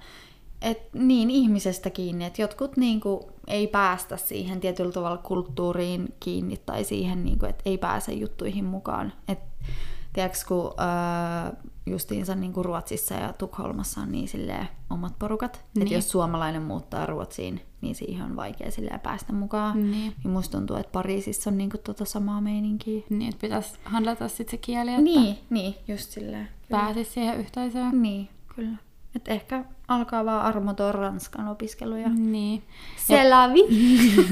et 0.62 0.94
niin 0.94 1.30
ihmisestä 1.30 1.90
kiinni, 1.90 2.24
että 2.24 2.42
jotkut 2.42 2.76
niinku 2.76 3.30
ei 3.46 3.66
päästä 3.66 4.16
siihen 4.16 4.60
tietyllä 4.60 4.92
tavalla 4.92 5.18
kulttuuriin 5.18 6.14
kiinni 6.20 6.56
tai 6.66 6.84
siihen, 6.84 7.24
niinku, 7.24 7.46
että 7.46 7.62
ei 7.64 7.78
pääse 7.78 8.12
juttuihin 8.12 8.64
mukaan. 8.64 9.12
Et, 9.28 9.38
tiedätkö, 10.12 10.38
kun 10.48 10.66
öö, 10.66 11.68
justiinsa 11.86 12.34
niinku 12.34 12.62
Ruotsissa 12.62 13.14
ja 13.14 13.32
Tukholmassa 13.32 14.00
on 14.00 14.12
niin 14.12 14.28
silleen 14.28 14.68
omat 14.90 15.18
porukat, 15.18 15.64
niin. 15.74 15.82
että 15.82 15.94
jos 15.94 16.10
suomalainen 16.10 16.62
muuttaa 16.62 17.06
Ruotsiin, 17.06 17.60
niin 17.80 17.94
siihen 17.94 18.24
on 18.24 18.36
vaikea 18.36 18.70
silleen 18.70 19.00
päästä 19.00 19.32
mukaan. 19.32 19.90
Niin. 19.90 20.14
Niin 20.24 20.32
musta 20.32 20.58
tuntuu, 20.58 20.76
että 20.76 20.92
Pariisissa 20.92 21.50
on 21.50 21.58
niinku 21.58 21.78
tota 21.78 22.04
samaa 22.04 22.40
meininkiä. 22.40 23.02
Niin, 23.10 23.28
että 23.28 23.40
pitäisi 23.40 23.78
handlata 23.84 24.28
sitten 24.28 24.50
se 24.50 24.56
kieli, 24.56 24.90
että 24.90 25.02
Niin, 25.02 25.38
niin, 25.50 25.74
just 25.88 26.10
silleen. 26.10 26.48
Pääsisi 26.70 27.10
siihen 27.10 27.38
yhteisöön. 27.38 28.02
Niin, 28.02 28.28
kyllä. 28.56 28.87
Et 29.18 29.28
ehkä 29.28 29.64
alkaa 29.88 30.24
vaan 30.24 30.42
armoton 30.42 30.94
ranskan 30.94 31.48
opiskeluja. 31.48 32.08
Niin. 32.08 32.62
C'est 32.96 33.28
la 33.30 33.52
vie! 33.54 34.24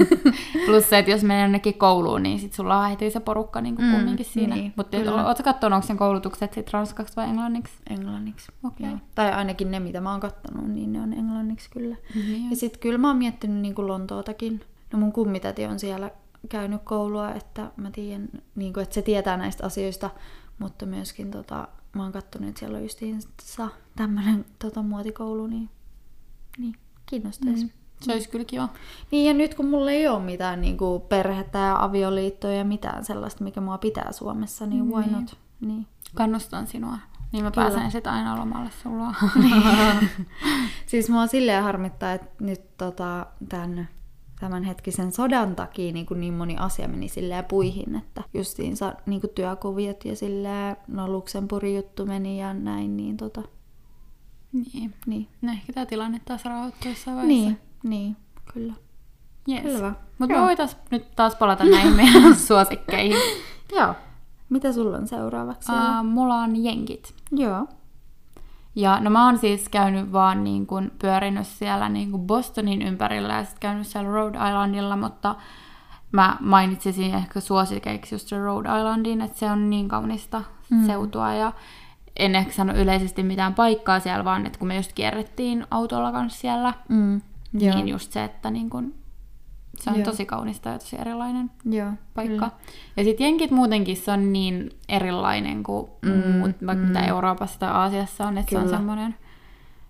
Plus 0.65 0.89
se, 0.89 0.97
että 0.97 1.11
jos 1.11 1.23
menee 1.23 1.41
jonnekin 1.41 1.73
kouluun, 1.77 2.23
niin 2.23 2.39
sit 2.39 2.53
sulla 2.53 2.79
on 2.79 2.89
heti 2.89 3.11
se 3.11 3.19
porukka 3.19 3.61
niin 3.61 3.75
Mm, 3.79 3.91
kumminkin 3.91 4.25
siinä. 4.25 4.55
niin, 4.55 4.73
Mutta 4.75 4.97
ootko 5.27 5.43
katsonut, 5.43 5.75
onko 5.75 5.87
sen 5.87 5.97
koulutukset 5.97 6.53
sit 6.53 6.69
ranskaksi 6.73 7.15
vai 7.15 7.25
englanniksi? 7.29 7.73
Englanniksi. 7.89 8.51
Okei. 8.63 8.87
Joo. 8.89 8.97
Tai 9.15 9.31
ainakin 9.31 9.71
ne, 9.71 9.79
mitä 9.79 10.01
mä 10.01 10.11
oon 10.11 10.19
kattonut, 10.19 10.67
niin 10.67 10.93
ne 10.93 11.01
on 11.01 11.13
englanniksi 11.13 11.69
kyllä. 11.69 11.95
Niin. 12.15 12.49
Ja 12.49 12.55
sit 12.55 12.77
kyllä 12.77 12.97
mä 12.97 13.07
oon 13.07 13.17
miettinyt 13.17 13.57
niin 13.61 13.75
kuin 13.75 13.87
Lontootakin. 13.87 14.61
No 14.93 14.99
mun 14.99 15.11
kummitäti 15.13 15.65
on 15.65 15.79
siellä 15.79 16.11
käynyt 16.49 16.81
koulua, 16.83 17.31
että 17.31 17.71
mä 17.77 17.91
tiedän, 17.91 18.29
niin 18.55 18.73
kuin, 18.73 18.83
että 18.83 18.93
se 18.95 19.01
tietää 19.01 19.37
näistä 19.37 19.65
asioista, 19.65 20.09
mutta 20.59 20.85
myöskin 20.85 21.31
tota, 21.31 21.67
mä 21.97 22.03
oon 22.03 22.11
kattonut, 22.11 22.49
että 22.49 22.59
siellä 22.59 22.77
on 22.77 22.83
justiinsa 22.83 23.69
tämmönen 23.95 24.45
tota, 24.59 24.83
muotikoulu, 24.83 25.47
niin, 25.47 25.69
niin 26.57 26.75
kiinnostaisi. 27.05 27.63
Mm. 27.63 27.69
Se 28.01 28.13
olisi 28.13 28.29
kyllä 28.29 28.45
kiva. 28.45 28.69
Niin 29.11 29.27
ja 29.27 29.33
nyt 29.33 29.55
kun 29.55 29.65
mulla 29.69 29.91
ei 29.91 30.07
ole 30.07 30.23
mitään 30.23 30.61
niin 30.61 30.77
kuin 30.77 31.01
perhettä 31.01 31.57
ja 31.57 31.83
avioliittoa 31.83 32.51
ja 32.51 32.65
mitään 32.65 33.05
sellaista, 33.05 33.43
mikä 33.43 33.61
mua 33.61 33.77
pitää 33.77 34.11
Suomessa, 34.11 34.65
niin 34.65 34.91
why 34.91 35.11
not? 35.11 35.37
Niin. 35.61 35.87
Kannustan 36.15 36.67
sinua. 36.67 36.97
Niin 37.31 37.43
mä 37.43 37.51
Kyllä. 37.51 37.69
pääsen 37.69 37.91
sitten 37.91 38.13
aina 38.13 38.39
lomalle 38.39 38.69
sulla. 38.83 39.15
Siis 40.85 41.09
mua 41.09 41.27
silleen 41.27 41.63
harmittaa, 41.63 42.13
että 42.13 42.43
nyt 42.43 42.77
tota, 42.77 43.25
tämän, 43.49 43.89
tämän 44.39 44.63
hetkisen 44.63 45.11
sodan 45.11 45.55
takia 45.55 45.93
niin, 45.93 46.05
kuin 46.05 46.19
niin 46.19 46.33
moni 46.33 46.55
asia 46.57 46.87
meni 46.87 47.07
silleen 47.07 47.45
puihin, 47.45 47.95
että 47.95 48.23
justiinsa 48.33 48.93
niin 49.05 49.21
kuin 49.21 49.31
työkuviot 49.35 50.05
ja 50.05 50.15
silleen, 50.15 50.77
no 50.87 51.07
Luxemburgin 51.07 51.75
juttu 51.75 52.05
meni 52.05 52.39
ja 52.41 52.53
näin, 52.53 52.97
niin 52.97 53.17
tota, 53.17 53.41
niin. 54.51 54.93
niin. 55.05 55.27
No 55.41 55.51
ehkä 55.51 55.73
tämä 55.73 55.85
tilanne 55.85 56.21
taas 56.25 56.45
rauhoittuu 56.45 56.91
jossain 56.91 57.17
vaiheessa. 57.17 57.49
Niin, 57.49 57.59
niin, 57.83 58.17
kyllä. 58.53 58.73
Yes. 59.49 59.63
Selvä. 59.63 59.93
Mutta 60.19 60.33
me 60.33 60.33
Joo. 60.33 60.45
voitais 60.45 60.77
nyt 60.91 61.15
taas 61.15 61.35
palata 61.35 61.63
näihin 61.71 61.93
meidän 61.93 62.35
suosikkeihin. 62.35 63.17
Joo. 63.71 63.93
Mitä 64.49 64.73
sulla 64.73 64.97
on 64.97 65.07
seuraavaksi? 65.07 65.71
Uh, 65.71 66.05
mulla 66.05 66.35
on 66.35 66.63
jenkit. 66.63 67.15
Joo. 67.31 67.67
Ja 68.77 68.99
no 68.99 69.09
mä 69.09 69.25
oon 69.25 69.37
siis 69.37 69.69
käynyt 69.69 70.11
vaan 70.11 70.43
niin 70.43 70.67
kuin 70.67 70.91
pyörinyt 70.99 71.47
siellä 71.47 71.89
niin 71.89 72.11
kuin 72.11 72.27
Bostonin 72.27 72.81
ympärillä 72.81 73.33
ja 73.33 73.43
sitten 73.43 73.59
käynyt 73.59 73.87
siellä 73.87 74.09
Rhode 74.09 74.37
Islandilla, 74.37 74.95
mutta 74.97 75.35
mä 76.11 76.37
mainitsisin 76.39 77.13
ehkä 77.15 77.39
suosikeiksi 77.39 78.15
just 78.15 78.31
Rhode 78.31 78.69
Islandin, 78.79 79.21
että 79.21 79.39
se 79.39 79.51
on 79.51 79.69
niin 79.69 79.87
kaunista 79.87 80.43
mm. 80.69 80.85
seutua 80.85 81.33
ja 81.33 81.53
en 82.15 82.35
ehkä 82.35 82.51
sano 82.51 82.73
yleisesti 82.73 83.23
mitään 83.23 83.53
paikkaa 83.53 83.99
siellä, 83.99 84.25
vaan 84.25 84.45
että 84.45 84.59
kun 84.59 84.67
me 84.67 84.75
just 84.75 84.93
kierrettiin 84.93 85.65
autolla 85.71 86.11
kanssa 86.11 86.39
siellä, 86.39 86.73
Mm. 86.89 87.21
Joo. 87.53 87.75
niin 87.75 87.87
just 87.87 88.11
se, 88.11 88.23
että 88.23 88.51
niin 88.51 88.69
kuin, 88.69 88.95
se 89.79 89.89
on 89.89 89.95
Joo. 89.95 90.05
tosi 90.05 90.25
kaunista 90.25 90.69
ja 90.69 90.79
tosi 90.79 90.95
erilainen 91.01 91.51
Joo. 91.65 91.91
paikka. 92.13 92.33
Kyllä. 92.49 92.51
Ja 92.97 93.03
sitten 93.03 93.25
jenkit 93.25 93.51
muutenkin 93.51 93.97
se 93.97 94.11
on 94.11 94.33
niin 94.33 94.69
erilainen 94.89 95.63
kuin 95.63 95.87
mm, 96.01 96.31
muut, 96.31 96.51
vaikka 96.65 96.83
mm. 96.83 96.87
mitä 96.87 97.05
Euroopassa 97.05 97.59
tai 97.59 97.69
Aasiassa 97.71 98.27
on, 98.27 98.37
että 98.37 98.51
se 98.51 98.57
on 98.57 98.69
semmoinen 98.69 99.15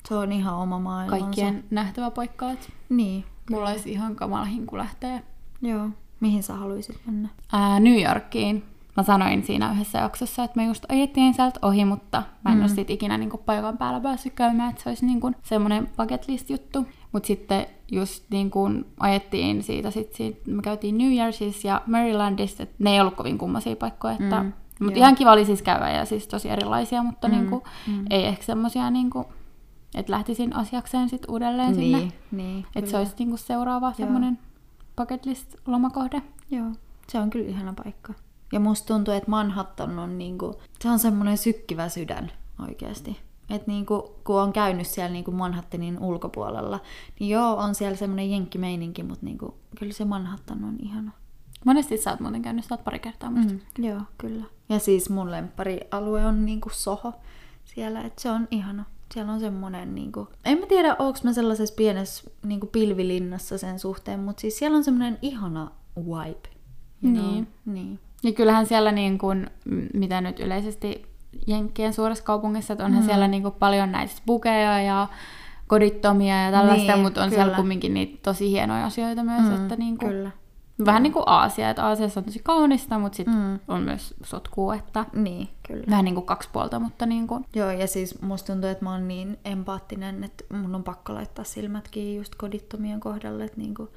Se 0.08 0.16
on 0.16 0.32
ihan 0.32 0.56
oma 0.56 0.80
maailmansa. 0.80 1.24
kaikkien 1.26 1.64
nähtävä 1.70 2.12
paikka. 2.12 2.52
Että 2.52 2.68
Niin. 2.90 3.26
mulla 3.52 3.70
olisi 3.70 3.92
ihan 3.92 4.16
kamala 4.16 4.46
hinku 4.46 4.78
lähteä 4.78 5.24
Joo. 5.62 5.90
Mihin 6.20 6.44
sä 6.44 6.54
haluaisit 6.54 7.00
mennä? 7.06 7.30
ää, 7.54 7.80
New 7.80 8.02
Yorkiin. 8.04 8.64
Mä 8.98 9.04
sanoin 9.04 9.44
siinä 9.44 9.72
yhdessä 9.72 10.00
jaksossa, 10.00 10.44
että 10.44 10.58
me 10.58 10.66
just 10.66 10.86
ajettiin 10.90 11.34
sieltä 11.34 11.60
ohi, 11.62 11.86
mutta 11.86 12.24
mä 12.46 12.52
en 12.52 12.58
mm. 12.58 12.62
ole 12.64 12.70
sit 12.70 12.90
ikinä 12.90 13.18
niin 13.18 13.32
paikan 13.46 13.78
päällä 13.78 14.00
päässyt 14.00 14.34
käymään, 14.34 14.70
että 14.70 14.84
se 14.84 14.90
olisi 14.90 15.06
niin 15.06 15.36
semmoinen 15.44 15.90
bucket 15.98 16.28
list 16.28 16.50
juttu. 16.50 16.88
Mutta 17.12 17.28
sitten 17.28 17.66
just 17.92 18.24
niin 18.30 18.52
kuin 18.52 18.86
ajettiin 19.00 19.64
siitä, 19.64 19.92
sit 19.92 20.14
siitä, 20.14 20.52
me 20.52 20.62
käytiin 20.62 20.98
New 20.98 21.14
Jerseyssä 21.14 21.68
ja 21.68 21.82
Marylandissa, 21.88 22.64
että 22.64 22.76
ne 22.80 22.92
ei 22.94 23.02
ollut 23.02 23.16
kovin 23.16 23.38
kummasia 23.38 23.76
paikkoja, 23.76 24.14
että 24.14 24.44
Mm, 24.44 24.54
mutta 24.80 25.00
joo. 25.00 25.04
ihan 25.04 25.16
kiva 25.16 25.32
oli 25.32 25.46
siis 25.46 25.62
käydä 25.62 25.90
ja 25.90 26.06
siis 26.06 26.28
tosi 26.28 26.50
erilaisia, 26.50 27.04
mutta 27.04 27.28
Mm, 27.28 27.34
niinku, 27.34 27.64
mm. 27.88 28.06
ei 28.10 28.26
ehkä 28.26 28.44
semmosia, 28.44 28.90
niinku, 28.90 29.26
että 29.96 30.12
lähtisin 30.12 30.56
asiakseen 30.56 31.10
sit 31.10 31.26
uudelleen 31.30 31.76
sinne. 31.76 31.98
Niin, 31.98 32.14
niin. 32.32 32.66
Että 32.76 32.92
se 32.92 32.98
olisi 32.98 33.14
niinku 33.20 33.38
seuraava 33.38 33.94
semmoinen 33.94 34.40
bucket 34.98 35.26
list 35.26 35.56
lomakohde. 35.66 36.22
Joo. 36.52 36.72
Se 37.08 37.20
on 37.20 37.30
kyllä 37.30 37.50
ihana 37.50 37.74
paikka. 37.84 38.14
Ja 38.52 38.60
musta 38.60 38.94
tuntuu, 38.94 39.14
että 39.14 39.30
Manhattan 39.30 40.00
on 40.00 40.18
niinku, 40.18 40.56
se 40.80 40.90
on 40.90 41.00
semmoinen 41.00 41.38
sykkivä 41.38 41.90
sydän 41.90 42.32
oikeasti. 42.68 43.20
Että 43.50 43.72
niinku, 43.72 44.16
kun 44.24 44.42
on 44.42 44.54
käynyt 44.54 44.88
siellä 44.88 45.12
niinku 45.12 45.32
Manhattanin 45.32 46.00
ulkopuolella, 46.00 46.80
niin 47.20 47.30
joo, 47.30 47.56
on 47.56 47.76
siellä 47.76 47.98
semmoinen 47.98 48.32
jenkkimeininki, 48.32 49.04
mutta 49.04 49.26
niinku, 49.26 49.58
kyllä 49.80 49.94
se 49.94 50.06
Manhattan 50.06 50.64
on 50.64 50.76
ihana. 50.80 51.12
Monesti 51.66 51.98
sä 51.98 52.12
oot 52.12 52.20
muuten 52.20 52.42
käynyt, 52.42 52.66
sä 52.66 52.76
oot 52.76 52.84
pari 52.84 53.00
kertaa 53.00 53.32
musta. 53.32 53.54
Mm, 53.54 53.86
joo, 53.86 54.02
kyllä. 54.18 54.44
Ja 54.70 54.80
siis 54.80 55.10
mun 55.10 55.32
lempparialue 55.32 56.26
on 56.26 56.46
niinku 56.46 56.70
Soho 56.70 57.14
siellä, 57.66 58.02
että 58.02 58.22
se 58.22 58.30
on 58.30 58.48
ihana. 58.52 58.86
Siellä 59.14 59.34
on 59.34 59.40
semmoinen, 59.40 59.96
niinku, 59.96 60.28
en 60.46 60.58
mä 60.60 60.66
tiedä, 60.66 60.96
onko 61.00 61.20
mä 61.24 61.34
sellaisessa 61.34 61.76
pienessä 61.76 62.32
niinku 62.44 62.68
pilvilinnassa 62.68 63.58
sen 63.58 63.80
suhteen, 63.80 64.20
mutta 64.20 64.42
siis 64.42 64.58
siellä 64.58 64.78
on 64.78 64.84
semmoinen 64.84 65.18
ihana 65.22 65.72
vibe. 65.98 66.50
you 67.04 67.14
know? 67.14 67.32
Niin. 67.32 67.48
niin. 67.66 68.00
Ja 68.24 68.32
kyllähän 68.32 68.66
siellä 68.66 68.92
niin 68.92 69.18
kuin, 69.18 69.50
mitä 69.94 70.22
nyt 70.22 70.40
yleisesti 70.40 71.06
Jenkkien 71.48 71.94
suuressa 71.94 72.24
kaupungissa, 72.24 72.74
että 72.74 72.86
onhan 72.86 73.04
mm. 73.04 73.06
siellä 73.08 73.28
niin 73.28 73.42
kuin 73.44 73.54
paljon 73.60 73.92
näitä 73.92 74.14
bukeja 74.26 74.82
ja 74.82 75.08
kodittomia 75.68 76.44
ja 76.44 76.52
tällaista, 76.52 76.92
Niin, 76.94 77.04
mutta 77.04 77.24
on 77.24 77.30
siellä 77.30 77.46
kyllä. 77.46 77.56
kumminkin 77.58 77.94
niitä 77.94 78.20
tosi 78.24 78.52
hienoja 78.52 78.86
asioita 78.86 79.24
myös, 79.24 79.42
mm, 79.42 79.56
että 79.56 79.76
niin 79.76 79.98
kuin, 79.98 80.12
Kyllä. 80.12 80.32
vähän 80.86 81.04
niin 81.04 81.14
kuin 81.14 81.24
Aasia, 81.26 81.70
että 81.70 81.86
Aasiassa 81.86 82.20
on 82.20 82.24
tosi 82.24 82.40
kaunista, 82.44 83.00
mutta 83.00 83.16
sitten 83.16 83.36
Mm. 83.36 83.60
on 83.68 83.82
myös 83.82 84.14
sotkua, 84.24 84.76
että 84.76 85.06
Niin, 85.14 85.50
kyllä. 85.68 85.84
vähän 85.90 86.06
niin 86.06 86.16
kuin 86.16 86.26
kaksi 86.26 86.50
puolta, 86.54 86.80
mutta 86.80 87.06
niin 87.06 87.28
kuin, 87.28 87.46
Joo, 87.56 87.72
ja 87.72 87.88
siis 87.88 88.22
musta 88.22 88.54
tuntuu, 88.54 88.70
että 88.70 88.84
mä 88.86 88.92
oon 88.92 89.08
niin 89.08 89.38
empaattinen, 89.46 90.24
että 90.24 90.44
mun 90.58 90.76
on 90.76 90.84
pakko 90.84 91.14
laittaa 91.14 91.46
silmät 91.46 91.88
kiinni 91.92 92.16
just 92.16 92.36
kodittomien 92.36 93.00
kohdalle, 93.00 93.44
että 93.44 93.58
niinku... 93.58 93.90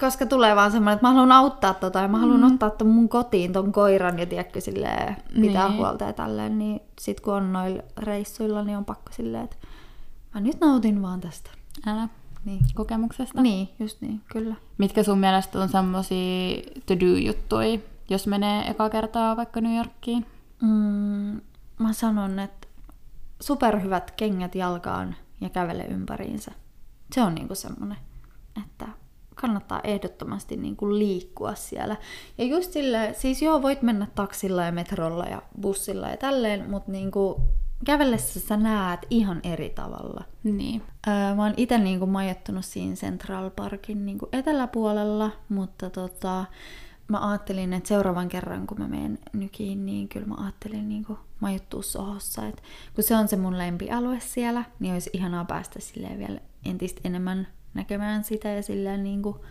Koska 0.00 0.26
tulee 0.26 0.56
vaan 0.56 0.72
semmoinen, 0.72 0.94
että 0.94 1.06
mä 1.06 1.12
haluan 1.12 1.32
auttaa 1.32 1.74
tota 1.74 1.98
ja 2.00 2.08
mä 2.08 2.18
haluan 2.18 2.40
mm. 2.40 2.46
ottaa 2.46 2.70
ton 2.70 2.88
mun 2.88 3.08
kotiin 3.08 3.52
ton 3.52 3.72
koiran 3.72 4.18
ja 4.18 4.26
tiedätkö 4.26 4.60
silleen 4.60 5.16
pitää 5.40 5.68
Niin. 5.68 5.76
huolta 5.78 6.04
ja 6.04 6.12
tälleen, 6.12 6.58
niin 6.58 6.80
sit 7.00 7.20
kun 7.20 7.34
on 7.34 7.52
noilla 7.52 7.82
reissuilla, 7.98 8.64
niin 8.64 8.78
on 8.78 8.84
pakko 8.84 9.12
silleen, 9.12 9.44
että 9.44 9.56
mä 10.34 10.40
nyt 10.40 10.60
nautin 10.60 11.02
vaan 11.02 11.20
tästä. 11.20 11.50
älä 11.86 12.08
Niin. 12.44 12.60
kokemuksesta. 12.74 13.42
Niin, 13.42 13.68
just 13.78 14.00
niin, 14.00 14.20
kyllä. 14.32 14.54
Mitkä 14.78 15.02
sun 15.02 15.18
mielestä 15.18 15.58
on 15.58 15.68
semmosia 15.68 16.62
to-do-juttuja, 16.86 17.78
jos 18.10 18.26
menee 18.26 18.70
eka 18.70 18.90
kertaa 18.90 19.36
vaikka 19.36 19.60
New 19.60 19.76
Yorkiin? 19.76 20.26
Mm, 20.62 21.40
mä 21.78 21.92
sanon, 21.92 22.38
että 22.38 22.68
superhyvät 23.40 24.10
kengät 24.10 24.54
jalkaan 24.54 25.16
ja 25.40 25.48
kävele 25.48 25.84
ympäriinsä. 25.84 26.52
Se 27.12 27.22
on 27.22 27.34
niinku 27.34 27.54
semmonen, 27.54 27.98
että 28.64 28.88
kannattaa 29.40 29.80
ehdottomasti 29.84 30.56
niinku 30.56 30.94
liikkua 30.98 31.54
siellä. 31.54 31.96
Ja 32.38 32.44
just 32.44 32.72
sille, 32.72 33.14
siis 33.18 33.42
joo, 33.42 33.62
voit 33.62 33.82
mennä 33.82 34.06
taksilla 34.14 34.64
ja 34.64 34.72
metrolla 34.72 35.24
ja 35.24 35.42
bussilla 35.60 36.08
ja 36.08 36.16
tälleen, 36.16 36.70
mutta 36.70 36.92
niinku 36.92 37.40
kävellessä 37.84 38.40
sä 38.40 38.56
näet 38.56 39.00
ihan 39.10 39.40
eri 39.42 39.70
tavalla. 39.70 40.24
Niin. 40.44 40.82
Öö, 41.08 41.34
mä 41.34 41.42
oon 41.42 41.54
itse 41.56 41.78
niinku 41.78 42.06
majoittunut 42.06 42.64
siinä 42.64 42.94
Central 42.94 43.50
Parkin 43.50 44.06
niinku 44.06 44.28
eteläpuolella, 44.32 45.30
mutta 45.48 45.90
tota, 45.90 46.44
mä 47.08 47.30
ajattelin, 47.30 47.72
että 47.72 47.88
seuraavan 47.88 48.28
kerran 48.28 48.66
kun 48.66 48.78
mä 48.78 48.88
menen 48.88 49.18
nykiin, 49.32 49.86
niin 49.86 50.08
kyllä 50.08 50.26
mä 50.26 50.34
ajattelin 50.38 50.88
niinku 50.88 51.18
majoittua 51.40 51.82
Sohossa. 51.82 52.46
Et 52.46 52.62
kun 52.94 53.04
se 53.04 53.16
on 53.16 53.28
se 53.28 53.36
mun 53.36 53.58
lempialue 53.58 54.20
siellä, 54.20 54.64
niin 54.78 54.92
olisi 54.92 55.10
ihanaa 55.12 55.44
päästä 55.44 55.80
silleen 55.80 56.18
vielä 56.18 56.40
entistä 56.64 57.00
enemmän 57.04 57.46
näkemään 57.78 58.24
sitä 58.24 58.48
ja 58.48 58.62
silleen 58.62 59.04
niinku, 59.04 59.44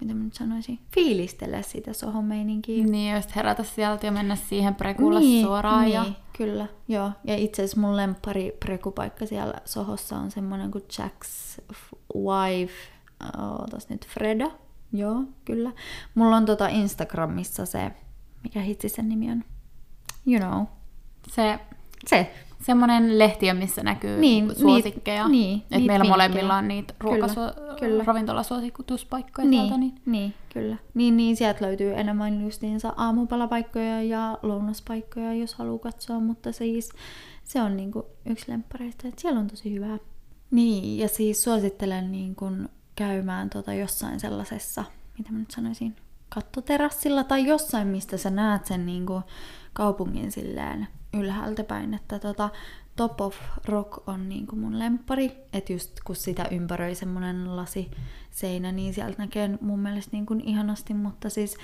mitä 0.00 0.14
mä 0.14 0.24
nyt 0.24 0.34
sanoisin, 0.34 0.78
fiilistellä 0.94 1.62
sitä 1.62 1.92
Sohon 1.92 2.24
meininkiä. 2.24 2.84
Niin, 2.84 3.14
ja 3.14 3.22
herätä 3.36 3.62
sieltä 3.62 4.06
ja 4.06 4.12
mennä 4.12 4.36
siihen 4.36 4.74
prekulle 4.74 5.20
suoraan. 5.42 5.84
niin, 5.84 5.94
Ja... 5.94 6.04
kyllä, 6.36 6.66
joo. 6.88 7.10
Ja 7.24 7.36
itse 7.36 7.62
asiassa 7.62 7.80
mun 7.80 7.96
lemppari 7.96 8.56
prekupaikka 8.60 9.26
siellä 9.26 9.54
Sohossa 9.64 10.16
on 10.16 10.30
semmonen 10.30 10.70
kuin 10.70 10.84
Jack's 10.92 11.62
wife, 12.14 12.74
ootas 13.38 13.88
nyt 13.88 14.06
Freda. 14.06 14.50
Joo, 14.92 15.24
kyllä. 15.44 15.72
Mulla 16.14 16.36
on 16.36 16.46
tota 16.46 16.68
Instagramissa 16.68 17.66
se, 17.66 17.90
mikä 18.42 18.60
hitsi 18.60 18.88
sen 18.88 19.08
nimi 19.08 19.30
on? 19.30 19.44
You 20.26 20.40
know. 20.40 20.64
Se 21.28 21.58
Se. 22.06 22.32
semmoinen 22.62 23.18
lehtiö, 23.18 23.54
missä 23.54 23.82
näkyy 23.82 24.18
Niin, 24.20 24.56
suosikkeja. 24.56 25.24
niit- 25.24 25.30
niin, 25.30 25.58
että 25.60 25.76
niit 25.78 25.86
meillä 25.86 26.02
vinkkejä. 26.02 26.12
molemmilla 26.28 26.56
on 26.56 26.68
niitä 26.68 26.94
ruokasuo- 27.04 27.78
kyllä. 27.80 28.04
ravintolasuosituspaikkoja 28.04 29.48
Niin, 29.48 29.60
täältä. 29.62 29.76
Niin. 29.78 29.94
niin, 30.06 30.34
kyllä. 30.52 30.76
Niin, 30.94 31.16
niin 31.16 31.36
sieltä 31.36 31.64
löytyy 31.64 31.94
enemmän 31.94 32.40
justiinsa 32.42 32.94
aamupalapaikkoja 32.96 34.02
ja 34.02 34.38
lounaspaikkoja, 34.42 35.34
jos 35.34 35.54
haluaa 35.54 35.78
katsoa, 35.78 36.20
mutta 36.20 36.52
siis 36.52 36.88
se 37.44 37.62
on 37.62 37.76
niinku 37.76 38.06
yksi 38.26 38.52
lemppareista, 38.52 39.08
että 39.08 39.20
siellä 39.20 39.40
on 39.40 39.46
tosi 39.46 39.74
hyvää. 39.74 39.98
Niin, 40.50 40.98
ja 40.98 41.08
siis 41.08 41.44
suosittelen 41.44 42.12
niin 42.12 42.34
kun 42.34 42.68
käymään 42.96 43.50
tota 43.50 43.74
jossain 43.74 44.20
sellaisessa, 44.20 44.84
mitä 45.18 45.32
mä 45.32 45.38
nyt 45.38 45.50
sanoisin, 45.50 45.96
kattoterassilla 46.28 47.24
tai 47.24 47.46
jossain, 47.46 47.88
mistä 47.88 48.16
sä 48.16 48.30
näet 48.30 48.66
sen 48.66 48.86
niin 48.86 49.06
kuin 49.06 49.22
kaupungin 49.72 50.32
silleen 50.32 50.86
ylhäältä 51.20 51.64
päin, 51.64 51.94
että 51.94 52.18
tota, 52.18 52.50
Top 52.96 53.20
of 53.20 53.36
Rock 53.64 54.08
on 54.08 54.28
niin 54.28 54.46
kuin 54.46 54.60
mun 54.60 54.78
lemppari, 54.78 55.32
että 55.52 55.72
just 55.72 55.92
kun 56.04 56.16
sitä 56.16 56.48
ympäröi 56.50 56.94
semmonen 56.94 57.56
lasi 57.56 57.90
seinä, 58.30 58.72
niin 58.72 58.94
sieltä 58.94 59.18
näkee 59.18 59.58
mun 59.60 59.78
mielestä 59.78 60.10
niin 60.12 60.26
kuin 60.26 60.40
ihanasti, 60.40 60.94
mutta 60.94 61.30
siis 61.30 61.56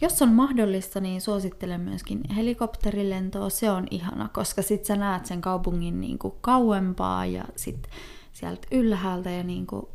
jos 0.00 0.22
on 0.22 0.32
mahdollista, 0.32 1.00
niin 1.00 1.20
suosittelen 1.20 1.80
myöskin 1.80 2.20
helikopterilentoa, 2.36 3.50
se 3.50 3.70
on 3.70 3.86
ihana, 3.90 4.28
koska 4.28 4.62
sit 4.62 4.84
sä 4.84 4.96
näet 4.96 5.26
sen 5.26 5.40
kaupungin 5.40 6.00
niin 6.00 6.18
kuin 6.18 6.34
kauempaa 6.40 7.26
ja 7.26 7.44
sit 7.56 7.88
sieltä 8.32 8.68
ylhäältä 8.70 9.30
ja 9.30 9.42
niin 9.42 9.66
kuin 9.66 9.86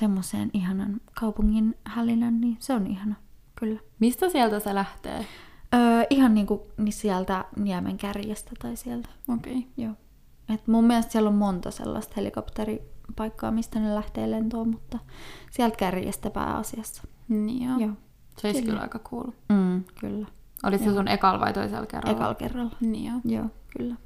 semmoiseen 0.00 0.50
ihanan 0.52 1.00
kaupungin 1.20 1.74
hälinän, 1.84 2.40
niin 2.40 2.56
se 2.60 2.72
on 2.72 2.86
ihana, 2.86 3.14
kyllä. 3.54 3.80
Mistä 3.98 4.28
sieltä 4.28 4.60
se 4.60 4.74
lähtee? 4.74 5.26
Öö, 5.74 6.04
ihan 6.10 6.34
niinku 6.34 6.66
niin 6.76 6.92
sieltä 6.92 7.44
Niemen 7.56 7.96
kärjestä 7.96 8.50
tai 8.58 8.76
sieltä. 8.76 9.08
Okei. 9.28 9.58
Okay. 9.58 9.68
Joo. 9.76 9.94
Et 10.54 10.66
mun 10.66 10.84
mielestä 10.84 11.12
siellä 11.12 11.28
on 11.28 11.34
monta 11.34 11.70
sellaista 11.70 12.14
helikopteripaikkaa, 12.16 13.50
mistä 13.50 13.80
ne 13.80 13.94
lähtee 13.94 14.30
lentoon, 14.30 14.68
mutta 14.68 14.98
sieltä 15.50 15.76
kärjestä 15.76 16.30
pääasiassa. 16.30 17.02
Niin 17.28 17.68
joo. 17.68 17.78
Joo. 17.78 17.90
Se 18.38 18.46
olisi 18.48 18.60
Kyllä. 18.60 18.72
kyllä 18.72 18.82
aika 18.82 18.98
cool. 18.98 19.30
Mm, 19.48 19.84
kyllä. 20.00 20.26
Olit 20.64 20.84
se 20.84 20.92
sun 20.92 21.08
ekal 21.08 21.40
vai 21.40 21.52
toisella 21.52 21.86
kerralla? 21.86 22.16
Ekalla 22.16 22.34
kerralla. 22.34 22.76
Niin 22.80 23.04
joo. 23.04 23.20
Joo, 23.24 23.46
kyllä. 23.78 23.96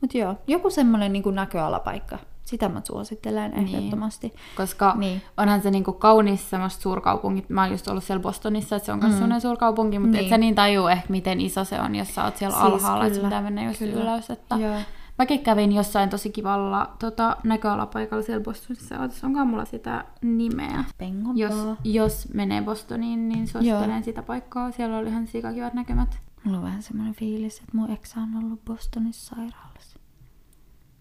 Mut 0.00 0.14
joo, 0.14 0.34
joku 0.46 0.70
semmonen 0.70 1.12
niin 1.12 1.34
näköalapaikka. 1.34 2.18
Sitä 2.46 2.68
mä 2.68 2.80
suosittelen 2.84 3.50
Niin. 3.50 3.68
ehdottomasti. 3.68 4.34
Koska 4.56 4.90
Niin. 4.90 5.00
niin. 5.00 5.22
onhan 5.36 5.62
se 5.62 5.70
niinku 5.70 5.92
kaunis 5.92 6.50
semmoista 6.50 6.82
suurkaupungit. 6.82 7.50
Mä 7.50 7.62
oon 7.62 7.70
just 7.70 7.88
ollut 7.88 8.04
siellä 8.04 8.22
Bostonissa, 8.22 8.76
että 8.76 8.86
se 8.86 8.92
on 8.92 8.98
myös 8.98 9.08
Mm. 9.08 9.12
mm. 9.14 9.18
sellainen 9.18 9.40
suurkaupunki, 9.40 9.98
mutta 9.98 10.12
Niin. 10.12 10.18
niin. 10.18 10.24
et 10.26 10.30
sä 10.30 10.38
niin 10.38 10.54
tajuu 10.54 10.86
ehkä 10.88 11.06
miten 11.08 11.40
iso 11.40 11.64
se 11.64 11.80
on, 11.80 11.94
jos 11.94 12.14
sä 12.14 12.24
oot 12.24 12.36
siellä 12.36 12.56
Siis 12.56 12.64
alhaalla, 12.72 13.04
että 13.06 13.14
kyllä, 13.18 13.20
sun 13.22 13.28
pitää 13.28 13.42
mennä 13.42 13.64
just 13.64 13.78
kyllä. 13.78 14.02
ylös. 14.02 14.30
Että 14.30 14.54
Joo. 14.56 14.76
Mäkin 15.18 15.40
kävin 15.40 15.72
jossain 15.72 16.10
tosi 16.10 16.30
kivalla 16.30 16.90
tota, 16.98 17.36
näköalapaikalla 17.44 18.22
siellä 18.24 18.44
Bostonissa. 18.44 19.00
Ootas, 19.00 19.24
onkohan 19.24 19.46
mulla 19.48 19.64
sitä 19.64 20.04
nimeä? 20.22 20.84
Pengon 20.98 21.38
Jos, 21.38 21.54
jos 21.84 22.28
menee 22.34 22.62
Bostoniin, 22.62 23.28
niin 23.28 23.46
suosittelen 23.48 24.04
sitä 24.04 24.22
paikkaa. 24.22 24.70
Siellä 24.70 24.98
oli 24.98 25.08
ihan 25.08 25.26
sikakivat 25.26 25.74
näkymät. 25.74 26.18
Mulla 26.44 26.58
on 26.58 26.64
vähän 26.64 26.82
semmoinen 26.82 27.14
fiilis, 27.14 27.58
että 27.58 27.76
mun 27.76 27.90
eksä 27.90 28.20
on 28.20 28.44
ollut 28.44 28.64
Bostonissa 28.64 29.34
sairaalassa. 29.36 29.98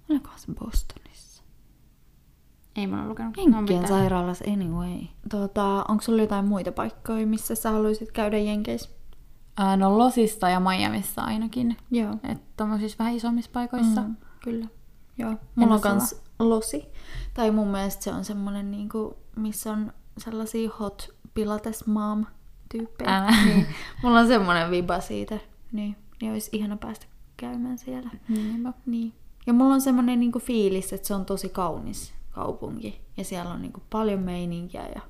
Olikohan 0.10 0.40
se 0.40 0.46
Bostonissa? 0.48 1.05
Ei 2.76 2.88
mulla 2.88 3.08
lukenut. 3.08 3.38
Jenkkien 3.38 3.66
pitää. 3.66 3.88
sairaalassa 3.88 4.46
anyway. 4.52 5.00
Tota, 5.30 5.86
onko 5.88 6.02
sulla 6.02 6.22
jotain 6.22 6.46
muita 6.46 6.72
paikkoja, 6.72 7.28
missä 7.28 7.56
sä 7.56 7.72
haluaisit 7.72 8.12
käydä 8.12 8.38
Jenkeissä? 8.38 8.90
Ää, 9.58 9.78
no 9.78 9.98
Losista 9.98 10.50
ja 10.50 10.60
Miamissa 10.60 11.22
ainakin. 11.22 11.78
Joo. 11.92 12.14
Että 12.14 12.44
tommosissa 12.58 12.96
vähän 13.00 13.14
isommissa 13.14 13.52
paikoissa. 13.54 14.02
Mm, 14.02 14.16
kyllä. 14.44 14.68
Joo. 15.18 15.34
Mulla 15.56 15.76
on 15.76 15.82
kans 15.82 16.22
losi. 16.40 16.86
Tai 17.34 17.52
mun 17.52 17.68
mielestä 17.68 18.04
se 18.04 18.12
on 18.12 18.26
semmonen 18.26 18.72
niinku, 18.72 19.18
missä 19.36 19.72
on 19.72 19.94
sellaisia 20.18 20.70
hot 20.80 21.16
pilates 21.34 21.88
mom 21.88 22.26
tyyppejä. 22.72 23.26
Niin. 23.46 23.66
Mulla 24.04 24.20
on 24.20 24.28
semmonen 24.28 24.72
viba 24.72 25.00
siitä. 25.00 25.40
Niin. 25.72 25.96
Niin 26.22 26.32
olisi 26.32 26.50
ihana 26.54 26.78
päästä 26.78 27.06
käymään 27.38 27.78
siellä. 27.78 28.10
Niinpä. 28.30 28.74
Niin. 28.86 29.14
Ja 29.48 29.54
mulla 29.54 29.74
on 29.74 29.82
semmonen 29.82 30.20
niinku 30.20 30.40
fiilis, 30.40 30.94
että 30.94 31.08
se 31.08 31.14
on 31.14 31.26
tosi 31.26 31.50
kaunis 31.50 32.15
kaupunki. 32.36 33.02
Ja 33.18 33.24
siellä 33.24 33.52
on 33.52 33.62
niinku 33.62 33.82
paljon 33.90 34.20
meininkiä. 34.20 34.88
Ja... 34.96 35.02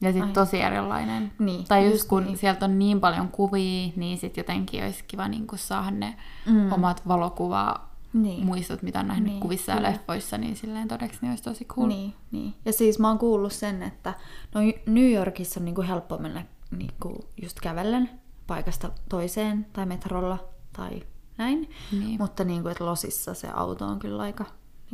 Ja 0.00 0.12
sitten 0.12 0.32
tosi 0.32 0.60
erilainen. 0.60 1.32
Niin, 1.38 1.64
Tai 1.64 1.84
just, 1.84 1.94
just 1.94 2.08
kun 2.08 2.24
niin. 2.24 2.36
sieltä 2.36 2.64
on 2.64 2.78
niin 2.78 3.00
paljon 3.00 3.28
kuvia, 3.28 3.92
niin 3.96 4.18
sitten 4.18 4.42
jotenkin 4.42 4.84
olisi 4.84 5.04
kiva 5.08 5.28
niin 5.28 5.46
saada 5.54 5.90
ne 5.90 6.16
Mm. 6.46 6.72
omat 6.72 7.08
valokuvaa 7.08 7.94
Niin. 8.12 8.46
muistot, 8.46 8.82
mitä 8.82 9.00
on 9.00 9.08
nähnyt 9.08 9.28
Niin, 9.28 9.40
kuvissa 9.40 9.72
kyllä. 9.74 9.88
ja 9.88 9.92
leffoissa, 9.92 10.38
niin 10.38 10.56
silleen 10.56 10.88
todeksi 10.88 11.18
niin 11.22 11.30
olisi 11.30 11.42
tosi 11.44 11.64
cool. 11.64 11.88
Niin, 11.88 12.14
niin. 12.30 12.54
Ja 12.64 12.72
siis 12.72 12.98
mä 12.98 13.08
oon 13.08 13.18
kuullut 13.18 13.52
sen, 13.52 13.82
että 13.82 14.14
no 14.54 14.60
New 14.86 15.12
Yorkissa 15.12 15.60
on 15.60 15.64
niinku 15.64 15.82
helppo 15.82 16.18
mennä 16.18 16.44
niinku 16.70 17.28
just 17.42 17.60
kävellen, 17.60 18.10
paikasta 18.46 18.90
toiseen 19.08 19.66
tai 19.72 19.86
metrolla 19.86 20.38
tai 20.72 21.02
näin. 21.38 21.70
Niin. 21.92 22.20
Mutta 22.20 22.44
niin 22.44 22.62
kuin, 22.62 22.72
että 22.72 22.84
losissa 22.86 23.34
se 23.34 23.48
auto 23.48 23.86
on 23.86 23.98
kyllä 23.98 24.22
aika 24.22 24.44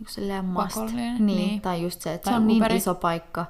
niin 0.01 0.15
silleen 0.15 0.45
must. 0.45 0.75
Pakollinen, 0.75 1.27
Niin, 1.27 1.49
niin. 1.49 1.61
Tai 1.61 1.83
just 1.83 2.01
se, 2.01 2.15
että 2.15 2.25
Tai 2.25 2.33
se 2.33 2.37
on 2.37 2.47
niin 2.47 2.63
Uberi. 2.63 2.77
iso 2.77 2.95
paikka, 2.95 3.47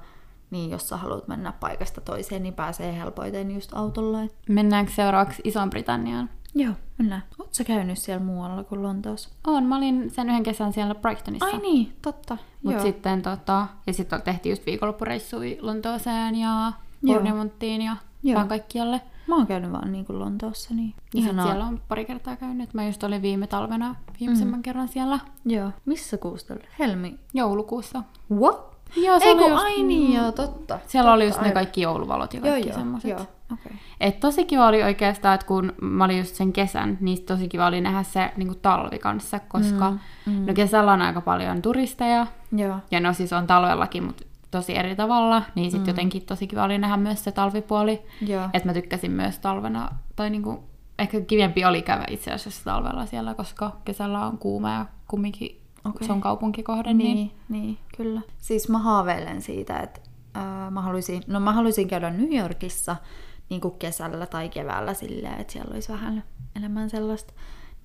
niin 0.51 0.71
jos 0.71 0.89
sä 0.89 0.97
haluat 0.97 1.29
mennä 1.29 1.53
paikasta 1.61 2.01
toiseen, 2.01 2.43
niin 2.43 2.55
pääsee 2.55 2.97
helpoiten 2.99 3.51
just 3.51 3.71
autolla. 3.75 4.23
Et... 4.23 4.35
Mennäänkö 4.49 4.93
seuraavaksi 4.93 5.43
Iso-Britanniaan? 5.45 6.31
Joo, 6.55 6.73
mennään. 6.99 7.23
Oot 7.39 7.55
sä 7.55 7.65
käynyt 7.65 7.99
siellä 7.99 8.25
muualla 8.25 8.65
kuin 8.65 8.83
Lontoossa? 8.83 9.29
On, 9.47 9.65
mä 9.65 9.77
olin 9.77 10.11
sen 10.11 10.29
yhden 10.29 10.43
kesän 10.43 10.73
siellä 10.73 10.95
Brightonissa. 10.95 11.47
Ai 11.47 11.59
niin, 11.59 11.93
totta. 12.03 12.37
Mut 12.63 12.73
Joo. 12.73 12.83
sitten 12.83 13.23
tota, 13.23 13.67
ja 13.87 13.93
sitten 13.93 14.23
tehtiin 14.23 14.51
just 14.51 14.67
viikonloppureissui 14.67 15.59
Lontooseen 15.61 16.35
ja 16.35 16.73
Joo. 17.03 17.15
Bournemouthiin 17.15 17.83
ja 17.83 17.97
Joo. 18.23 18.37
vaan 18.37 18.49
kaikkialle. 18.49 19.01
Mä 19.31 19.37
oon 19.37 19.47
käynyt 19.47 19.73
vaan 19.73 19.93
niin 19.93 20.05
kuin 20.05 20.19
Lontoossa, 20.19 20.75
niin 20.75 20.95
ihanaa. 21.15 21.47
siellä 21.47 21.65
on 21.65 21.81
pari 21.89 22.05
kertaa 22.05 22.37
käynyt. 22.37 22.75
Mä 22.75 22.87
just 22.87 23.05
olin 23.05 23.23
viime 23.23 23.47
talvena 23.47 23.95
viimeisemmän 24.21 24.59
mm. 24.59 24.63
kerran 24.63 24.89
siellä 24.89 25.19
Joo. 25.45 25.71
Missä 25.85 26.17
kuusta 26.17 26.55
oli? 26.55 26.63
Helmi. 26.79 27.19
joulukuussa. 27.35 28.03
What? 28.33 28.71
Joo, 28.97 29.19
Ei 29.23 29.31
oli 29.33 29.43
kun, 29.43 29.51
just- 29.51 29.63
ai 29.65 29.83
niin, 29.83 30.13
joo, 30.15 30.33
totta. 30.33 30.79
Siellä 30.87 31.13
oli 31.13 31.25
totta, 31.25 31.29
just 31.29 31.39
ne 31.41 31.45
aivan. 31.45 31.55
kaikki 31.55 31.81
jouluvalot 31.81 32.35
ja 32.35 32.41
kaikki 32.41 32.69
joo, 32.69 32.79
semmoset. 32.79 33.11
joo. 33.11 33.21
Okei. 33.53 33.73
Et 34.01 34.21
tosi 34.21 34.45
kiva 34.45 34.67
oli 34.67 34.83
oikeastaan, 34.83 35.35
että 35.35 35.47
kun 35.47 35.73
mä 35.81 36.05
olin 36.05 36.19
just 36.19 36.35
sen 36.35 36.53
kesän, 36.53 36.99
niin 37.01 37.23
tosi 37.23 37.49
kiva 37.49 37.67
oli 37.67 37.81
nähdä 37.81 38.03
se 38.03 38.33
niin 38.37 38.59
talvi 38.63 38.99
kanssa, 38.99 39.41
koska 39.41 39.91
mm, 39.91 39.99
mm. 40.33 40.47
no 40.47 40.55
kesällä 40.55 40.93
on 40.93 41.03
aika 41.03 41.21
paljon 41.21 41.63
turisteja, 41.63 42.27
Joo. 42.53 42.77
ja 42.91 43.01
no 43.01 43.13
siis 43.13 43.33
on 43.33 43.47
talvellakin, 43.47 44.05
mutta 44.05 44.25
tosi 44.51 44.77
eri 44.77 44.97
tavalla, 44.97 45.43
niin 45.55 45.71
sitten 45.71 45.87
mm. 45.87 45.89
jotenkin 45.89 46.27
tosi 46.27 46.47
kiva 46.47 46.65
oli 46.65 46.79
nähdä 46.79 46.97
myös 46.97 47.25
se 47.25 47.33
talvipuoli. 47.33 48.03
Että 48.53 48.69
mä 48.69 48.75
tykkäsin 48.75 49.11
myös 49.11 49.39
talvena, 49.39 49.91
tai 50.17 50.31
niinku, 50.31 50.65
ehkä 50.99 51.21
kivempi 51.21 51.65
oli 51.65 51.83
käydä 51.83 52.05
itse 52.09 52.33
asiassa 52.33 52.65
talvella 52.65 53.07
siellä, 53.07 53.35
koska 53.35 53.77
kesällä 53.85 54.27
on 54.27 54.39
kuuma 54.39 54.71
ja 54.73 54.87
kumminkin 55.09 55.61
Okei. 55.85 56.07
se 56.07 56.13
on 56.13 56.21
kaupunkikohde, 56.21 56.95
niin, 56.95 57.17
Niin, 57.17 57.33
niin, 57.49 57.79
kyllä. 57.97 58.21
Siis 58.39 58.69
mä 58.69 58.79
haaveilen 58.79 59.43
siitä, 59.43 59.79
että 59.79 60.01
ää, 60.35 60.71
mä 60.71 60.81
haluaisin, 60.81 61.23
no 61.27 61.41
mä 61.41 61.53
haluaisin 61.53 61.89
käydä 61.89 62.11
New 62.11 62.39
Yorkissa 62.39 62.97
niin 63.49 63.61
kuin 63.61 63.79
kesällä 63.79 64.27
tai 64.27 64.49
keväällä 64.49 64.95
silleen, 64.95 65.41
että 65.41 65.53
siellä 65.53 65.75
olisi 65.75 65.93
vähän 65.93 66.25
enemmän 66.57 66.91
sellaista, 66.91 67.33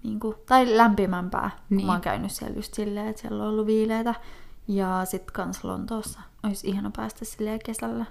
niin 0.04 0.20
kuin, 0.20 0.36
tai 0.46 0.78
lämpimämpää. 0.78 1.50
Niin. 1.70 1.78
Niin. 1.78 1.86
Mä 1.86 1.92
oon 1.92 2.02
käynyt 2.02 2.32
siellä 2.32 2.56
just 2.56 2.74
silleen, 2.74 3.08
että 3.08 3.22
siellä 3.22 3.44
on 3.44 3.50
ollut 3.50 3.68
viileitä. 3.68 4.16
Ja 4.68 5.06
sit 5.06 5.32
kans 5.32 5.64
Lontoossa. 5.64 6.20
Olisi 6.46 6.68
ihana 6.70 6.92
päästä 6.96 7.26
silleen 7.26 7.60
kesällä. 7.66 8.06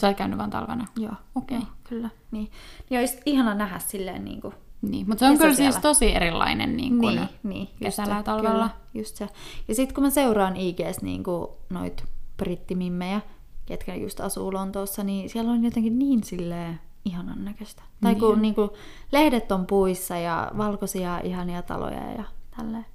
sä 0.00 0.06
oot 0.08 0.16
käynyt 0.16 0.38
vaan 0.38 0.50
talvena. 0.50 0.86
Joo, 0.96 1.12
Okei. 1.34 1.58
joo, 1.58 1.66
kyllä. 1.84 2.10
Niin. 2.30 2.50
niin 2.90 2.98
olisi 3.00 3.20
ihana 3.26 3.54
nähdä 3.54 3.78
silleen 3.78 4.24
niin 4.24 4.40
kuin, 4.40 4.54
Niin, 4.82 5.08
mutta 5.08 5.18
se 5.26 5.30
on 5.32 5.38
kyllä 5.38 5.54
siis 5.54 5.76
tosi 5.76 6.14
erilainen 6.14 6.76
niin 6.76 6.98
kuin, 6.98 7.16
niin, 7.16 7.28
niin, 7.42 7.68
kesällä 7.82 8.14
ja 8.14 8.22
talvella. 8.22 8.68
Kyllä, 8.68 8.70
just 8.94 9.16
se. 9.16 9.28
Ja 9.68 9.74
sitten 9.74 9.94
kun 9.94 10.04
mä 10.04 10.10
seuraan 10.10 10.56
IGS 10.56 11.02
niin 11.02 11.22
noit 11.70 12.04
brittimimmejä, 12.36 13.20
ketkä 13.66 13.94
just 13.94 14.20
asuu 14.20 14.52
Lontoossa, 14.52 15.04
niin 15.04 15.30
siellä 15.30 15.52
on 15.52 15.64
jotenkin 15.64 15.98
niin 15.98 16.24
silleen 16.24 16.80
ihanan 17.04 17.44
näköistä. 17.44 17.82
Tai 18.00 18.14
kun 18.14 18.28
Niin. 18.32 18.42
niin 18.42 18.54
kuin, 18.54 18.70
lehdet 19.12 19.52
on 19.52 19.66
puissa 19.66 20.16
ja 20.16 20.50
valkoisia 20.56 21.18
ihania 21.20 21.62
taloja 21.62 22.12
ja 22.12 22.24
tälleen. 22.56 22.86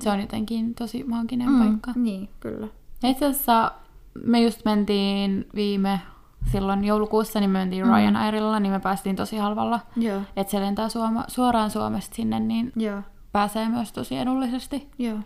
Se 0.00 0.10
on 0.10 0.20
jotenkin 0.20 0.74
tosi 0.74 1.04
maaginen 1.04 1.48
Mm, 1.50 1.58
paikka. 1.58 1.92
Niin, 1.96 2.28
kyllä. 2.40 2.68
Ja 3.02 3.08
itse 3.08 3.26
asiassa 3.26 3.72
me 4.24 4.40
just 4.42 4.64
mentiin 4.64 5.46
viime 5.54 6.00
silloin 6.52 6.84
joulukuussa, 6.84 7.40
niin 7.40 7.50
me 7.50 7.58
mentiin 7.58 7.86
mm. 7.86 7.94
Ryanairilla, 7.94 8.60
niin 8.60 8.72
me 8.72 8.80
päästiin 8.80 9.16
tosi 9.16 9.36
halvalla. 9.36 9.80
Joo, 9.96 10.20
Että 10.36 10.50
se 10.50 10.60
lentää 10.60 10.88
Suoma, 10.88 11.24
suoraan 11.28 11.70
Suomesta 11.70 12.16
sinne, 12.16 12.40
niin 12.40 12.72
joo, 12.76 13.02
pääsee 13.32 13.68
myös 13.68 13.92
tosi 13.92 14.16
edullisesti. 14.16 14.88
joo, 14.98 15.18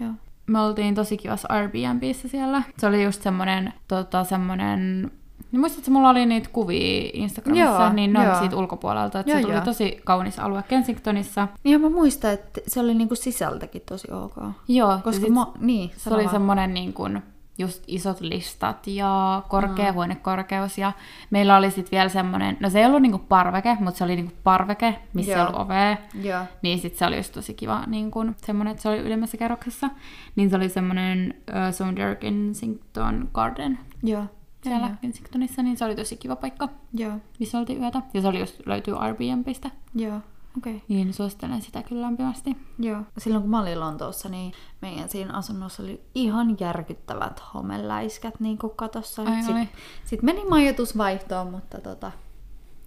joo. 0.00 0.10
Me 0.46 0.60
oltiin 0.60 0.94
tosi 0.94 1.16
kivassa 1.16 1.48
Airbnbissä 1.50 2.28
siellä. 2.28 2.62
Se 2.78 2.86
oli 2.86 3.04
just 3.04 3.22
semmonen, 3.22 3.72
tota, 3.88 4.24
semmonen... 4.24 5.10
Niin 5.52 5.60
muistatko, 5.60 5.90
mulla 5.90 6.10
oli 6.10 6.26
niitä 6.26 6.48
kuvia 6.52 7.10
Instagramissa, 7.12 7.82
Joo, 7.82 7.92
niin 7.92 8.12
ne 8.12 8.18
on 8.18 8.26
joo. 8.26 8.38
siitä 8.38 8.56
ulkopuolelta. 8.56 9.20
Että 9.20 9.32
Joo, 9.32 9.38
se 9.38 9.42
tuli 9.42 9.54
joo. 9.54 9.64
tosi 9.64 10.00
kaunis 10.04 10.38
alue 10.38 10.64
Kensingtonissa. 10.68 11.48
Niin 11.64 11.72
ja 11.72 11.78
mä 11.78 11.90
muistan, 11.90 12.32
että 12.32 12.60
se 12.66 12.80
oli 12.80 12.94
niinku 12.94 13.14
sisältäkin 13.14 13.82
tosi 13.88 14.12
ok. 14.12 14.36
Joo, 14.68 14.98
Koska 15.04 15.20
sit 15.20 15.34
mä, 15.34 15.46
niin, 15.60 15.90
se 15.96 16.14
oli 16.14 16.28
semmonen 16.28 16.74
niin 16.74 16.92
kuin, 16.92 17.22
just 17.58 17.84
isot 17.86 18.20
listat 18.20 18.86
ja 18.86 19.42
korkea 19.48 19.90
mm. 19.90 19.94
huonekorkeus. 19.94 20.78
Ja 20.78 20.92
meillä 21.30 21.56
oli 21.56 21.70
sitten 21.70 21.90
vielä 21.90 22.08
semmonen, 22.08 22.56
no 22.60 22.70
se 22.70 22.80
ei 22.80 22.86
ollut 22.86 23.02
niinku 23.02 23.18
parveke, 23.18 23.76
mutta 23.80 23.98
se 23.98 24.04
oli 24.04 24.16
niinku 24.16 24.34
parveke, 24.44 24.98
missä 25.12 25.32
Joo. 25.32 25.40
ei 25.40 25.46
ollut 25.46 25.60
ovea. 25.60 25.96
Joo, 26.22 26.42
Niin 26.62 26.78
sit 26.78 26.96
se 26.96 27.06
oli 27.06 27.16
just 27.16 27.32
tosi 27.32 27.54
kiva, 27.54 27.84
niin 27.86 28.10
kun, 28.10 28.34
semmonen, 28.36 28.70
että 28.70 28.82
se 28.82 28.88
oli 28.88 28.98
ylemmässä 28.98 29.36
kerroksessa. 29.36 29.90
Niin 30.36 30.50
se 30.50 30.56
oli 30.56 30.68
semmonen 30.68 31.34
uh, 31.48 31.74
Sonder 31.74 32.16
Kensington 32.16 33.28
Garden 33.32 33.78
joo, 34.02 34.24
siellä 34.62 34.86
joo, 34.86 34.96
Kensingtonissa, 35.00 35.62
niin 35.62 35.76
se 35.76 35.84
oli 35.84 35.96
tosi 35.96 36.16
kiva 36.16 36.36
paikka, 36.36 36.68
joo, 36.92 37.12
missä 37.38 37.58
oltiin 37.58 37.82
yötä. 37.82 38.02
Ja 38.14 38.20
se 38.20 38.28
oli 38.28 38.40
just, 38.40 38.66
löytyy 38.66 38.98
Airbnbistä, 38.98 39.70
joo. 39.94 40.20
Okay. 40.58 40.80
niin 40.88 41.14
suosittelen 41.14 41.62
sitä 41.62 41.82
kyllä 41.82 42.02
lämpimästi. 42.02 42.56
Joo. 42.78 43.02
Silloin 43.18 43.42
kun 43.42 43.50
mä 43.50 43.60
olin 43.60 43.80
Lontoossa, 43.80 44.28
niin 44.28 44.52
meidän 44.82 45.08
siinä 45.08 45.32
asunnossa 45.32 45.82
oli 45.82 46.00
ihan 46.14 46.56
järkyttävät 46.60 47.42
homeläiskät 47.54 48.40
niin 48.40 48.58
kuin 48.58 48.72
katossa. 48.76 49.22
Sitten 49.24 49.68
sit 50.04 50.22
meni 50.22 50.44
majoitusvaihtoon, 50.44 51.50
mutta 51.50 51.80
tota... 51.80 52.12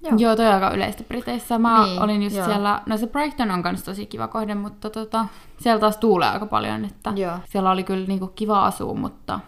Joo. 0.01 0.13
Joo, 0.17 0.35
toi 0.35 0.47
on 0.47 0.53
aika 0.53 0.71
yleistä 0.71 1.03
Briteissä. 1.03 1.59
Mä 1.59 1.85
Niin, 1.85 2.01
olin 2.01 2.23
just 2.23 2.35
joo. 2.35 2.45
siellä, 2.45 2.81
no 2.85 2.97
se 2.97 3.07
Brighton 3.07 3.51
on 3.51 3.63
kans 3.63 3.83
tosi 3.83 4.05
kiva 4.05 4.27
kohde, 4.27 4.55
mutta 4.55 4.89
tota, 4.89 5.25
siellä 5.57 5.79
taas 5.79 5.97
tuulee 5.97 6.29
aika 6.29 6.45
paljon, 6.45 6.85
että 6.85 7.13
Joo. 7.15 7.37
siellä 7.49 7.71
oli 7.71 7.83
kyllä 7.83 8.07
niinku 8.07 8.27
kiva 8.27 8.65
asua, 8.65 8.93
mutta 8.93 9.39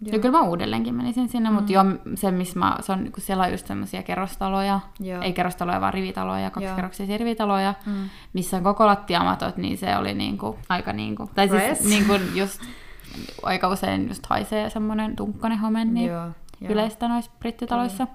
Joo. 0.00 0.12
ja 0.16 0.18
kyllä 0.18 0.38
mä 0.38 0.44
uudelleenkin 0.44 0.94
menisin 0.94 1.28
sinne, 1.28 1.50
mutta 1.50 1.72
joo, 1.72 1.84
se 2.14 2.30
missä 2.30 2.58
mä, 2.58 2.76
se 2.80 2.92
on, 2.92 2.98
kun 3.12 3.22
siellä 3.22 3.44
on 3.44 3.50
just 3.50 3.66
semmosia 3.66 4.02
kerrostaloja, 4.02 4.80
Joo. 5.00 5.22
ei 5.22 5.32
kerrostaloja, 5.32 5.80
vaan 5.80 5.94
rivitaloja, 5.94 6.50
kaksi 6.50 6.66
Joo. 6.66 6.76
kerroksisia 6.76 7.18
rivitaloja, 7.18 7.74
Mm. 7.86 8.08
missä 8.32 8.56
on 8.56 8.62
koko 8.62 8.86
lattiamatot, 8.86 9.56
niin 9.56 9.78
se 9.78 9.96
oli 9.96 10.14
niinku, 10.14 10.58
aika 10.68 10.92
niinku, 10.92 11.30
tai 11.34 11.48
siis 11.48 11.62
Fresh. 11.62 11.84
niinku 11.84 12.12
just 12.34 12.60
aika 13.42 13.68
usein 13.68 14.08
just 14.08 14.26
haisee 14.26 14.70
semmonen 14.70 15.16
tunkkainen 15.16 15.58
home, 15.58 15.84
niin 15.84 16.10
Joo, 16.10 16.24
joo. 16.60 16.72
yleistä 16.72 17.08
noissa 17.08 17.30
brittitaloissa. 17.38 18.06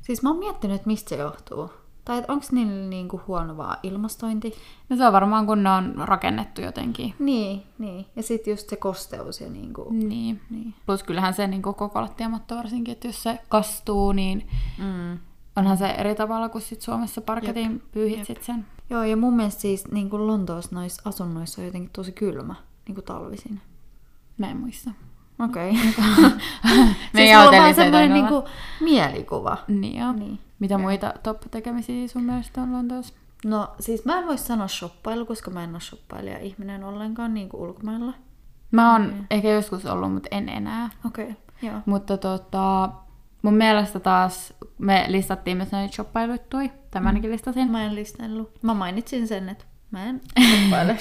Siis 0.00 0.22
mä 0.22 0.30
oon 0.30 0.38
miettinyt, 0.38 0.76
että 0.76 0.86
mistä 0.86 1.08
se 1.08 1.16
johtuu. 1.16 1.70
Tai 2.04 2.22
onko 2.28 2.46
niillä 2.50 2.88
niinku 2.88 3.20
huono 3.26 3.56
vaan 3.56 3.76
ilmastointi? 3.82 4.54
No 4.88 4.96
se 4.96 5.06
on 5.06 5.12
varmaan, 5.12 5.46
kun 5.46 5.62
ne 5.62 5.70
on 5.70 5.94
rakennettu 5.96 6.60
jotenkin. 6.60 7.14
Niin, 7.18 7.62
niin. 7.78 8.06
Ja 8.16 8.22
sitten 8.22 8.50
just 8.50 8.68
se 8.68 8.76
kosteus 8.76 9.40
ja 9.40 9.50
niinku... 9.50 9.86
Niin. 9.90 10.40
Niin. 10.50 10.74
Plus 10.86 11.02
kyllähän 11.02 11.34
se 11.34 11.46
niin 11.46 11.62
koko 11.62 11.90
lattiamatto 11.94 12.56
varsinkin, 12.56 12.92
että 12.92 13.08
jos 13.08 13.22
se 13.22 13.38
kastuu, 13.48 14.12
niin 14.12 14.48
Mm. 14.78 15.18
onhan 15.56 15.76
se 15.76 15.86
eri 15.86 16.14
tavalla 16.14 16.48
kuin 16.48 16.62
sit 16.62 16.80
Suomessa 16.82 17.20
parketin 17.20 17.82
pyyhit 17.92 18.24
sit 18.26 18.42
sen. 18.42 18.66
Joo, 18.90 19.02
ja 19.04 19.16
mun 19.16 19.34
mielestä 19.36 19.60
siis 19.60 19.90
niin 19.90 20.10
kuin 20.10 20.26
Lontoossa 20.26 20.74
noissa 20.74 21.02
asunnoissa 21.04 21.60
on 21.60 21.66
jotenkin 21.66 21.90
tosi 21.92 22.12
kylmä, 22.12 22.54
niin 22.86 22.94
kuin 22.94 23.04
talvisin. 23.04 23.60
Mä 24.38 24.50
en 24.50 24.56
muista. 24.56 24.90
Okei. 25.44 25.72
Me 27.12 27.20
siis 27.24 27.36
on 27.36 27.54
vaan 27.56 27.74
semmoinen 27.74 28.12
niinku 28.12 28.44
mielikuva. 28.80 29.56
Niin 29.68 29.96
joo. 30.00 30.12
Niin. 30.12 30.38
Mitä 30.62 30.78
muita 30.78 31.14
top-tekemisiä 31.22 32.08
sun 32.08 32.22
mielestä 32.22 32.62
on 32.62 32.72
Lontoossa? 32.72 33.14
No 33.44 33.68
siis 33.80 34.04
mä 34.04 34.18
en 34.18 34.26
voi 34.26 34.38
sanoa 34.38 34.68
shoppailu, 34.68 35.26
koska 35.26 35.50
mä 35.50 35.64
en 35.64 35.70
ole 35.70 35.80
shoppailija 35.80 36.38
ihminen 36.38 36.84
ollenkaan 36.84 37.34
niin 37.34 37.48
kuin 37.48 37.60
ulkomailla. 37.60 38.14
Mä 38.70 38.92
oon 38.92 39.26
ehkä 39.30 39.48
joskus 39.48 39.86
ollut, 39.86 40.12
mutta 40.12 40.28
en 40.30 40.48
enää. 40.48 40.90
Okei, 41.06 41.24
okay. 41.24 41.36
joo. 41.62 41.80
Mutta 41.86 42.16
tota, 42.16 42.90
mun 43.42 43.54
mielestä 43.54 44.00
taas 44.00 44.54
me 44.78 45.04
listattiin 45.08 45.56
myös 45.56 45.72
näitä 45.72 45.94
shoppailuittui. 45.94 46.70
Tai 46.90 47.02
mä 47.02 47.08
ainakin 47.08 47.30
listasin. 47.30 47.70
Mä 47.70 47.84
en 47.84 47.94
listellut. 47.94 48.62
Mä 48.62 48.74
mainitsin 48.74 49.28
sen, 49.28 49.48
että 49.48 49.64
mä 49.90 50.04
en 50.04 50.20
shoppaile. 50.50 50.98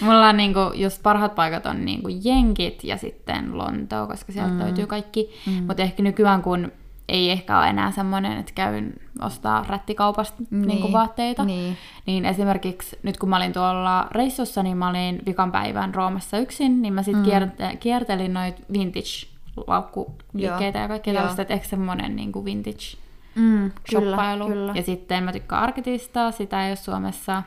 Mulla 0.00 0.28
on 0.28 0.36
niinku, 0.36 0.60
just 0.74 1.02
parhaat 1.02 1.34
paikat 1.34 1.66
on 1.66 1.84
niinku 1.84 2.08
Jenkit 2.24 2.84
ja 2.84 2.96
sitten 2.96 3.58
Lontoo, 3.58 4.06
koska 4.06 4.32
sieltä 4.32 4.52
mm. 4.52 4.58
löytyy 4.58 4.86
kaikki. 4.86 5.30
Mm. 5.46 5.52
Mutta 5.52 5.82
ehkä 5.82 6.02
nykyään, 6.02 6.42
kun 6.42 6.72
ei 7.08 7.30
ehkä 7.30 7.58
ole 7.58 7.68
enää 7.68 7.90
semmoinen, 7.90 8.38
että 8.38 8.52
käyn 8.54 8.94
ostaa 9.22 9.64
rättikaupasta 9.68 10.42
niin. 10.50 10.68
niinku 10.68 10.92
vaatteita, 10.92 11.44
Niin. 11.44 11.76
niin 12.06 12.24
esimerkiksi 12.24 12.98
nyt 13.02 13.16
kun 13.18 13.28
mä 13.28 13.36
olin 13.36 13.52
tuolla 13.52 14.06
reissussa, 14.10 14.62
niin 14.62 14.76
mä 14.76 14.88
olin 14.88 15.22
vikan 15.26 15.52
päivän 15.52 15.94
Roomassa 15.94 16.38
yksin, 16.38 16.82
niin 16.82 16.94
mä 16.94 17.02
sitten 17.02 17.22
mm. 17.24 17.30
kierte- 17.30 17.76
kiertelin 17.80 18.34
noit 18.34 18.56
vintage 18.72 19.26
laukkuliikkeitä 19.66 20.78
ja 20.78 20.88
kaikkea 20.88 21.14
tällaista, 21.14 21.42
että 21.42 21.54
ehkä 21.54 21.68
semmoinen 21.68 22.16
niin 22.16 22.32
vintage 22.44 22.96
Mm, 23.34 23.70
kyllä, 23.90 24.16
shoppailu. 24.16 24.46
kyllä. 24.46 24.72
Ja 24.74 24.82
sitten 24.82 25.24
mä 25.24 25.32
tykkään 25.32 25.62
Arkitista, 25.62 26.30
sitä 26.30 26.64
ei 26.64 26.70
ole 26.70 26.76
Suomessa. 26.76 27.42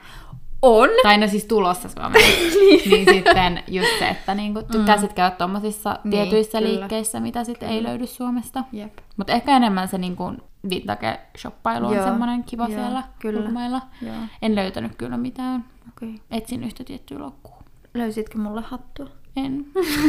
On! 0.61 0.89
Tai 1.03 1.17
no 1.17 1.27
siis 1.27 1.45
tulossa 1.45 1.89
Suomessa. 1.89 2.29
niin 2.89 3.05
sitten 3.13 3.63
just 3.67 3.99
se, 3.99 4.09
että 4.09 4.35
niinku 4.35 4.63
tykkää 4.71 4.97
mm. 4.97 5.07
käydä 5.15 5.35
tommosissa 5.35 5.99
Niin, 6.03 6.11
tietyissä 6.11 6.57
kyllä. 6.57 6.71
liikkeissä, 6.71 7.19
mitä 7.19 7.43
sitten 7.43 7.69
ei 7.69 7.83
löydy 7.83 8.07
Suomesta. 8.07 8.63
Jep. 8.71 8.97
Mutta 9.17 9.33
ehkä 9.33 9.55
enemmän 9.57 9.87
se 9.87 9.97
niinku 9.97 10.33
vintage-shoppailu 10.69 11.85
on 11.85 12.03
semmoinen 12.03 12.43
kiva 12.43 12.67
joo, 12.67 12.79
siellä 12.79 13.03
kyllä. 13.19 13.39
ulkomailla. 13.39 13.81
Joo, 14.01 14.15
En 14.41 14.55
löytänyt 14.55 14.95
kyllä 14.95 15.17
mitään. 15.17 15.65
Okay. 15.89 16.13
Etsin 16.31 16.63
yhtä 16.63 16.83
tiettyä 16.83 17.19
loukkua. 17.19 17.63
Löysitkö 17.93 18.37
mulle 18.37 18.61
hattua? 18.61 19.07
En. 19.35 19.65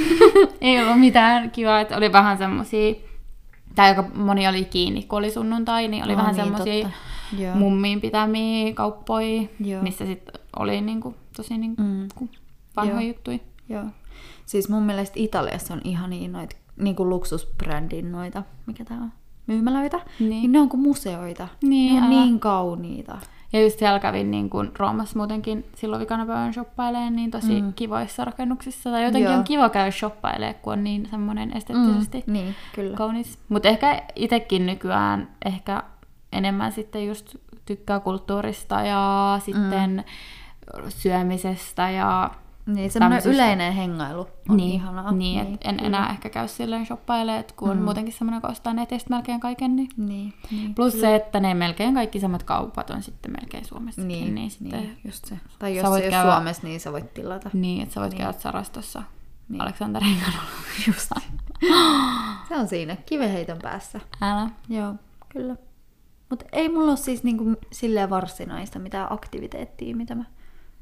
Ei 0.61 0.83
ollut 0.83 1.01
mitään 1.01 1.51
kivaa, 1.51 1.81
että 1.81 1.97
oli 1.97 2.13
vähän 2.13 2.39
semmosia, 2.39 2.95
tai 3.75 3.89
aika 3.89 4.05
moni 4.15 4.49
oli 4.49 4.65
kiinni, 4.65 5.03
kun 5.03 5.19
oli 5.19 5.31
sunnuntai, 5.31 5.89
niin 5.89 6.05
oli 6.05 6.13
Aa, 6.13 6.19
vähän 6.19 6.35
niin, 6.35 6.45
semmosia 6.45 6.83
totta. 6.83 7.10
Joo. 7.39 7.55
mummiin 7.55 8.01
pitämiä 8.01 8.75
kauppoja, 8.75 9.43
Joo. 9.61 9.83
missä 9.83 10.07
sitten 10.07 10.35
oli 10.59 10.81
niinku, 10.81 11.15
tosi 11.37 11.59
niinku, 11.59 11.83
Mm. 11.83 12.09
vanhoja 12.77 13.01
Joo. 13.01 13.09
juttuja. 13.09 13.39
Joo. 13.69 13.85
Siis 14.47 14.69
mun 14.69 14.83
mielestä 14.83 15.15
Italiassa 15.21 15.75
on 15.75 15.81
ihania 15.85 16.29
noita 16.29 16.57
niinku 16.77 17.09
luksusbrändin 17.09 18.13
noita, 18.13 18.43
mikä 18.67 18.85
tää 18.85 18.99
on, 18.99 19.13
myymälöitä. 19.47 20.01
Niin. 20.19 20.31
Niin 20.31 20.53
ne 20.53 20.61
on 20.61 20.69
kuin 20.69 20.81
museoita. 20.81 21.49
Niin, 21.63 21.93
ne 21.95 21.99
on 21.99 22.13
älä. 22.13 22.25
niin 22.25 22.41
kauniita. 22.41 23.19
Ja 23.53 23.63
just 23.63 23.79
siellä 23.79 23.99
kävin 23.99 24.31
niin 24.31 24.51
kuin 24.51 24.71
Roomassa 24.79 25.19
muutenkin 25.19 25.65
silloin 25.75 26.01
vikana 26.01 26.27
päivän 26.27 26.55
shoppailemaan 26.55 27.17
niin 27.17 27.31
tosi 27.31 27.63
mm. 27.63 27.73
kivoissa 27.73 28.25
rakennuksissa. 28.25 28.91
Tai 28.91 29.05
jotenkin 29.05 29.31
Joo. 29.31 29.39
on 29.39 29.45
kiva 29.45 29.69
käydä 29.69 29.91
shoppailemaan, 29.91 30.55
kun 30.63 30.73
on 30.73 30.85
niin 30.85 31.09
semmoinen 31.11 31.57
esteettisesti 31.57 32.25
mm. 32.27 32.33
Niin, 32.33 32.55
kyllä. 32.75 32.97
kaunis. 32.97 33.39
Mutta 33.49 33.69
ehkä 33.69 34.03
itsekin 34.17 34.67
nykyään 34.67 35.29
ehkä 35.45 35.83
enemmän 36.33 36.73
sitten 36.73 37.07
just 37.07 37.37
tykkää 37.67 38.01
kulttuurista 38.01 38.81
ja 38.83 39.39
sitten 39.45 40.05
mm. 40.77 40.83
syömisestä 40.89 41.91
ja 41.91 42.31
Niin, 42.67 42.91
semmoinen 42.91 43.23
yleinen 43.25 43.73
hengailu 43.73 44.29
on 44.49 44.57
niin, 44.57 44.75
ihanaa. 44.75 45.13
niin, 45.13 45.55
et 45.55 45.61
en 45.65 45.85
enää 45.85 46.11
ehkä 46.11 46.29
käy 46.29 46.49
silleen 46.49 46.87
shoppailemaan, 46.87 47.45
kun 47.57 47.71
on 47.71 47.83
muutenkin 47.83 48.13
semmoinen, 48.15 48.41
kun 48.41 48.51
ostaa 48.51 48.73
netistä 48.75 49.11
melkein 49.11 49.41
kaiken. 49.41 49.77
Niin. 49.77 49.89
Niin, 49.97 50.35
niin. 50.51 50.75
Plus 50.75 51.01
se, 51.01 51.15
että 51.15 51.41
ne 51.41 51.55
melkein 51.55 51.95
kaikki 51.95 52.21
samat 52.21 52.43
kaupat 52.43 52.91
on 52.91 53.03
sitten 53.03 53.33
melkein 53.41 53.65
Suomessakin. 53.65 54.09
Niin, 54.09 54.35
niin, 54.35 54.51
sitten, 54.51 54.81
niin, 54.81 54.99
just 55.05 55.25
se. 55.25 55.39
Tai 55.59 55.71
Sä 55.75 55.77
jos 55.81 55.91
voit 55.91 56.05
se 56.05 56.11
käydä- 56.11 56.33
Suomessa, 56.33 56.63
niin 56.67 56.81
sä 56.81 56.93
voit 56.93 57.15
tilata. 57.15 57.51
Niin, 57.53 57.83
että 57.83 57.95
sä 57.95 58.01
voit 58.01 58.11
Niin. 58.13 58.19
niin. 58.19 58.27
käydä 58.27 58.39
Sarastossa 58.41 58.99
Niin. 58.99 59.07
niin. 59.49 59.61
Aleksanterin 59.63 60.17
kadulla. 60.21 60.43
Just. 60.87 61.11
se 62.49 62.57
on 62.57 62.69
siinä, 62.69 62.97
kiveheiton 62.97 63.59
päässä. 63.63 64.01
Älä. 64.23 64.51
Joo, 64.69 64.95
kyllä. 65.29 65.57
Mutta 66.31 66.45
ei 66.53 66.69
mulla 66.69 66.89
ole 66.91 66.97
siis 66.97 67.25
niinku 67.25 67.45
silleen 67.73 68.11
varsinaista 68.11 68.79
mitään 68.79 69.13
aktiviteettia, 69.13 69.97
mitä 69.97 70.15
mä 70.15 70.25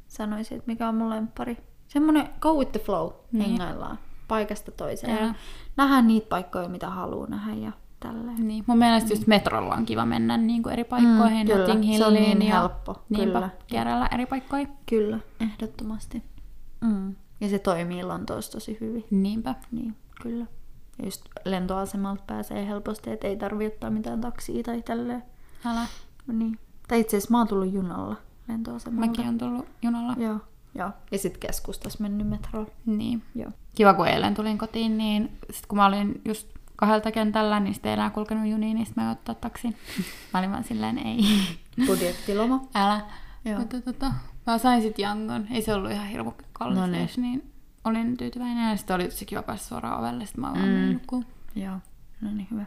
sanoisin, 0.08 0.58
että 0.58 0.70
mikä 0.70 0.88
on 0.88 0.94
mun 0.94 1.11
lemppari. 1.11 1.56
Semmoinen 1.88 2.28
go 2.40 2.54
with 2.54 2.72
the 2.72 2.80
flow, 2.80 3.11
Niin. 3.32 3.50
hengaillaan 3.50 3.98
paikasta 4.28 4.70
toiseen. 4.72 5.26
Ja 5.26 5.34
nähdään 5.76 6.06
niitä 6.06 6.26
paikkoja, 6.28 6.68
mitä 6.68 6.90
haluaa 6.90 7.26
nähdä 7.26 7.54
ja 7.54 7.72
tälleen. 8.00 8.48
Niin. 8.48 8.64
Mun 8.66 8.78
mielestä 8.78 9.12
just 9.12 9.26
metrolla 9.26 9.74
on 9.74 9.87
kiva 9.87 10.06
mennä 10.06 10.37
niin 10.37 10.62
kuin 10.62 10.72
eri 10.72 10.84
paikkoihin. 10.84 11.46
Mm, 11.46 11.52
kyllä. 11.52 11.66
Se 11.98 12.04
on 12.06 12.14
niin 12.14 12.42
ja 12.42 12.61
helppo, 12.61 13.02
Niinpä, 13.08 13.50
kierrellä 13.66 14.08
eri 14.14 14.26
paikkoja. 14.26 14.66
Kyllä, 14.87 15.18
ehdottomasti. 15.40 16.22
Mm. 16.80 17.14
Ja 17.40 17.48
se 17.48 17.58
toimii 17.58 18.02
Lontoossa 18.02 18.52
tosi 18.52 18.78
hyvin. 18.80 19.04
Niinpä. 19.11 19.54
Niin, 19.72 19.96
kyllä. 20.22 20.46
Ja 20.98 21.04
just 21.04 21.24
lentoasemalta 21.44 22.22
pääsee 22.26 22.66
helposti, 22.66 23.11
että 23.11 23.26
ei 23.26 23.37
tarvi 23.37 23.66
ottaa 23.66 23.90
mitään 23.90 24.20
taksia 24.20 24.62
tai 24.62 24.82
tälleen. 24.82 25.22
Älä. 25.64 25.87
Niin. 26.27 26.59
Tai 26.88 27.01
itse 27.01 27.16
asiassa 27.16 27.31
mä 27.31 27.38
oon 27.38 27.49
tullut 27.49 27.73
junalla 27.73 28.16
lentoasemalta. 28.49 29.07
Mäkin 29.07 29.29
on 29.29 29.38
tullut 29.38 29.66
junalla. 29.83 30.14
Joo. 30.18 30.40
Joo. 30.75 30.90
Ja 31.12 31.18
sitten 31.18 31.40
keskustas 31.40 32.01
mennyt 32.01 32.29
metrolla. 32.29 32.71
Niin. 32.87 33.23
Joo. 33.35 33.51
Kiva, 33.75 33.94
kun 33.94 34.09
eilen 34.09 34.35
tulin 34.35 34.59
kotiin, 34.59 34.99
niin 34.99 35.38
sit 35.51 35.66
kun 35.66 35.79
mä 35.79 35.87
olin 35.87 36.21
just 36.25 36.49
kahdelta 36.77 37.12
kentällä, 37.12 37.61
niin 37.61 37.75
sitten 37.75 37.90
ei 37.90 37.94
enää 37.94 38.11
kulkenut 38.11 38.47
juniin, 38.51 38.75
niin 38.77 38.87
mä 38.97 39.11
ottaa 39.11 39.35
taksin. 39.35 39.77
Mä 40.33 40.38
olin 40.38 40.51
vaan 40.51 40.64
silleen, 40.64 40.99
ei. 40.99 41.25
Budjettiloma. 41.87 42.64
Älä. 42.75 43.01
Joo. 43.44 43.59
Mutta 43.59 43.81
tota, 43.81 44.12
mä 44.47 44.59
sain 44.59 44.83
sit 44.83 44.99
jangon. 44.99 45.47
Ei 45.51 45.62
se 45.62 45.75
ollut 45.75 45.90
ihan 45.90 46.07
hirmu 46.07 46.33
kallis 46.53 46.79
No 46.79 46.87
niin. 46.87 47.03
edes, 47.03 47.18
niin 47.18 47.53
olin 47.85 48.16
tyytyväinen. 48.16 48.71
Ja 48.71 48.77
sitten 48.77 48.97
oli 48.97 49.05
tosi 49.05 49.27
kiva 49.27 49.42
päästä 49.42 49.68
suoraan 49.68 50.01
ovelle, 50.01 50.27
sit 50.27 50.37
mä 50.37 50.47
vaan 50.53 50.68
Mm. 50.68 51.01
Joo. 51.62 51.77
No 52.21 52.31
niin, 52.33 52.49
hyvä. 52.51 52.66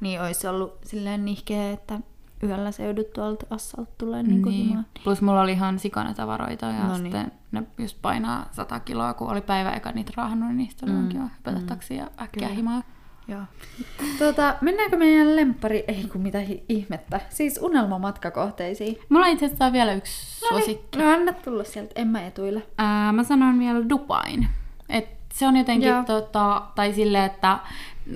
Niin 0.00 0.20
olisi 0.20 0.46
ollut 0.46 0.78
silleen 0.84 1.24
nihkeä, 1.24 1.70
että 1.72 2.00
yöllä 2.42 2.72
se 2.72 2.84
joudut 2.84 3.12
tuolta 3.12 3.46
assalta 3.50 3.90
tulee 3.98 4.22
niin 4.22 4.42
Niin. 4.42 4.66
himaan. 4.68 4.86
Plus 5.04 5.22
mulla 5.22 5.40
oli 5.40 5.52
ihan 5.52 5.78
sikana 5.78 6.14
tavaroita 6.14 6.66
ja 6.66 6.72
No 6.72 6.88
no 6.88 6.92
niin. 6.98 7.02
sitten 7.02 7.32
ne 7.52 7.62
just 7.78 7.98
painaa 8.02 8.48
100 8.52 8.80
kiloa, 8.80 9.14
kun 9.14 9.30
oli 9.30 9.40
päivä 9.40 9.70
eka 9.72 9.92
niitä 9.92 10.12
raahannut, 10.16 10.48
niin 10.48 10.56
niistä 10.58 10.86
oli 10.86 10.92
Mm, 10.94 10.98
mm. 11.02 11.08
kiva 11.08 11.28
hypätä 11.36 11.74
mm. 11.90 11.96
ja 11.96 12.04
äkkiä 12.04 12.28
Kyllä. 12.48 12.54
himaa. 12.54 12.82
Joo. 13.28 13.40
Tuota, 14.18 14.54
mennäänkö 14.60 14.96
meidän 14.96 15.36
lemppari, 15.36 15.84
ei 15.88 16.04
kun 16.12 16.20
mitä 16.20 16.38
hi- 16.40 16.64
ihmettä, 16.68 17.20
siis 17.28 17.58
unelmamatkakohteisiin? 17.62 18.98
Mulla 19.08 19.26
itse 19.26 19.46
asiassa 19.46 19.66
on 19.66 19.72
vielä 19.72 19.92
yksi 19.92 20.40
suosikki. 20.48 20.98
No 20.98 21.10
anna 21.12 21.32
tulla 21.32 21.64
sieltä, 21.64 21.92
en 21.96 22.08
mä 22.08 22.26
etuille. 22.26 22.62
Ää, 22.78 23.12
mä 23.12 23.24
sanon 23.24 23.58
vielä 23.58 23.88
Dubain. 23.88 24.48
Et 24.88 25.08
se 25.34 25.46
on 25.48 25.56
jotenkin, 25.56 25.88
Joo. 25.88 26.02
tota, 26.04 26.62
tai 26.74 26.92
silleen, 26.92 27.24
että 27.24 27.58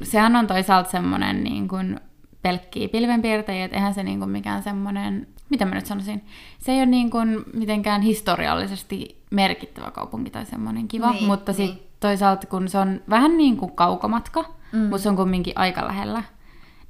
sehän 0.03 0.37
on 0.37 0.47
toisaalta 0.47 0.91
semmoinen 0.91 1.45
niin 1.45 1.69
kuin 1.69 2.01
pelkkiä 2.43 2.89
pilvenpiirtäjiä, 2.89 3.65
että 3.65 3.77
eihän 3.77 3.95
se 3.95 4.03
niin 4.03 4.19
kuin 4.19 4.31
mikään 4.31 4.63
semmoinen, 4.63 5.27
mitä 5.51 5.65
mä 5.65 5.75
nyt 5.75 5.87
sanoisin, 5.87 6.25
se 6.59 6.73
ei 6.73 6.79
ole 6.79 6.87
niin 6.87 7.11
kuin 7.11 7.45
mitenkään 7.55 8.03
historiallisesti 8.03 9.23
merkittävä 9.31 9.91
kaupunki 9.91 10.31
tai 10.31 10.47
semmoinen 10.47 10.89
kiva, 10.89 11.13
Niin, 11.13 11.25
mutta 11.25 11.53
niin. 11.53 11.69
sitten 11.69 11.87
toisaalta 12.01 12.47
kun 12.47 12.69
se 12.69 12.79
on 12.79 13.01
vähän 13.11 13.37
niin 13.37 13.57
kuin 13.57 13.73
kaukomatka, 13.73 14.45
Mm. 14.73 14.79
mutta 14.79 14.99
se 14.99 15.09
on 15.09 15.17
kumminkin 15.17 15.53
aika 15.57 15.87
lähellä, 15.87 16.23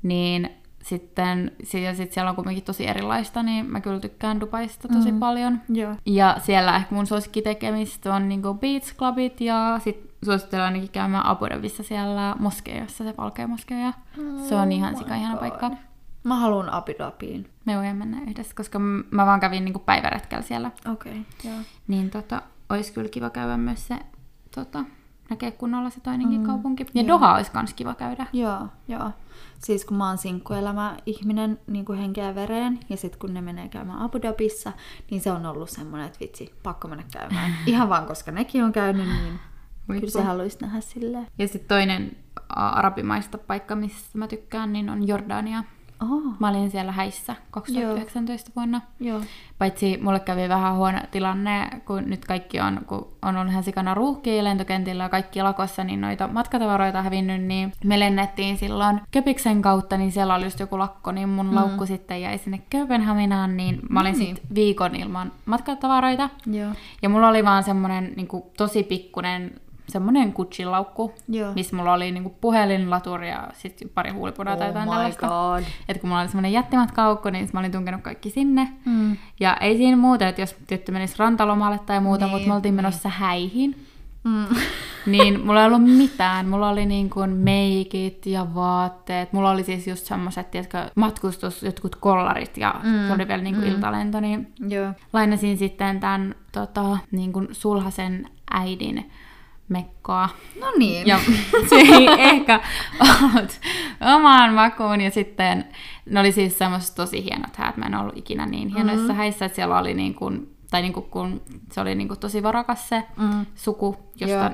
niin 0.03 0.51
sitten 0.83 1.53
si- 1.63 1.83
ja 1.83 1.95
sit 1.95 2.13
siellä 2.13 2.31
on 2.31 2.37
kumminkin 2.37 2.65
tosi 2.65 2.87
erilaista, 2.89 3.43
niin 3.43 3.67
mä 3.67 3.81
kyllä 3.81 4.01
tykkään 4.01 4.41
Dubaista 4.41 4.89
tosi 4.89 5.13
Mm. 5.13 5.19
paljon. 5.19 5.61
Joo. 5.69 5.95
Ja 6.07 6.37
siellä 6.43 6.77
ehkä 6.77 6.95
mun 6.95 7.07
suosikkitekemistä 7.07 8.15
on 8.15 8.29
niinku 8.29 8.55
beach 8.55 8.97
clubit 8.97 9.41
ja 9.41 9.81
sit 9.85 10.12
suosittelen 10.25 10.65
ainakin 10.65 10.89
käymään 10.89 11.27
Abu 11.27 11.47
Dhabissa 11.47 11.83
siellä 11.83 12.37
moskeijassa, 12.39 13.05
se 13.05 13.15
valkea 13.19 13.47
moskeija. 13.47 13.93
Se 14.49 14.55
on 14.55 14.73
ihan 14.73 14.95
Oh 14.95 14.99
sika 14.99 15.15
my 15.15 15.21
ihana 15.21 15.37
paikka. 15.37 15.71
Mä 16.25 16.37
haluan 16.37 16.73
Abu 16.73 16.93
Dhabiin. 16.99 17.51
Me 17.65 17.77
voidaan 17.77 17.97
mennä 17.97 18.21
yhdessä, 18.23 18.55
koska 18.57 18.79
mä 19.11 19.27
vaan 19.27 19.41
kävin 19.41 19.65
niinku 19.65 19.79
päiväretkellä 19.79 20.43
siellä. 20.43 20.71
Okei, 20.93 21.13
okay, 21.13 21.51
joo. 21.53 21.61
Niin 21.89 22.11
tota, 22.11 22.43
olisi 22.71 22.93
kyllä 22.93 23.09
kiva 23.09 23.31
käydä 23.31 23.57
myös 23.57 23.89
se, 23.89 23.99
tota, 24.55 24.85
näkee 25.31 25.51
kunnolla 25.51 25.91
se 25.91 26.01
toinenkin 26.01 26.41
Mm, 26.41 26.47
kaupunki. 26.47 26.87
Ja 26.95 27.03
joo. 27.03 27.09
Doha 27.09 27.35
olisi 27.35 27.51
kans 27.51 27.75
kiva 27.75 27.95
käydä. 27.95 28.27
Joo, 28.33 28.69
joo. 28.89 29.11
Siis 29.59 29.85
kun 29.85 29.97
mä 29.97 30.09
oon 30.09 30.19
sinkkuelämä 30.19 30.97
ihminen 31.07 31.59
niin 31.67 31.85
kuin 31.85 31.99
henkeä 31.99 32.25
ja 32.27 32.35
vereen, 32.35 32.81
ja 32.89 32.97
sitten 32.97 33.19
kun 33.19 33.35
ne 33.35 33.41
menee 33.41 33.69
käymään 33.69 33.99
Abu 33.99 34.23
Dhabissa, 34.23 34.73
niin 35.11 35.21
se 35.21 35.33
on 35.33 35.47
ollut 35.47 35.71
semmoinen, 35.71 36.07
että 36.07 36.21
vitsi, 36.21 36.55
pakko 36.63 36.89
mennä 36.89 37.05
käymään. 37.13 37.55
Ihan 37.67 37.89
vaan 37.89 38.07
koska 38.07 38.31
nekin 38.31 38.65
on 38.65 38.73
käynyt, 38.73 39.07
niin 39.09 39.41
kyllä 40.01 40.13
se 40.13 40.23
haluaisi 40.23 40.59
nähdä 40.61 40.81
silleen. 40.81 41.27
Ja 41.39 41.49
sitten 41.49 41.69
toinen 41.69 42.17
arabimaista 42.49 43.39
paikka, 43.39 43.77
missä 43.77 44.19
mä 44.19 44.29
tykkään, 44.29 44.73
niin 44.73 44.91
on 44.91 45.09
Jordania. 45.09 45.65
Oh, 46.11 46.23
Mä 46.39 46.49
olin 46.49 46.71
siellä 46.71 46.93
häissä 46.93 47.37
2019 47.51 48.51
vuonna. 48.57 48.81
joo. 49.01 49.21
Paitsi 49.59 49.99
mulle 50.03 50.21
kävi 50.21 50.49
vähän 50.49 50.77
huono 50.77 50.99
tilanne, 51.11 51.69
kun 51.85 52.03
nyt 52.07 52.25
kaikki 52.25 52.61
on, 52.61 52.81
kun 52.87 53.09
on 53.23 53.37
ollut 53.37 53.51
ihan 53.51 53.63
sikana 53.63 53.95
ruuhkia 53.95 54.45
lentokentillä 54.45 55.03
ja 55.03 55.09
kaikki 55.09 55.43
lakossa, 55.43 55.85
niin 55.85 56.01
noita 56.01 56.29
matkatavaroita 56.29 56.99
on 56.99 57.05
hävinnyt, 57.05 57.43
niin 57.43 57.73
me 57.85 57.99
lennettiin 57.99 58.59
silloin 58.59 59.01
Köpiksen 59.11 59.63
kautta, 59.63 59.97
niin 59.97 60.13
siellä 60.13 60.35
oli 60.35 60.45
just 60.45 60.61
joku 60.61 60.79
lakko, 60.79 61.13
niin 61.13 61.29
mun 61.29 61.47
mm. 61.47 61.55
laukku 61.55 61.87
sitten 61.87 62.23
jäi 62.23 62.39
sinne 62.39 62.63
Kööpenhaminaan, 62.71 63.57
niin 63.57 63.81
mä 63.91 64.01
olin 64.01 64.19
niin. 64.19 64.37
sitten 64.37 64.55
viikon 64.55 64.97
ilman 64.97 65.33
matkatavaroita. 65.47 66.31
Joo. 66.47 66.71
Ja 67.03 67.09
mulla 67.09 67.29
oli 67.29 67.45
vaan 67.45 67.63
semmonen 67.63 68.13
niin 68.17 68.29
tosi 68.57 68.83
pikkunen 68.83 69.61
semmonen 69.89 70.33
Gucci-laukku, 70.37 71.15
Joo. 71.29 71.53
missä 71.55 71.77
mulla 71.77 71.93
oli 71.93 72.13
niinku 72.13 72.37
puhelin, 72.41 72.91
laturi 72.91 73.31
ja 73.31 73.49
sitten 73.55 73.89
pari 73.89 74.11
huulipudaa 74.11 74.57
tai 74.57 74.67
jotain 74.67 74.89
oh 74.89 74.95
tällaista. 74.95 75.29
god. 75.29 75.63
Et 75.89 75.99
kun 76.01 76.09
mulla 76.09 76.21
oli 76.21 76.29
semmoinen 76.29 76.53
jättimatka-aukko, 76.53 77.31
niin 77.31 77.49
mä 77.53 77.61
olin 77.61 77.73
tunkenut 77.73 78.03
kaikki 78.03 78.31
sinne. 78.31 78.69
Mm. 78.85 79.17
Ja 79.41 79.57
ei 79.57 79.77
siinä 79.77 79.97
muuta, 79.97 80.29
että 80.29 80.43
jos 80.43 80.57
tyttö 80.67 80.93
menisi 80.93 81.15
rantalomalle 81.19 81.79
tai 81.87 82.01
muuta, 82.01 82.25
Niin, 82.25 82.33
mutta 82.33 82.49
me 82.49 82.55
oltiin 82.55 82.73
niin. 82.73 82.77
menossa 82.85 83.09
häihin, 83.09 83.87
Mm. 84.25 84.47
niin 85.07 85.41
mulla 85.47 85.61
ei 85.61 85.67
ollut 85.67 85.85
mitään. 85.97 86.49
Mulla 86.49 86.69
oli 86.69 86.87
niin 86.87 87.11
kuin 87.11 87.31
meikit 87.31 88.27
ja 88.27 88.47
vaatteet. 88.55 89.33
Mulla 89.33 89.51
oli 89.51 89.65
siis 89.65 89.87
just 89.89 90.07
semmoiset, 90.07 90.51
tiedätkö, 90.51 90.91
matkustus, 90.95 91.63
jotkut 91.63 91.97
kollarit 91.97 92.57
ja 92.57 92.75
Mm, 92.83 93.07
se 93.07 93.13
oli 93.13 93.29
vielä 93.29 93.43
niin 93.43 93.55
kuin 93.55 93.65
mm. 93.65 93.71
mm. 93.71 93.75
iltalento, 93.77 94.21
niin 94.21 94.53
Joo. 94.69 94.93
lainasin 95.13 95.59
sitten 95.59 96.01
tämän 96.01 96.35
tota, 96.53 96.99
niin 97.11 97.33
kuin 97.33 97.49
sulhasen 97.53 98.29
äidin 98.51 99.11
mekkoa. 99.73 100.29
No 100.61 100.67
niin. 100.79 101.07
Ja 101.07 101.19
se 101.71 101.75
ei 101.77 102.09
ehkä 102.19 102.61
ollut 103.11 103.61
omaan 104.17 104.55
makuun. 104.55 105.01
Ja 105.01 105.11
sitten 105.11 105.65
ne 106.11 106.21
oli 106.21 106.33
siis 106.33 106.59
semmoiset 106.59 106.95
tosi 106.95 107.25
hienot 107.25 107.57
häät. 107.57 107.77
Mä 107.77 107.87
en 107.87 107.95
ollut 107.95 108.17
ikinä 108.17 108.47
niin 108.47 108.69
hienoissa 108.69 108.93
Mhm. 108.99 109.07
mm-hmm. 109.07 109.17
häissä, 109.17 109.45
että 109.45 109.57
siellä 109.57 109.79
oli 109.79 109.95
niin 109.95 110.15
kuin, 110.15 110.57
tai 110.71 110.83
niin 110.83 110.93
kuin 110.93 111.07
kun 111.11 111.43
se 111.73 111.81
oli 111.81 111.95
niin 111.95 112.09
kuin 112.09 112.21
tosi 112.21 112.43
varakas 112.43 112.89
se 112.89 113.03
Mm. 113.17 113.47
suku, 113.55 113.97
josta 114.21 114.37
Joo. 114.37 114.51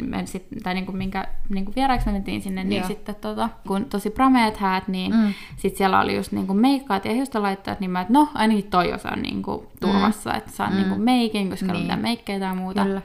me 0.00 0.26
sit, 0.26 0.46
tai 0.62 0.74
niinku 0.74 0.92
minkä 0.92 1.28
niinku 1.48 1.72
vieraiksi 1.76 2.06
me 2.06 2.12
mentiin 2.12 2.42
sinne, 2.42 2.64
niin 2.64 2.78
Joo. 2.80 2.88
sitten 2.88 3.14
tota, 3.14 3.48
kun 3.66 3.84
tosi 3.84 4.10
prameet 4.10 4.56
häät, 4.56 4.88
niin 4.88 5.12
Mm. 5.12 5.18
mm. 5.22 5.34
sitten 5.56 5.78
siellä 5.78 6.00
oli 6.00 6.16
just 6.16 6.32
niinku 6.32 6.54
meikkaat 6.54 7.04
ja 7.04 7.12
hiustolaitteet, 7.14 7.80
niin 7.80 7.90
mä, 7.90 8.00
että 8.00 8.12
no 8.12 8.28
ainakin 8.34 8.70
toi 8.70 8.92
osa 8.92 9.10
on 9.12 9.22
niinku 9.22 9.66
turvassa, 9.80 10.34
että 10.34 10.50
saan 10.50 10.72
Mm. 10.72 10.76
niinku 10.78 10.94
meikin, 10.98 11.50
koska 11.50 11.66
ei 11.66 11.70
ole 11.70 11.78
Niin. 11.78 11.84
mitään 11.84 12.00
meikkejä 12.00 12.40
tai 12.40 12.54
muuta. 12.54 12.84
Kyllä. 12.84 13.02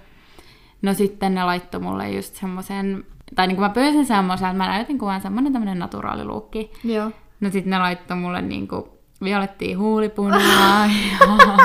No 0.83 0.93
sitten 0.93 1.35
ne 1.35 1.43
laittoi 1.43 1.81
mulle 1.81 2.09
just 2.09 2.35
semmoisen, 2.35 3.03
tai 3.35 3.47
niinku 3.47 3.61
mä 3.61 3.69
pyysin 3.69 4.05
semmoisen, 4.05 4.47
että 4.47 4.57
mä 4.57 4.67
näytin 4.67 4.99
kuvan 4.99 5.21
semmoinen 5.21 5.53
tämmönen 5.53 5.79
naturaaliluukki. 5.79 6.71
Joo. 6.83 7.11
No 7.39 7.49
sitten 7.49 7.69
ne 7.69 7.79
laittoi 7.79 8.17
mulle 8.17 8.41
niinku 8.41 8.99
violettia 9.23 9.77
huulipunaa 9.77 10.85
ja 11.19 11.57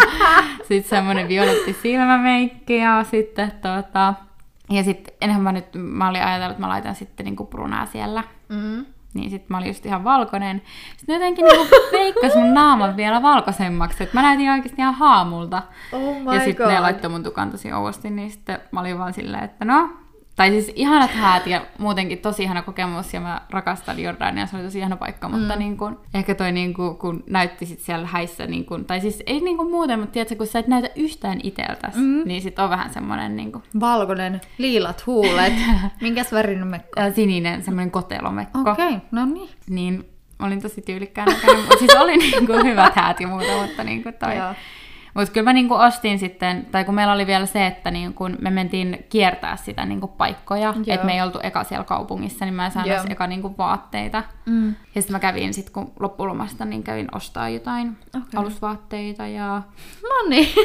sitten 0.68 0.90
semmoinen 0.90 1.28
violetti 1.28 1.72
silmämeikki 1.72 2.76
ja 2.76 3.04
sitten 3.04 3.50
tota, 3.50 4.14
ja 4.70 4.84
sitten 4.84 5.14
enhän 5.20 5.42
mä 5.42 5.52
nyt, 5.52 5.66
mä 5.74 6.08
olin 6.08 6.22
ajatellut, 6.22 6.50
että 6.50 6.62
mä 6.62 6.68
laitan 6.68 6.94
sitten 6.94 7.24
niinku 7.24 7.46
brunaa 7.46 7.86
siellä. 7.86 8.24
Mm. 8.48 8.86
Niin 9.14 9.30
sitten 9.30 9.46
mä 9.48 9.59
olin 9.59 9.68
just 9.68 9.86
ihan 9.86 10.04
valkoinen. 10.04 10.62
Sitten 10.96 11.14
jotenkin 11.14 11.44
niinku 11.44 11.66
veikkas 11.92 12.34
mun 12.34 12.54
naaman 12.54 12.96
vielä 12.96 13.22
valkoisemmaksi, 13.22 14.02
että 14.02 14.16
mä 14.16 14.22
näytin 14.22 14.50
oikeasti 14.50 14.82
ihan 14.82 14.94
haamulta. 14.94 15.62
Oh 15.92 16.20
my 16.20 16.34
ja 16.34 16.44
sitten 16.44 16.68
ne 16.68 16.80
laittoi 16.80 17.11
mun 17.11 17.22
tukan 17.22 17.50
tosi 17.50 17.72
ouosti, 17.72 18.11
niin 18.11 18.30
sitten 18.30 18.61
mä 18.72 18.80
olin 18.80 18.98
vaan 18.98 19.14
silleen, 19.14 19.44
että 19.44 19.64
no... 19.64 19.90
Tai 20.39 20.51
siis 20.51 20.72
ihanat 20.74 21.11
häät 21.11 21.47
ja 21.47 21.66
muutenkin 21.78 22.18
tosi 22.18 22.43
ihana 22.43 22.62
kokemus 22.62 23.14
ja 23.14 23.20
mä 23.20 23.41
rakastan 23.51 23.99
Jordania, 23.99 24.47
se 24.47 24.57
oli 24.57 24.64
tosi 24.64 24.78
ihana 24.78 24.97
paikka, 24.97 25.28
mutta 25.28 25.55
Mm. 25.55 25.59
niin 25.59 25.76
kun, 25.76 26.01
ehkä 26.14 26.34
toi 26.34 26.53
niin 26.53 26.74
kun, 26.74 26.99
kun 26.99 27.24
näytti 27.26 27.66
sit 27.66 27.80
siellä 27.80 28.07
häissä, 28.07 28.47
niin 28.47 28.64
kun, 28.64 28.84
tai 28.84 29.01
siis 29.01 29.22
ei 29.26 29.41
niin 29.41 29.57
kuin 29.57 29.70
muuten, 29.70 29.99
mutta 29.99 30.12
tiedätkö, 30.12 30.36
kun 30.36 30.47
sä 30.47 30.59
et 30.59 30.66
näytä 30.68 30.89
yhtään 30.97 31.41
iteltäs, 31.43 31.95
Mm. 31.97 32.22
niin 32.24 32.43
sit 32.43 32.59
on 32.59 32.70
vähän 32.70 32.91
semmoinen 32.93 33.36
niin 33.36 33.53
kun, 33.53 33.62
Valkoinen, 33.80 34.41
liilat 34.59 35.07
huulet. 35.07 35.53
Minkäs 36.01 36.32
värinen 36.32 36.66
mekko? 36.66 37.01
sininen 37.14 37.62
semmoinen 37.62 37.91
kotelomekko. 37.91 38.59
Okei, 38.61 38.72
okay, 38.89 39.01
no 39.11 39.26
niin. 39.26 39.49
Niin 39.70 40.09
olin 40.43 40.62
tosi 40.62 40.80
tyylikkään 40.82 41.28
näköinen, 41.28 41.64
siis 41.78 41.95
oli 41.97 42.16
niinku 42.22 42.53
hyvät 42.53 42.95
häät 42.97 43.20
ja 43.20 43.28
muuta, 43.28 43.62
mutta 43.62 43.84
niinku 43.84 44.09
toi. 44.20 44.36
Joo. 44.36 44.55
Mutta 45.18 45.32
kyllä 45.32 45.44
mä 45.44 45.52
niinku 45.52 45.74
ostin 45.74 46.18
sitten, 46.18 46.66
tai 46.66 46.84
kun 46.84 46.94
meillä 46.94 47.12
oli 47.12 47.26
vielä 47.26 47.46
se, 47.46 47.66
että 47.66 47.90
niinku 47.90 48.28
me 48.40 48.50
mentiin 48.50 49.06
kiertää 49.08 49.56
sitä 49.56 49.84
niinku 49.86 50.08
paikkoja, 50.08 50.74
että 50.86 51.06
me 51.06 51.12
ei 51.14 51.22
oltu 51.22 51.40
eka 51.42 51.64
siellä 51.64 51.84
kaupungissa, 51.84 52.44
niin 52.44 52.54
mä 52.54 52.66
en 52.66 52.72
saanut 52.72 53.10
eka 53.10 53.26
niinku 53.26 53.54
vaatteita. 53.58 54.22
Mm. 54.46 54.68
Ja 54.94 55.02
sitten 55.02 55.12
mä 55.12 55.18
kävin 55.20 55.54
sitten, 55.54 55.72
kun 55.72 55.92
loppulomasta, 56.00 56.64
niin 56.64 56.82
kävin 56.82 57.08
ostaa 57.14 57.48
jotain 57.48 57.96
Okei. 58.16 58.22
alusvaatteita 58.40 59.26
ja 59.26 59.62
No 60.02 60.28
niin. 60.28 60.48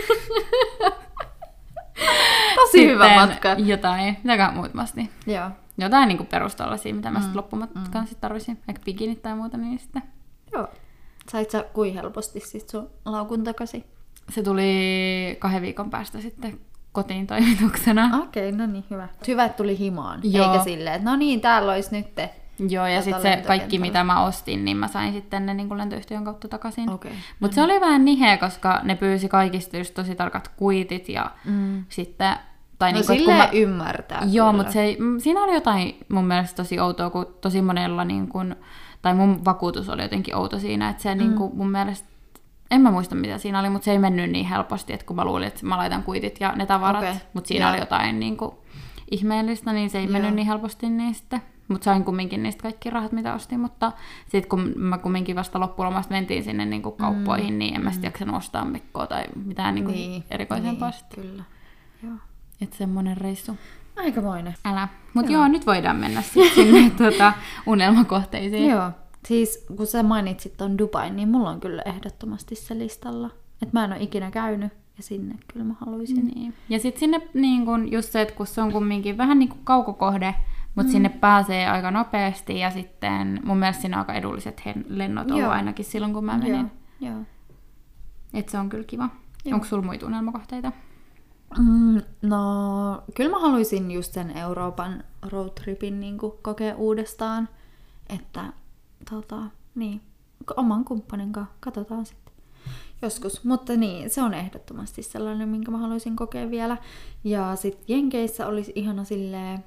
Tosi 2.55 2.87
hyvä 2.87 3.03
sitten 3.05 3.21
matka. 3.29 3.49
jotain, 3.57 4.17
mitäkään 4.23 4.53
muut 4.53 4.73
mä 4.73 4.81
ostin. 4.81 5.09
Joo. 5.27 5.49
Jotain 5.77 6.07
niinku 6.07 6.23
perustollaisia, 6.23 6.93
mitä 6.93 7.11
mä 7.11 7.19
Mm, 7.19 7.23
sitten 7.23 7.37
loppumatkaan 7.37 8.07
sit 8.07 8.21
tarvisin, 8.21 8.59
ehkä 8.69 8.81
bikinit 8.85 9.21
tai 9.21 9.35
muuta, 9.35 9.57
niin 9.57 9.79
sitten 9.79 10.03
Joo. 10.53 10.67
Sait 11.31 11.51
sä 11.51 11.65
kuin 11.73 11.93
helposti 11.93 12.39
sit 12.39 12.69
sun 12.69 12.89
laukun 13.05 13.43
takaisin? 13.43 13.83
Se 14.29 14.43
tuli 14.43 15.35
kahden 15.39 15.61
viikon 15.61 15.89
päästä 15.89 16.21
sitten 16.21 16.59
kotiin 16.91 17.27
toimituksena. 17.27 18.19
Okei, 18.23 18.49
okay, 18.49 18.59
no 18.59 18.73
niin, 18.73 18.85
hyvä. 18.89 19.07
Hyvä, 19.27 19.45
että 19.45 19.57
tuli 19.57 19.79
himaan. 19.79 20.19
Joo. 20.23 20.51
Eikä 20.51 20.63
silleen, 20.63 20.95
että 20.95 21.09
no 21.09 21.15
niin, 21.15 21.41
täällä 21.41 21.71
olisi 21.71 21.95
nyt. 21.95 22.07
Joo, 22.69 22.87
ja 22.87 23.01
Tota 23.01 23.17
sitten 23.17 23.39
se 23.39 23.47
kaikki, 23.47 23.79
mitä 23.79 24.03
mä 24.03 24.23
ostin, 24.25 24.65
niin 24.65 24.77
mä 24.77 24.87
sain 24.87 25.13
sitten 25.13 25.45
ne 25.45 25.53
niin 25.53 25.67
kuin 25.67 25.77
lentoyhtiön 25.77 26.23
kautta 26.25 26.47
takaisin. 26.47 26.89
Okei. 26.89 27.11
Mutta 27.39 27.55
se 27.55 27.61
oli 27.61 27.81
vähän 27.81 28.05
niheä, 28.05 28.37
koska 28.37 28.79
ne 28.83 28.95
pyysi 28.95 29.29
kaikista 29.29 29.77
just 29.77 29.93
tosi 29.93 30.15
tarkat 30.15 30.47
kuitit 30.47 31.09
ja 31.09 31.31
Mm. 31.45 31.85
sitten... 31.89 32.35
Tai 32.79 32.91
No 32.91 32.97
niin 32.97 33.07
kuin, 33.07 33.19
silleen 33.19 33.37
mä... 33.37 33.49
ymmärtää. 33.53 34.21
Joo, 34.31 34.53
mutta 34.53 34.71
se 34.71 34.81
ei, 34.81 34.97
siinä 35.17 35.43
oli 35.43 35.53
jotain 35.53 35.97
mun 36.09 36.25
mielestä 36.25 36.55
tosi 36.55 36.79
outoa, 36.79 37.09
kun 37.09 37.27
tosi 37.41 37.61
monella 37.61 38.05
niin 38.05 38.27
kuin, 38.27 38.55
tai 39.01 39.13
mun 39.13 39.45
vakuutus 39.45 39.89
oli 39.89 40.01
jotenkin 40.01 40.35
outo 40.35 40.59
siinä, 40.59 40.89
että 40.89 41.03
se 41.03 41.15
mm. 41.15 41.19
niin 41.19 41.33
kuin, 41.33 41.55
mun 41.55 41.71
mielestä, 41.71 42.09
en 42.71 42.81
mä 42.81 42.91
muista 42.91 43.15
mitä 43.15 43.37
siinä 43.37 43.59
oli, 43.59 43.69
mutta 43.69 43.85
se 43.85 43.91
ei 43.91 43.99
mennyt 43.99 44.31
niin 44.31 44.45
helposti, 44.45 44.93
että 44.93 45.05
kun 45.05 45.15
mä 45.15 45.25
luulin, 45.25 45.47
että 45.47 45.65
mä 45.65 45.77
laitan 45.77 46.03
kuitit 46.03 46.39
ja 46.39 46.51
ne 46.55 46.65
tavarat, 46.65 47.03
Okei, 47.03 47.15
mutta 47.33 47.47
siinä 47.47 47.65
joo. 47.65 47.71
oli 47.71 47.79
jotain 47.79 48.19
niin 48.19 48.37
kuin, 48.37 48.51
ihmeellistä, 49.11 49.73
niin 49.73 49.89
se 49.89 49.97
ei 49.97 50.03
Joo. 50.03 50.11
mennyt 50.11 50.33
niin 50.33 50.47
helposti 50.47 50.87
sitten. 51.11 51.41
Mutta 51.67 51.85
sain 51.85 52.03
kumminkin 52.03 52.43
niistä 52.43 52.63
kaikki 52.63 52.89
rahat, 52.89 53.11
mitä 53.11 53.33
ostin, 53.33 53.59
mutta 53.59 53.91
sitten 54.27 54.49
kun 54.49 54.73
mä 54.75 54.97
kumminkin 54.97 55.35
vasta 55.35 55.59
loppulomasta 55.59 56.13
mentiin 56.13 56.43
sinne 56.43 56.65
niin 56.65 56.81
kuin 56.81 56.95
kauppoihin, 56.95 57.53
mm. 57.53 57.57
niin 57.57 57.75
en 57.75 57.83
mä 57.83 57.91
sitten 57.91 58.07
jaksanut 58.07 58.35
ostaa 58.35 58.65
mekkoa 58.65 59.07
tai 59.07 59.23
mitään 59.45 59.75
niin 59.75 59.85
kuin 59.85 59.95
Niin, 59.95 60.23
erikoisempaa 60.31 60.89
niin, 60.89 60.99
sitten. 60.99 61.23
Kyllä. 61.23 61.43
Joo. 62.03 62.13
Että 62.61 62.77
semmonen 62.77 63.17
reissu. 63.17 63.57
Aikamoinen. 63.97 64.55
Älä. 64.65 64.87
Mutta 65.13 65.31
joo. 65.31 65.41
joo, 65.41 65.47
nyt 65.47 65.65
voidaan 65.65 65.95
mennä 65.95 66.21
sit 66.21 66.53
sinne 66.53 66.89
tuota, 66.97 67.33
unelmakohteisiin. 67.65 68.69
Joo. 68.69 68.91
Siis 69.27 69.65
kun 69.77 69.87
sä 69.87 70.03
mainitsit 70.03 70.57
ton 70.57 70.77
Dubain, 70.77 71.15
niin 71.15 71.29
mulla 71.29 71.49
on 71.49 71.59
kyllä 71.59 71.81
ehdottomasti 71.85 72.55
se 72.55 72.77
listalla. 72.77 73.29
Että 73.61 73.79
mä 73.79 73.85
en 73.85 73.91
ole 73.91 74.03
ikinä 74.03 74.31
käynyt 74.31 74.73
ja 74.97 75.03
sinne 75.03 75.35
kyllä 75.53 75.65
mä 75.65 75.73
haluaisin. 75.79 76.27
Niin. 76.27 76.53
Ja 76.69 76.79
sitten 76.79 76.99
sinne 76.99 77.21
niin 77.33 77.65
kun, 77.65 77.91
just 77.91 78.11
se, 78.11 78.21
että 78.21 78.35
kun 78.35 78.47
se 78.47 78.61
on 78.61 78.71
kumminkin 78.71 79.17
vähän 79.17 79.39
niin 79.39 79.49
kuin 79.49 79.61
kaukokohde, 79.63 80.35
mutta 80.75 80.89
mm. 80.89 80.91
sinne 80.91 81.09
pääsee 81.09 81.69
aika 81.69 81.91
nopeasti 81.91 82.59
ja 82.59 82.71
sitten 82.71 83.39
mun 83.43 83.57
mielestä 83.57 83.81
siinä 83.81 83.97
on 83.97 83.99
aika 83.99 84.13
edulliset 84.13 84.61
lennot 84.87 85.27
ollut 85.27 85.41
Joo. 85.41 85.51
ainakin 85.51 85.85
silloin, 85.85 86.13
kun 86.13 86.25
mä 86.25 86.37
menin. 86.37 86.71
Joo. 86.99 87.11
Joo. 87.11 87.21
Että 88.33 88.51
se 88.51 88.57
on 88.57 88.69
kyllä 88.69 88.83
kiva. 88.83 89.09
Joo. 89.45 89.55
Onko 89.55 89.67
sulla 89.67 89.83
muita 89.83 90.05
unelmakohteita? 90.05 90.71
Mm, 91.57 92.01
no, 92.21 93.03
kyllä 93.15 93.31
mä 93.31 93.39
haluaisin 93.39 93.91
just 93.91 94.13
sen 94.13 94.37
Euroopan 94.37 95.03
roadtripin 95.21 95.99
niin 95.99 96.17
kokea 96.41 96.75
uudestaan. 96.75 97.49
Että, 98.09 98.53
tota, 99.09 99.41
niin, 99.75 100.01
oman 100.57 100.85
kumppanin 100.85 101.33
kanssa 101.33 101.55
katsotaan 101.59 102.05
sitten 102.05 102.33
joskus. 103.01 103.43
Mutta 103.43 103.75
niin, 103.75 104.09
se 104.09 104.21
on 104.21 104.33
ehdottomasti 104.33 105.03
sellainen, 105.03 105.49
minkä 105.49 105.71
mä 105.71 105.77
haluaisin 105.77 106.15
kokea 106.15 106.51
vielä. 106.51 106.77
Ja 107.23 107.55
sitten 107.55 107.85
Jenkeissä 107.87 108.47
olisi 108.47 108.71
ihana 108.75 109.03
silleen, 109.03 109.63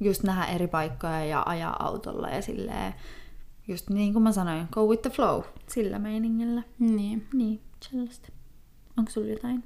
just 0.00 0.22
nähdä 0.22 0.44
eri 0.44 0.68
paikkoja 0.68 1.24
ja 1.24 1.42
ajaa 1.46 1.84
autolla 1.86 2.28
ja 2.28 2.42
silleen, 2.42 2.94
just 3.68 3.90
niin 3.90 4.12
kuin 4.12 4.22
mä 4.22 4.32
sanoin, 4.32 4.68
go 4.72 4.86
with 4.86 5.02
the 5.02 5.10
flow, 5.10 5.42
sillä 5.66 5.98
meiningillä. 5.98 6.62
Niin. 6.78 7.26
Niin, 7.32 7.60
sellaista. 7.90 8.28
Onko 8.98 9.10
sulla 9.10 9.28
jotain? 9.28 9.64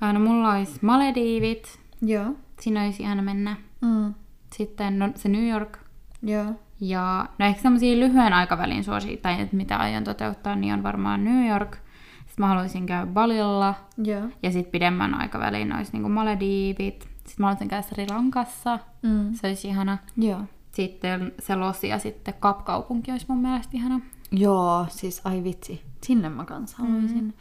Ää, 0.00 0.12
No 0.12 0.20
mulla 0.20 0.52
olisi 0.52 0.78
Malediivit. 0.82 1.78
Joo. 2.02 2.34
Siinä 2.60 2.84
olisi 2.84 3.02
ihana 3.02 3.22
mennä. 3.22 3.56
Mm. 3.80 4.14
Sitten 4.56 4.98
no, 4.98 5.08
se 5.14 5.28
New 5.28 5.48
York. 5.48 5.78
Joo. 6.22 6.54
Ja 6.80 7.26
no 7.38 7.46
ehkä 7.46 7.62
semmoisia 7.62 8.00
lyhyen 8.00 8.32
aikavälin 8.32 8.84
suosi, 8.84 9.16
tai 9.16 9.40
että 9.40 9.56
mitä 9.56 9.76
aion 9.76 10.04
toteuttaa, 10.04 10.56
niin 10.56 10.74
on 10.74 10.82
varmaan 10.82 11.24
New 11.24 11.48
York. 11.48 11.76
Sitten 12.16 12.34
mä 12.38 12.46
haluaisin 12.46 12.86
käydä 12.86 13.06
Balilla. 13.06 13.74
Joo. 14.04 14.22
Ja 14.42 14.50
sitten 14.52 14.72
pidemmän 14.72 15.14
aikavälin 15.14 15.76
olisi 15.76 15.92
niinku 15.92 16.08
Malediivit. 16.08 17.02
Sitten 17.02 17.34
mä 17.38 17.46
haluaisin 17.46 17.68
käydä 17.68 17.82
Sri 17.82 18.06
Lankassa. 18.10 18.78
Mm. 19.02 19.32
Se 19.34 19.46
olisi 19.46 19.68
ihana. 19.68 19.98
Joo. 20.16 20.40
Sitten 20.72 21.32
se 21.38 21.56
Losi 21.56 21.88
ja 21.88 21.98
sitten 21.98 22.34
Kapkaupunki 22.40 23.12
olisi 23.12 23.26
mun 23.28 23.38
mielestä 23.38 23.76
ihana. 23.76 24.00
Joo, 24.32 24.86
siis 24.90 25.20
ai 25.24 25.44
vitsi. 25.44 25.82
Sinne 26.04 26.28
mä 26.28 26.44
kans 26.44 26.74
haluaisin. 26.74 27.24
Mm. 27.24 27.32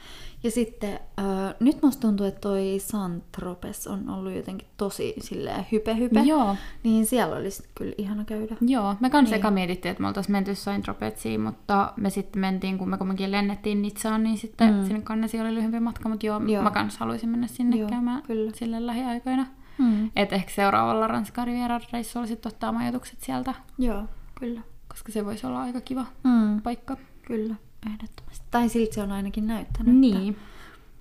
Ja 0.44 0.52
sitten 0.52 0.94
äh, 0.94 1.56
nyt 1.60 1.82
musta 1.84 2.02
tuntuu, 2.02 2.26
että 2.26 2.42
toi 2.42 2.76
Santropes 2.80 3.88
on 3.88 4.10
ollut 4.10 4.34
jotenkin 4.34 4.68
tosi 4.78 5.14
silleen 5.22 5.66
hype 5.72 5.96
hype. 5.96 6.20
Joo. 6.20 6.56
Niin 6.84 7.06
siellä 7.06 7.36
olisi 7.36 7.64
kyllä 7.76 7.94
ihana 7.98 8.24
käydä. 8.26 8.56
Joo, 8.62 8.96
me 9.00 9.10
kans 9.10 9.30
Niin. 9.30 9.40
eka 9.40 9.52
mietittiin, 9.52 9.90
että 9.92 10.02
me 10.02 10.08
oltaisiin 10.08 10.32
menty 10.32 10.56
Saint 10.56 10.84
Tropetsiin, 10.86 11.42
mutta 11.42 11.94
me 11.96 12.10
sitten 12.10 12.40
mentiin, 12.40 12.78
kun 12.78 12.90
me 12.90 12.98
kumminkin 12.98 13.32
lennettiin 13.32 13.82
Nitsaan, 13.82 14.24
niin 14.24 14.38
sitten 14.38 14.74
Mm. 14.74 14.86
sinne 14.86 15.02
kannesi 15.02 15.42
oli 15.42 15.56
lyhyempi 15.56 15.80
matka, 15.80 16.10
mutta 16.10 16.26
joo, 16.26 16.42
Joo. 16.46 16.64
mä 16.64 16.72
kans 16.72 16.98
haluaisin 16.98 17.30
mennä 17.30 17.48
sinne 17.48 17.78
Joo, 17.78 17.90
käymään 17.90 18.22
kyllä. 18.24 18.52
sille 18.56 18.86
lähiaikoina. 18.86 19.46
Mm. 19.78 20.12
Et 20.16 20.34
ehkä 20.34 20.52
seuraavalla 20.52 21.08
Ranskan 21.08 21.48
reissulla 21.94 22.28
sitten 22.28 22.52
ottaa 22.54 22.72
majoitukset 22.72 23.22
sieltä, 23.22 23.54
Joo, 23.78 24.04
kyllä. 24.40 24.62
Koska 24.98 25.12
se 25.12 25.26
voisi 25.26 25.48
olla 25.48 25.62
aika 25.62 25.82
kiva 25.82 26.06
Mm. 26.24 26.62
paikka. 26.62 26.98
Kyllä, 27.28 27.56
ehdottomasti. 27.93 28.45
Tai 28.52 28.70
siltä 28.70 28.95
se 28.95 29.02
on 29.02 29.12
ainakin 29.12 29.48
näyttänyt. 29.48 29.95
Niin, 29.95 30.30
Että, 30.30 30.41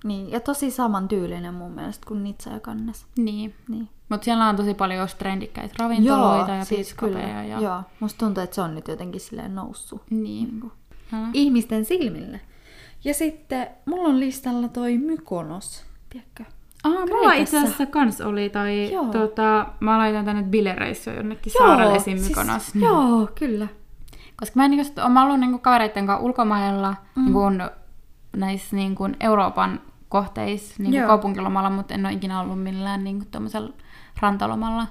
niin. 0.03 0.31
Ja 0.31 0.39
tosi 0.39 0.71
saman 0.71 1.07
tyylinen 1.07 1.53
mun 1.53 1.71
mielestä 1.71 2.07
kuin 2.07 2.23
Nitsa 2.23 2.49
ja 2.49 2.59
Kannes. 2.59 3.05
niin. 3.17 3.53
Niin. 3.67 3.89
Mutta 4.09 4.25
siellä 4.25 4.49
on 4.49 4.55
tosi 4.55 4.73
paljon 4.73 4.99
just 5.01 5.17
trendikkäitä 5.17 5.75
ravintoloita 5.79 6.51
ja 6.51 6.65
siis 6.65 6.93
kyllä. 6.93 7.19
Ja... 7.19 7.61
Joo, 7.61 7.81
musta 7.99 8.25
tuntuu, 8.25 8.43
että 8.43 8.55
se 8.55 8.61
on 8.61 8.75
nyt 8.75 8.87
jotenkin 8.87 9.21
silleen 9.21 9.55
noussut. 9.55 10.01
Niin. 10.09 10.23
Niin 10.59 10.71
Älä. 11.13 11.27
ihmisten 11.33 11.85
silmille. 11.85 12.41
Ja 13.03 13.13
sitten 13.13 13.67
mulla 13.85 14.09
on 14.09 14.19
listalla 14.19 14.67
toi 14.67 14.97
Mykonos, 14.97 15.85
tiedätkö? 16.09 16.43
Ah, 16.83 16.93
mulla 16.93 17.33
itse 17.33 17.57
asiassa 17.59 17.85
kans 17.85 18.21
oli, 18.21 18.49
tai 18.49 18.91
Joo. 18.93 19.05
tota, 19.11 19.67
mä 19.79 19.97
laitan 19.97 20.25
tänne 20.25 20.43
bilereissua 20.43 21.13
jonnekin 21.13 21.53
saarelle 21.57 21.95
esim. 21.95 22.21
Mykonos. 22.21 22.65
Siis, 22.71 22.83
joo, 22.83 23.29
kyllä. 23.39 23.67
Koska 24.39 24.59
mä 24.59 24.65
en 24.65 24.71
niin 24.71 24.85
mä 25.09 25.23
ollut 25.23 25.39
niin 25.39 25.59
kavereiden 25.59 26.07
kanssa 26.07 26.25
ulkomailla 26.25 26.95
mm. 27.15 27.23
niin 27.23 27.33
kuin, 27.33 27.61
näissä 28.35 28.75
niin 28.75 28.95
kuin 28.95 29.15
Euroopan 29.19 29.81
kohteissa 30.09 30.75
niin 30.77 30.91
kuin 30.91 31.07
kaupunkilomalla, 31.07 31.69
mutta 31.69 31.93
en 31.93 32.05
ole 32.05 32.13
ikinä 32.13 32.41
ollut 32.41 32.63
millään 32.63 33.03
niin 33.03 33.25
kuin, 33.31 33.73
rantalomalla. 34.19 34.87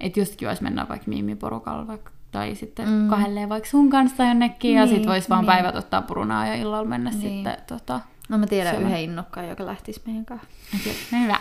Että 0.00 0.20
just 0.20 0.36
kiva 0.36 0.50
olisi 0.50 0.62
mennä 0.62 0.86
vaikka 0.88 1.08
miimiporukalla 1.08 1.86
vaikka, 1.86 2.10
tai 2.30 2.54
sitten 2.54 2.88
mm. 2.88 3.08
kahdelleen 3.08 3.48
vaikka 3.48 3.70
sun 3.70 3.90
kanssa 3.90 4.24
jonnekin, 4.24 4.68
niin, 4.68 4.80
ja 4.80 4.86
sitten 4.86 5.08
voisi 5.10 5.28
vaan 5.28 5.40
niin. 5.40 5.52
päivät 5.52 5.76
ottaa 5.76 6.02
purunaa 6.02 6.46
ja 6.46 6.54
illalla 6.54 6.88
mennä 6.88 7.10
Niin. 7.10 7.20
sitten 7.20 7.56
tota, 7.66 8.00
No 8.28 8.38
mä 8.38 8.46
tiedän 8.46 8.82
yhden 8.82 9.00
innokkaan, 9.00 9.48
joka 9.48 9.66
lähtisi 9.66 10.02
meidän 10.06 10.24
kanssa. 10.24 10.48
No 11.12 11.18
hyvä. 11.22 11.36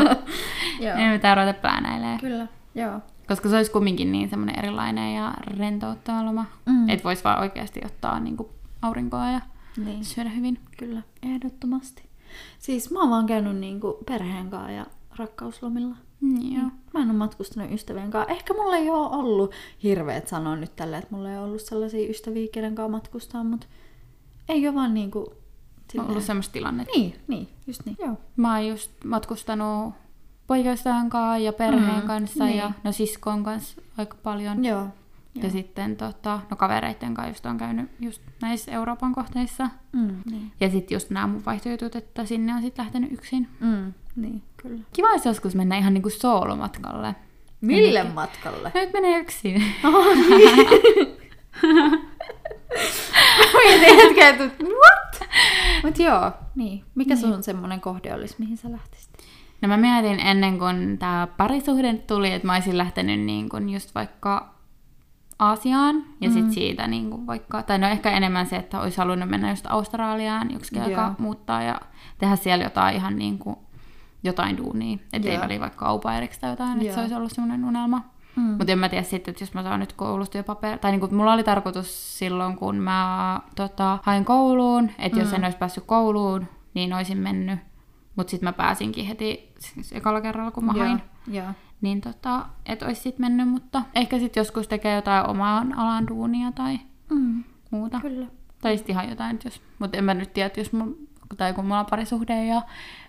Joo. 0.86 0.96
Ei 0.96 1.08
mitään 1.08 1.36
ruveta 1.36 1.60
pläänäilee. 1.60 2.18
Kyllä, 2.18 2.46
joo. 2.74 3.00
Koska 3.28 3.48
se 3.48 3.56
olisi 3.56 3.70
kumminkin 3.70 4.12
niin 4.12 4.28
semmoinen 4.30 4.58
erilainen 4.58 5.14
ja 5.14 5.34
rentouttava 5.46 6.24
loma. 6.24 6.44
Mm. 6.66 6.88
Että 6.88 7.04
voisi 7.04 7.24
vaan 7.24 7.40
oikeasti 7.40 7.80
ottaa 7.84 8.20
niinku 8.20 8.50
aurinkoa 8.82 9.30
ja 9.30 9.40
Niin. 9.76 10.04
syödä 10.04 10.30
hyvin. 10.30 10.58
Kyllä, 10.78 11.02
ehdottomasti. 11.22 12.02
Siis 12.58 12.90
mä 12.90 13.00
oon 13.00 13.10
vaan 13.10 13.26
käynyt 13.26 13.56
niinku 13.56 13.98
perheen 14.06 14.50
kanssa 14.50 14.70
ja 14.70 14.86
rakkauslomilla. 15.16 15.96
Niin 16.20 16.54
joo. 16.60 16.70
Mä 16.94 17.00
en 17.00 17.10
ole 17.10 17.18
matkustanut 17.18 17.72
ystävien 17.72 18.10
kanssa. 18.10 18.32
Ehkä 18.32 18.54
mulla 18.54 18.76
ei 18.76 18.90
ole 18.90 19.16
ollut 19.16 19.52
hirveet 19.82 20.28
sanoa 20.28 20.56
nyt 20.56 20.76
tällä, 20.76 20.98
että 20.98 21.14
mulla 21.14 21.30
ei 21.30 21.38
ollut 21.38 21.60
sellaisia 21.60 22.10
ystäviä, 22.10 22.48
kenen 22.52 22.74
kanssa 22.74 22.90
matkustaa, 22.90 23.44
mutta 23.44 23.66
ei 24.48 24.66
ole 24.68 24.74
vaan 24.74 24.94
niinku... 24.94 25.18
On 25.18 25.26
silleen- 25.92 26.10
ollut 26.10 26.24
semmoista 26.24 26.52
tilannetta. 26.52 26.92
Niin, 26.96 27.14
niin, 27.28 27.48
just 27.66 27.80
niin. 27.86 27.96
Joo. 28.00 28.16
Mä 28.36 28.54
oon 28.56 28.68
just 28.68 28.90
matkustanut 29.04 29.94
poikaystävän 30.46 31.10
kanssa 31.10 31.38
ja 31.38 31.52
perheen 31.52 32.00
Mm, 32.02 32.06
kanssa 32.06 32.44
niin. 32.44 32.56
ja 32.58 32.70
no 32.84 32.92
siskon 32.92 33.44
kanssa 33.44 33.82
aika 33.98 34.16
paljon. 34.22 34.64
Joo. 34.64 34.86
Ja 35.42 35.50
sitten 35.50 35.96
tota, 35.96 36.40
no 36.50 36.56
kavereitten 36.56 37.14
kanssa 37.14 37.30
just 37.30 37.46
on 37.46 37.58
käynyt 37.58 37.90
just 38.00 38.22
näissä 38.42 38.72
Euroopan 38.72 39.14
kohteissa. 39.14 39.68
Mm, 39.92 40.16
niin. 40.30 40.52
Ja 40.60 40.70
sitten 40.70 40.94
just 40.96 41.10
nämä 41.10 41.26
mun 41.26 41.44
vaihtojutut, 41.46 41.96
että 41.96 42.24
sinne 42.24 42.54
on 42.54 42.62
sitten 42.62 42.84
lähtenyt 42.84 43.12
yksin. 43.12 43.48
Mm, 43.60 43.92
niin, 44.16 44.42
kyllä. 44.56 44.80
Kiva 44.92 45.08
olisi 45.08 45.28
joskus 45.28 45.54
mennä 45.54 45.76
ihan 45.78 45.94
niinku 45.94 46.10
soolomatkalle. 46.10 47.14
Mille 47.60 48.04
matkalle? 48.04 48.72
Nyt 48.74 48.92
menee 48.92 49.18
yksin. 49.18 49.62
Mietin 53.54 53.96
hetken, 53.96 54.26
että 54.28 54.64
what? 54.64 55.28
Mut 55.84 55.98
joo, 55.98 56.32
niin. 56.54 56.84
Mikä 56.94 57.16
sun 57.16 57.42
semmonen 57.42 57.80
kohde 57.80 58.14
olisi, 58.14 58.34
mihin 58.38 58.56
sä 58.56 58.72
lähtisit? 58.72 59.10
No 59.64 59.68
mä 59.68 59.76
mietin 59.76 60.20
ennen 60.20 60.58
kuin 60.58 60.98
tämä 60.98 61.28
parisuhde 61.36 61.94
tuli, 61.94 62.32
että 62.32 62.46
mä 62.46 62.54
olisin 62.54 62.78
lähtenyt 62.78 63.20
niin 63.20 63.48
kuin 63.48 63.68
just 63.68 63.94
vaikka 63.94 64.54
Aasiaan 65.38 65.96
ja 66.20 66.28
Mm. 66.28 66.34
sit 66.34 66.52
siitä 66.52 66.86
niin 66.86 67.10
kuin 67.10 67.26
vaikka, 67.26 67.62
tai 67.62 67.78
no 67.78 67.86
ehkä 67.88 68.10
enemmän 68.10 68.46
se, 68.46 68.56
että 68.56 68.80
olisi 68.80 68.98
halunnut 68.98 69.28
mennä 69.28 69.50
just 69.50 69.66
Australiaan 69.68 70.50
joksikin 70.50 70.82
aikaa 70.82 71.14
muuttaa 71.18 71.62
ja 71.62 71.80
tehdä 72.18 72.36
siellä 72.36 72.64
jotain 72.64 72.96
ihan 72.96 73.16
niin 73.16 73.38
kuin 73.38 73.56
jotain 74.24 74.56
duunia. 74.56 74.98
Että 75.12 75.28
ei 75.28 75.34
Joo. 75.34 75.42
väliä 75.42 75.60
vaikka 75.60 75.86
aupairiksi 75.86 76.40
tai 76.40 76.50
jotain, 76.50 76.80
että 76.80 76.94
se 76.94 77.00
olisi 77.00 77.14
ollut 77.14 77.32
semmoinen 77.32 77.64
unelma. 77.64 78.02
Mm. 78.36 78.42
Mutta 78.42 78.72
en 78.72 78.78
mä 78.78 78.88
tiedä 78.88 79.02
sitten, 79.04 79.32
että 79.32 79.42
jos 79.42 79.54
mä 79.54 79.62
saan 79.62 79.80
nyt 79.80 79.92
koulusta 79.92 80.36
jo 80.36 80.44
paperi, 80.44 80.78
tai 80.78 80.90
niinku, 80.90 81.08
mulla 81.12 81.32
oli 81.32 81.44
tarkoitus 81.44 82.18
silloin, 82.18 82.56
kun 82.56 82.76
mä 82.76 83.40
tota, 83.56 83.98
hain 84.02 84.24
kouluun, 84.24 84.90
että 84.98 85.18
jos 85.18 85.28
Mm. 85.28 85.34
en 85.34 85.44
olisi 85.44 85.58
päässyt 85.58 85.84
kouluun, 85.86 86.46
niin 86.74 86.92
olisin 86.92 87.18
mennyt. 87.18 87.58
Mutta 88.16 88.30
sitten 88.30 88.46
mä 88.48 88.52
pääsinkin 88.52 89.06
heti 89.06 89.52
siis 89.58 89.92
ekalla 89.92 90.20
kerralla, 90.20 90.50
kun 90.50 90.64
mä 90.64 90.72
hain. 90.72 91.00
Joo. 91.28 91.46
Niin 91.80 92.00
tota, 92.00 92.46
et 92.66 92.82
olisi 92.82 93.00
sitten 93.00 93.24
mennyt, 93.26 93.48
mutta 93.48 93.82
ehkä 93.94 94.18
sitten 94.18 94.40
joskus 94.40 94.68
tekee 94.68 94.94
jotain 94.94 95.26
omaan 95.30 95.78
alan 95.78 96.06
duunia 96.08 96.52
tai 96.52 96.78
Mm, 97.10 97.44
muuta. 97.70 98.00
kyllä. 98.00 98.26
Tai 98.62 98.76
sitten 98.76 98.92
ihan 98.94 99.08
jotain, 99.10 99.38
jos, 99.44 99.60
mutta 99.78 99.98
en 99.98 100.04
mä 100.04 100.14
nyt 100.14 100.32
tiedä, 100.32 100.50
jos 100.56 100.72
mulla, 100.72 100.96
tai 101.36 101.52
kun 101.52 101.64
mulla 101.64 101.80
on 101.80 101.86
parisuhde 101.90 102.46
ja 102.46 102.62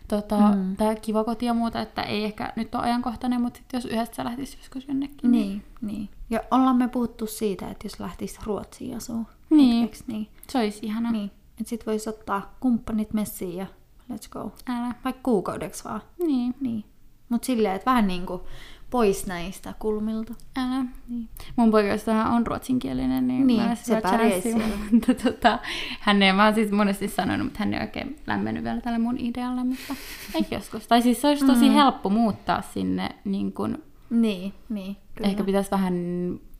tota, 0.07 0.37
Mm. 0.55 0.75
tää 0.75 0.95
kiva 0.95 1.23
koti 1.23 1.45
ja 1.45 1.53
muuta, 1.53 1.81
että 1.81 2.01
ei 2.03 2.23
ehkä 2.23 2.53
nyt 2.55 2.75
ole 2.75 2.83
ajankohtainen, 2.83 3.41
mutta 3.41 3.57
sit 3.57 3.73
jos 3.73 3.85
yhdessä 3.85 4.23
lähtisi 4.25 4.57
joskus 4.57 4.87
jonnekin. 4.87 5.31
Niin, 5.31 5.63
niin. 5.81 6.09
Ja 6.29 6.39
ollaan 6.51 6.75
me 6.75 6.87
puhuttu 6.87 7.27
siitä, 7.27 7.67
että 7.69 7.85
jos 7.85 7.99
lähtis 7.99 8.39
Ruotsiin 8.45 8.97
asuu. 8.97 9.27
Niin. 9.49 9.81
Hetkeksi, 9.81 10.03
niin. 10.07 10.27
Se 10.49 10.57
olisi 10.59 10.79
ihana. 10.85 11.11
niin. 11.11 11.31
Että 11.59 11.69
sit 11.69 11.85
vois 11.87 12.07
ottaa 12.07 12.55
kumppanit 12.59 13.13
messiin 13.13 13.55
ja 13.57 13.65
let's 14.13 14.29
go. 14.29 14.51
Älä. 14.69 14.93
Vaikka 15.03 15.21
kuukaudeksi 15.23 15.83
vaan. 15.83 16.01
Niin. 16.27 16.55
Niin. 16.61 16.83
Mut 17.29 17.43
silleen, 17.43 17.75
että 17.75 17.91
vähän 17.91 18.07
niinku 18.07 18.47
pois 18.89 19.27
näistä 19.27 19.73
kulmilta. 19.79 20.33
Älä. 20.57 20.85
Niin. 21.09 21.29
Mun 21.55 21.71
poikaystävä 21.71 22.25
on 22.29 22.47
ruotsinkielinen, 22.47 23.27
niin, 23.27 23.47
Niin, 23.47 23.61
mä 23.61 23.75
se 23.75 24.01
chanssi. 24.01 24.53
Mutta 24.91 25.13
tota, 25.13 25.59
hän 25.99 26.23
ei, 26.23 26.33
mä 26.33 26.45
oon 26.45 26.53
siis 26.55 26.71
monesti 26.71 27.07
sanonut, 27.07 27.45
mutta 27.47 27.59
hän 27.59 27.73
ei 27.73 27.81
oikein 27.81 28.19
lämmennyt 28.27 28.63
vielä 28.63 28.81
tälle 28.81 28.97
mun 28.99 29.17
idealle, 29.17 29.63
mutta 29.63 29.95
ehkä 30.35 30.55
joskus. 30.55 30.87
Tai 30.87 31.01
siis 31.01 31.21
se 31.21 31.27
olisi 31.27 31.45
tosi 31.45 31.69
Mm. 31.69 31.73
helppo 31.75 32.09
muuttaa 32.09 32.61
sinne, 32.61 33.09
niin 33.25 33.53
kun, 33.53 33.83
Niin, 34.09 34.53
niin. 34.69 34.97
Kyllä. 35.15 35.29
ehkä 35.29 35.43
pitäisi 35.43 35.71
vähän 35.71 35.93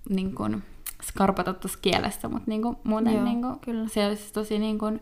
niin 0.09 0.35
kun, 0.35 0.63
skarpata 1.08 1.53
tuossa 1.53 1.80
kielessä, 1.82 2.28
mutta 2.28 2.43
niin 2.47 2.62
kun, 2.62 2.78
muuten 2.84 3.14
Joo, 3.14 3.24
niin 3.24 3.41
kun, 3.41 3.60
kyllä. 3.60 3.88
se 3.88 4.08
olisi 4.08 4.34
tosi 4.34 4.60
niin 4.60 4.80
kun, 4.80 4.99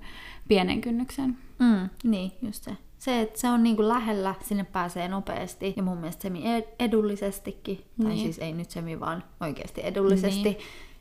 pienen 0.48 0.82
kynnyksen. 0.82 1.38
Mm, 1.60 1.90
niin, 2.04 2.32
just 2.42 2.64
se. 2.64 2.78
Se, 3.00 3.22
että 3.22 3.40
se 3.40 3.50
on 3.50 3.64
niinku 3.64 3.88
lähellä, 3.88 4.36
sinne 4.44 4.64
pääsee 4.64 5.08
nopeasti 5.08 5.74
ja 5.78 5.84
mun 5.84 5.98
mielestä 5.98 6.22
semi 6.22 6.42
ed- 6.58 6.68
edullisestikin. 6.80 7.78
Tai 8.02 8.08
Niin. 8.12 8.20
siis 8.24 8.40
ei 8.40 8.54
nyt 8.54 8.72
semi, 8.72 9.00
vaan 9.00 9.24
oikeasti 9.42 9.82
edullisesti. 9.84 10.44
Niin. 10.44 10.58
Niin, 10.58 10.58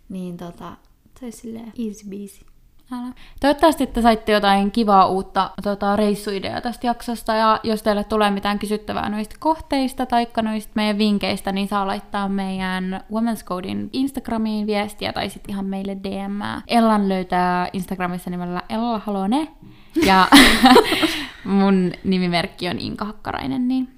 niin 0.08 0.36
tota, 0.36 0.72
se 1.20 1.26
olisi 1.26 1.38
silleen 1.38 1.72
easy 1.88 2.08
beasy. 2.08 2.44
Älä. 2.92 3.12
Toivottavasti 3.40 3.86
te 3.86 4.02
saitte 4.02 4.32
jotain 4.32 4.70
kivaa 4.70 5.06
uutta 5.06 5.50
tota, 5.62 5.96
reissuideaa 5.96 6.60
tästä 6.60 6.86
jaksosta, 6.86 7.34
ja 7.34 7.60
jos 7.62 7.82
teille 7.82 8.04
tulee 8.04 8.30
mitään 8.30 8.58
kysyttävää 8.58 9.08
noista 9.08 9.36
kohteista 9.38 10.06
tai 10.06 10.26
noista 10.42 10.72
meidän 10.74 10.98
vinkkeistä, 10.98 11.52
niin 11.52 11.68
saa 11.68 11.86
laittaa 11.86 12.28
meidän 12.28 13.04
Women's 13.12 13.44
Codein 13.44 13.90
Instagramiin 13.92 14.66
viestiä 14.66 15.12
tai 15.12 15.30
sitten 15.30 15.50
ihan 15.50 15.64
meille 15.64 15.96
DM. 15.96 16.40
Ellan 16.68 17.08
löytää 17.08 17.68
Instagramissa 17.72 18.30
nimellä 18.30 18.62
Ella 18.68 18.98
Halone, 18.98 19.48
ja 20.06 20.28
mun 21.44 21.92
nimimerkki 22.04 22.68
on 22.68 22.78
Inka 22.78 23.04
Hakkarainen, 23.04 23.68
niin 23.68 23.88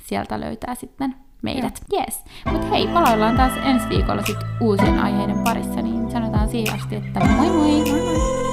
sieltä 0.00 0.40
löytää 0.40 0.74
sitten 0.74 1.14
meidät. 1.42 1.80
Yes. 1.92 2.24
Mutta 2.52 2.66
hei, 2.66 2.86
palaillaan 2.86 3.36
taas 3.36 3.52
ensi 3.64 3.88
viikolla 3.88 4.22
sit 4.22 4.38
uusien 4.60 4.98
aiheiden 4.98 5.38
parissa, 5.44 5.82
niin 5.82 6.10
sanotaan 6.10 6.48
siihen 6.48 6.74
asti, 6.74 6.96
että 6.96 7.20
moi 7.20 7.48
moi! 7.48 7.92
moi, 7.92 8.00
moi. 8.00 8.43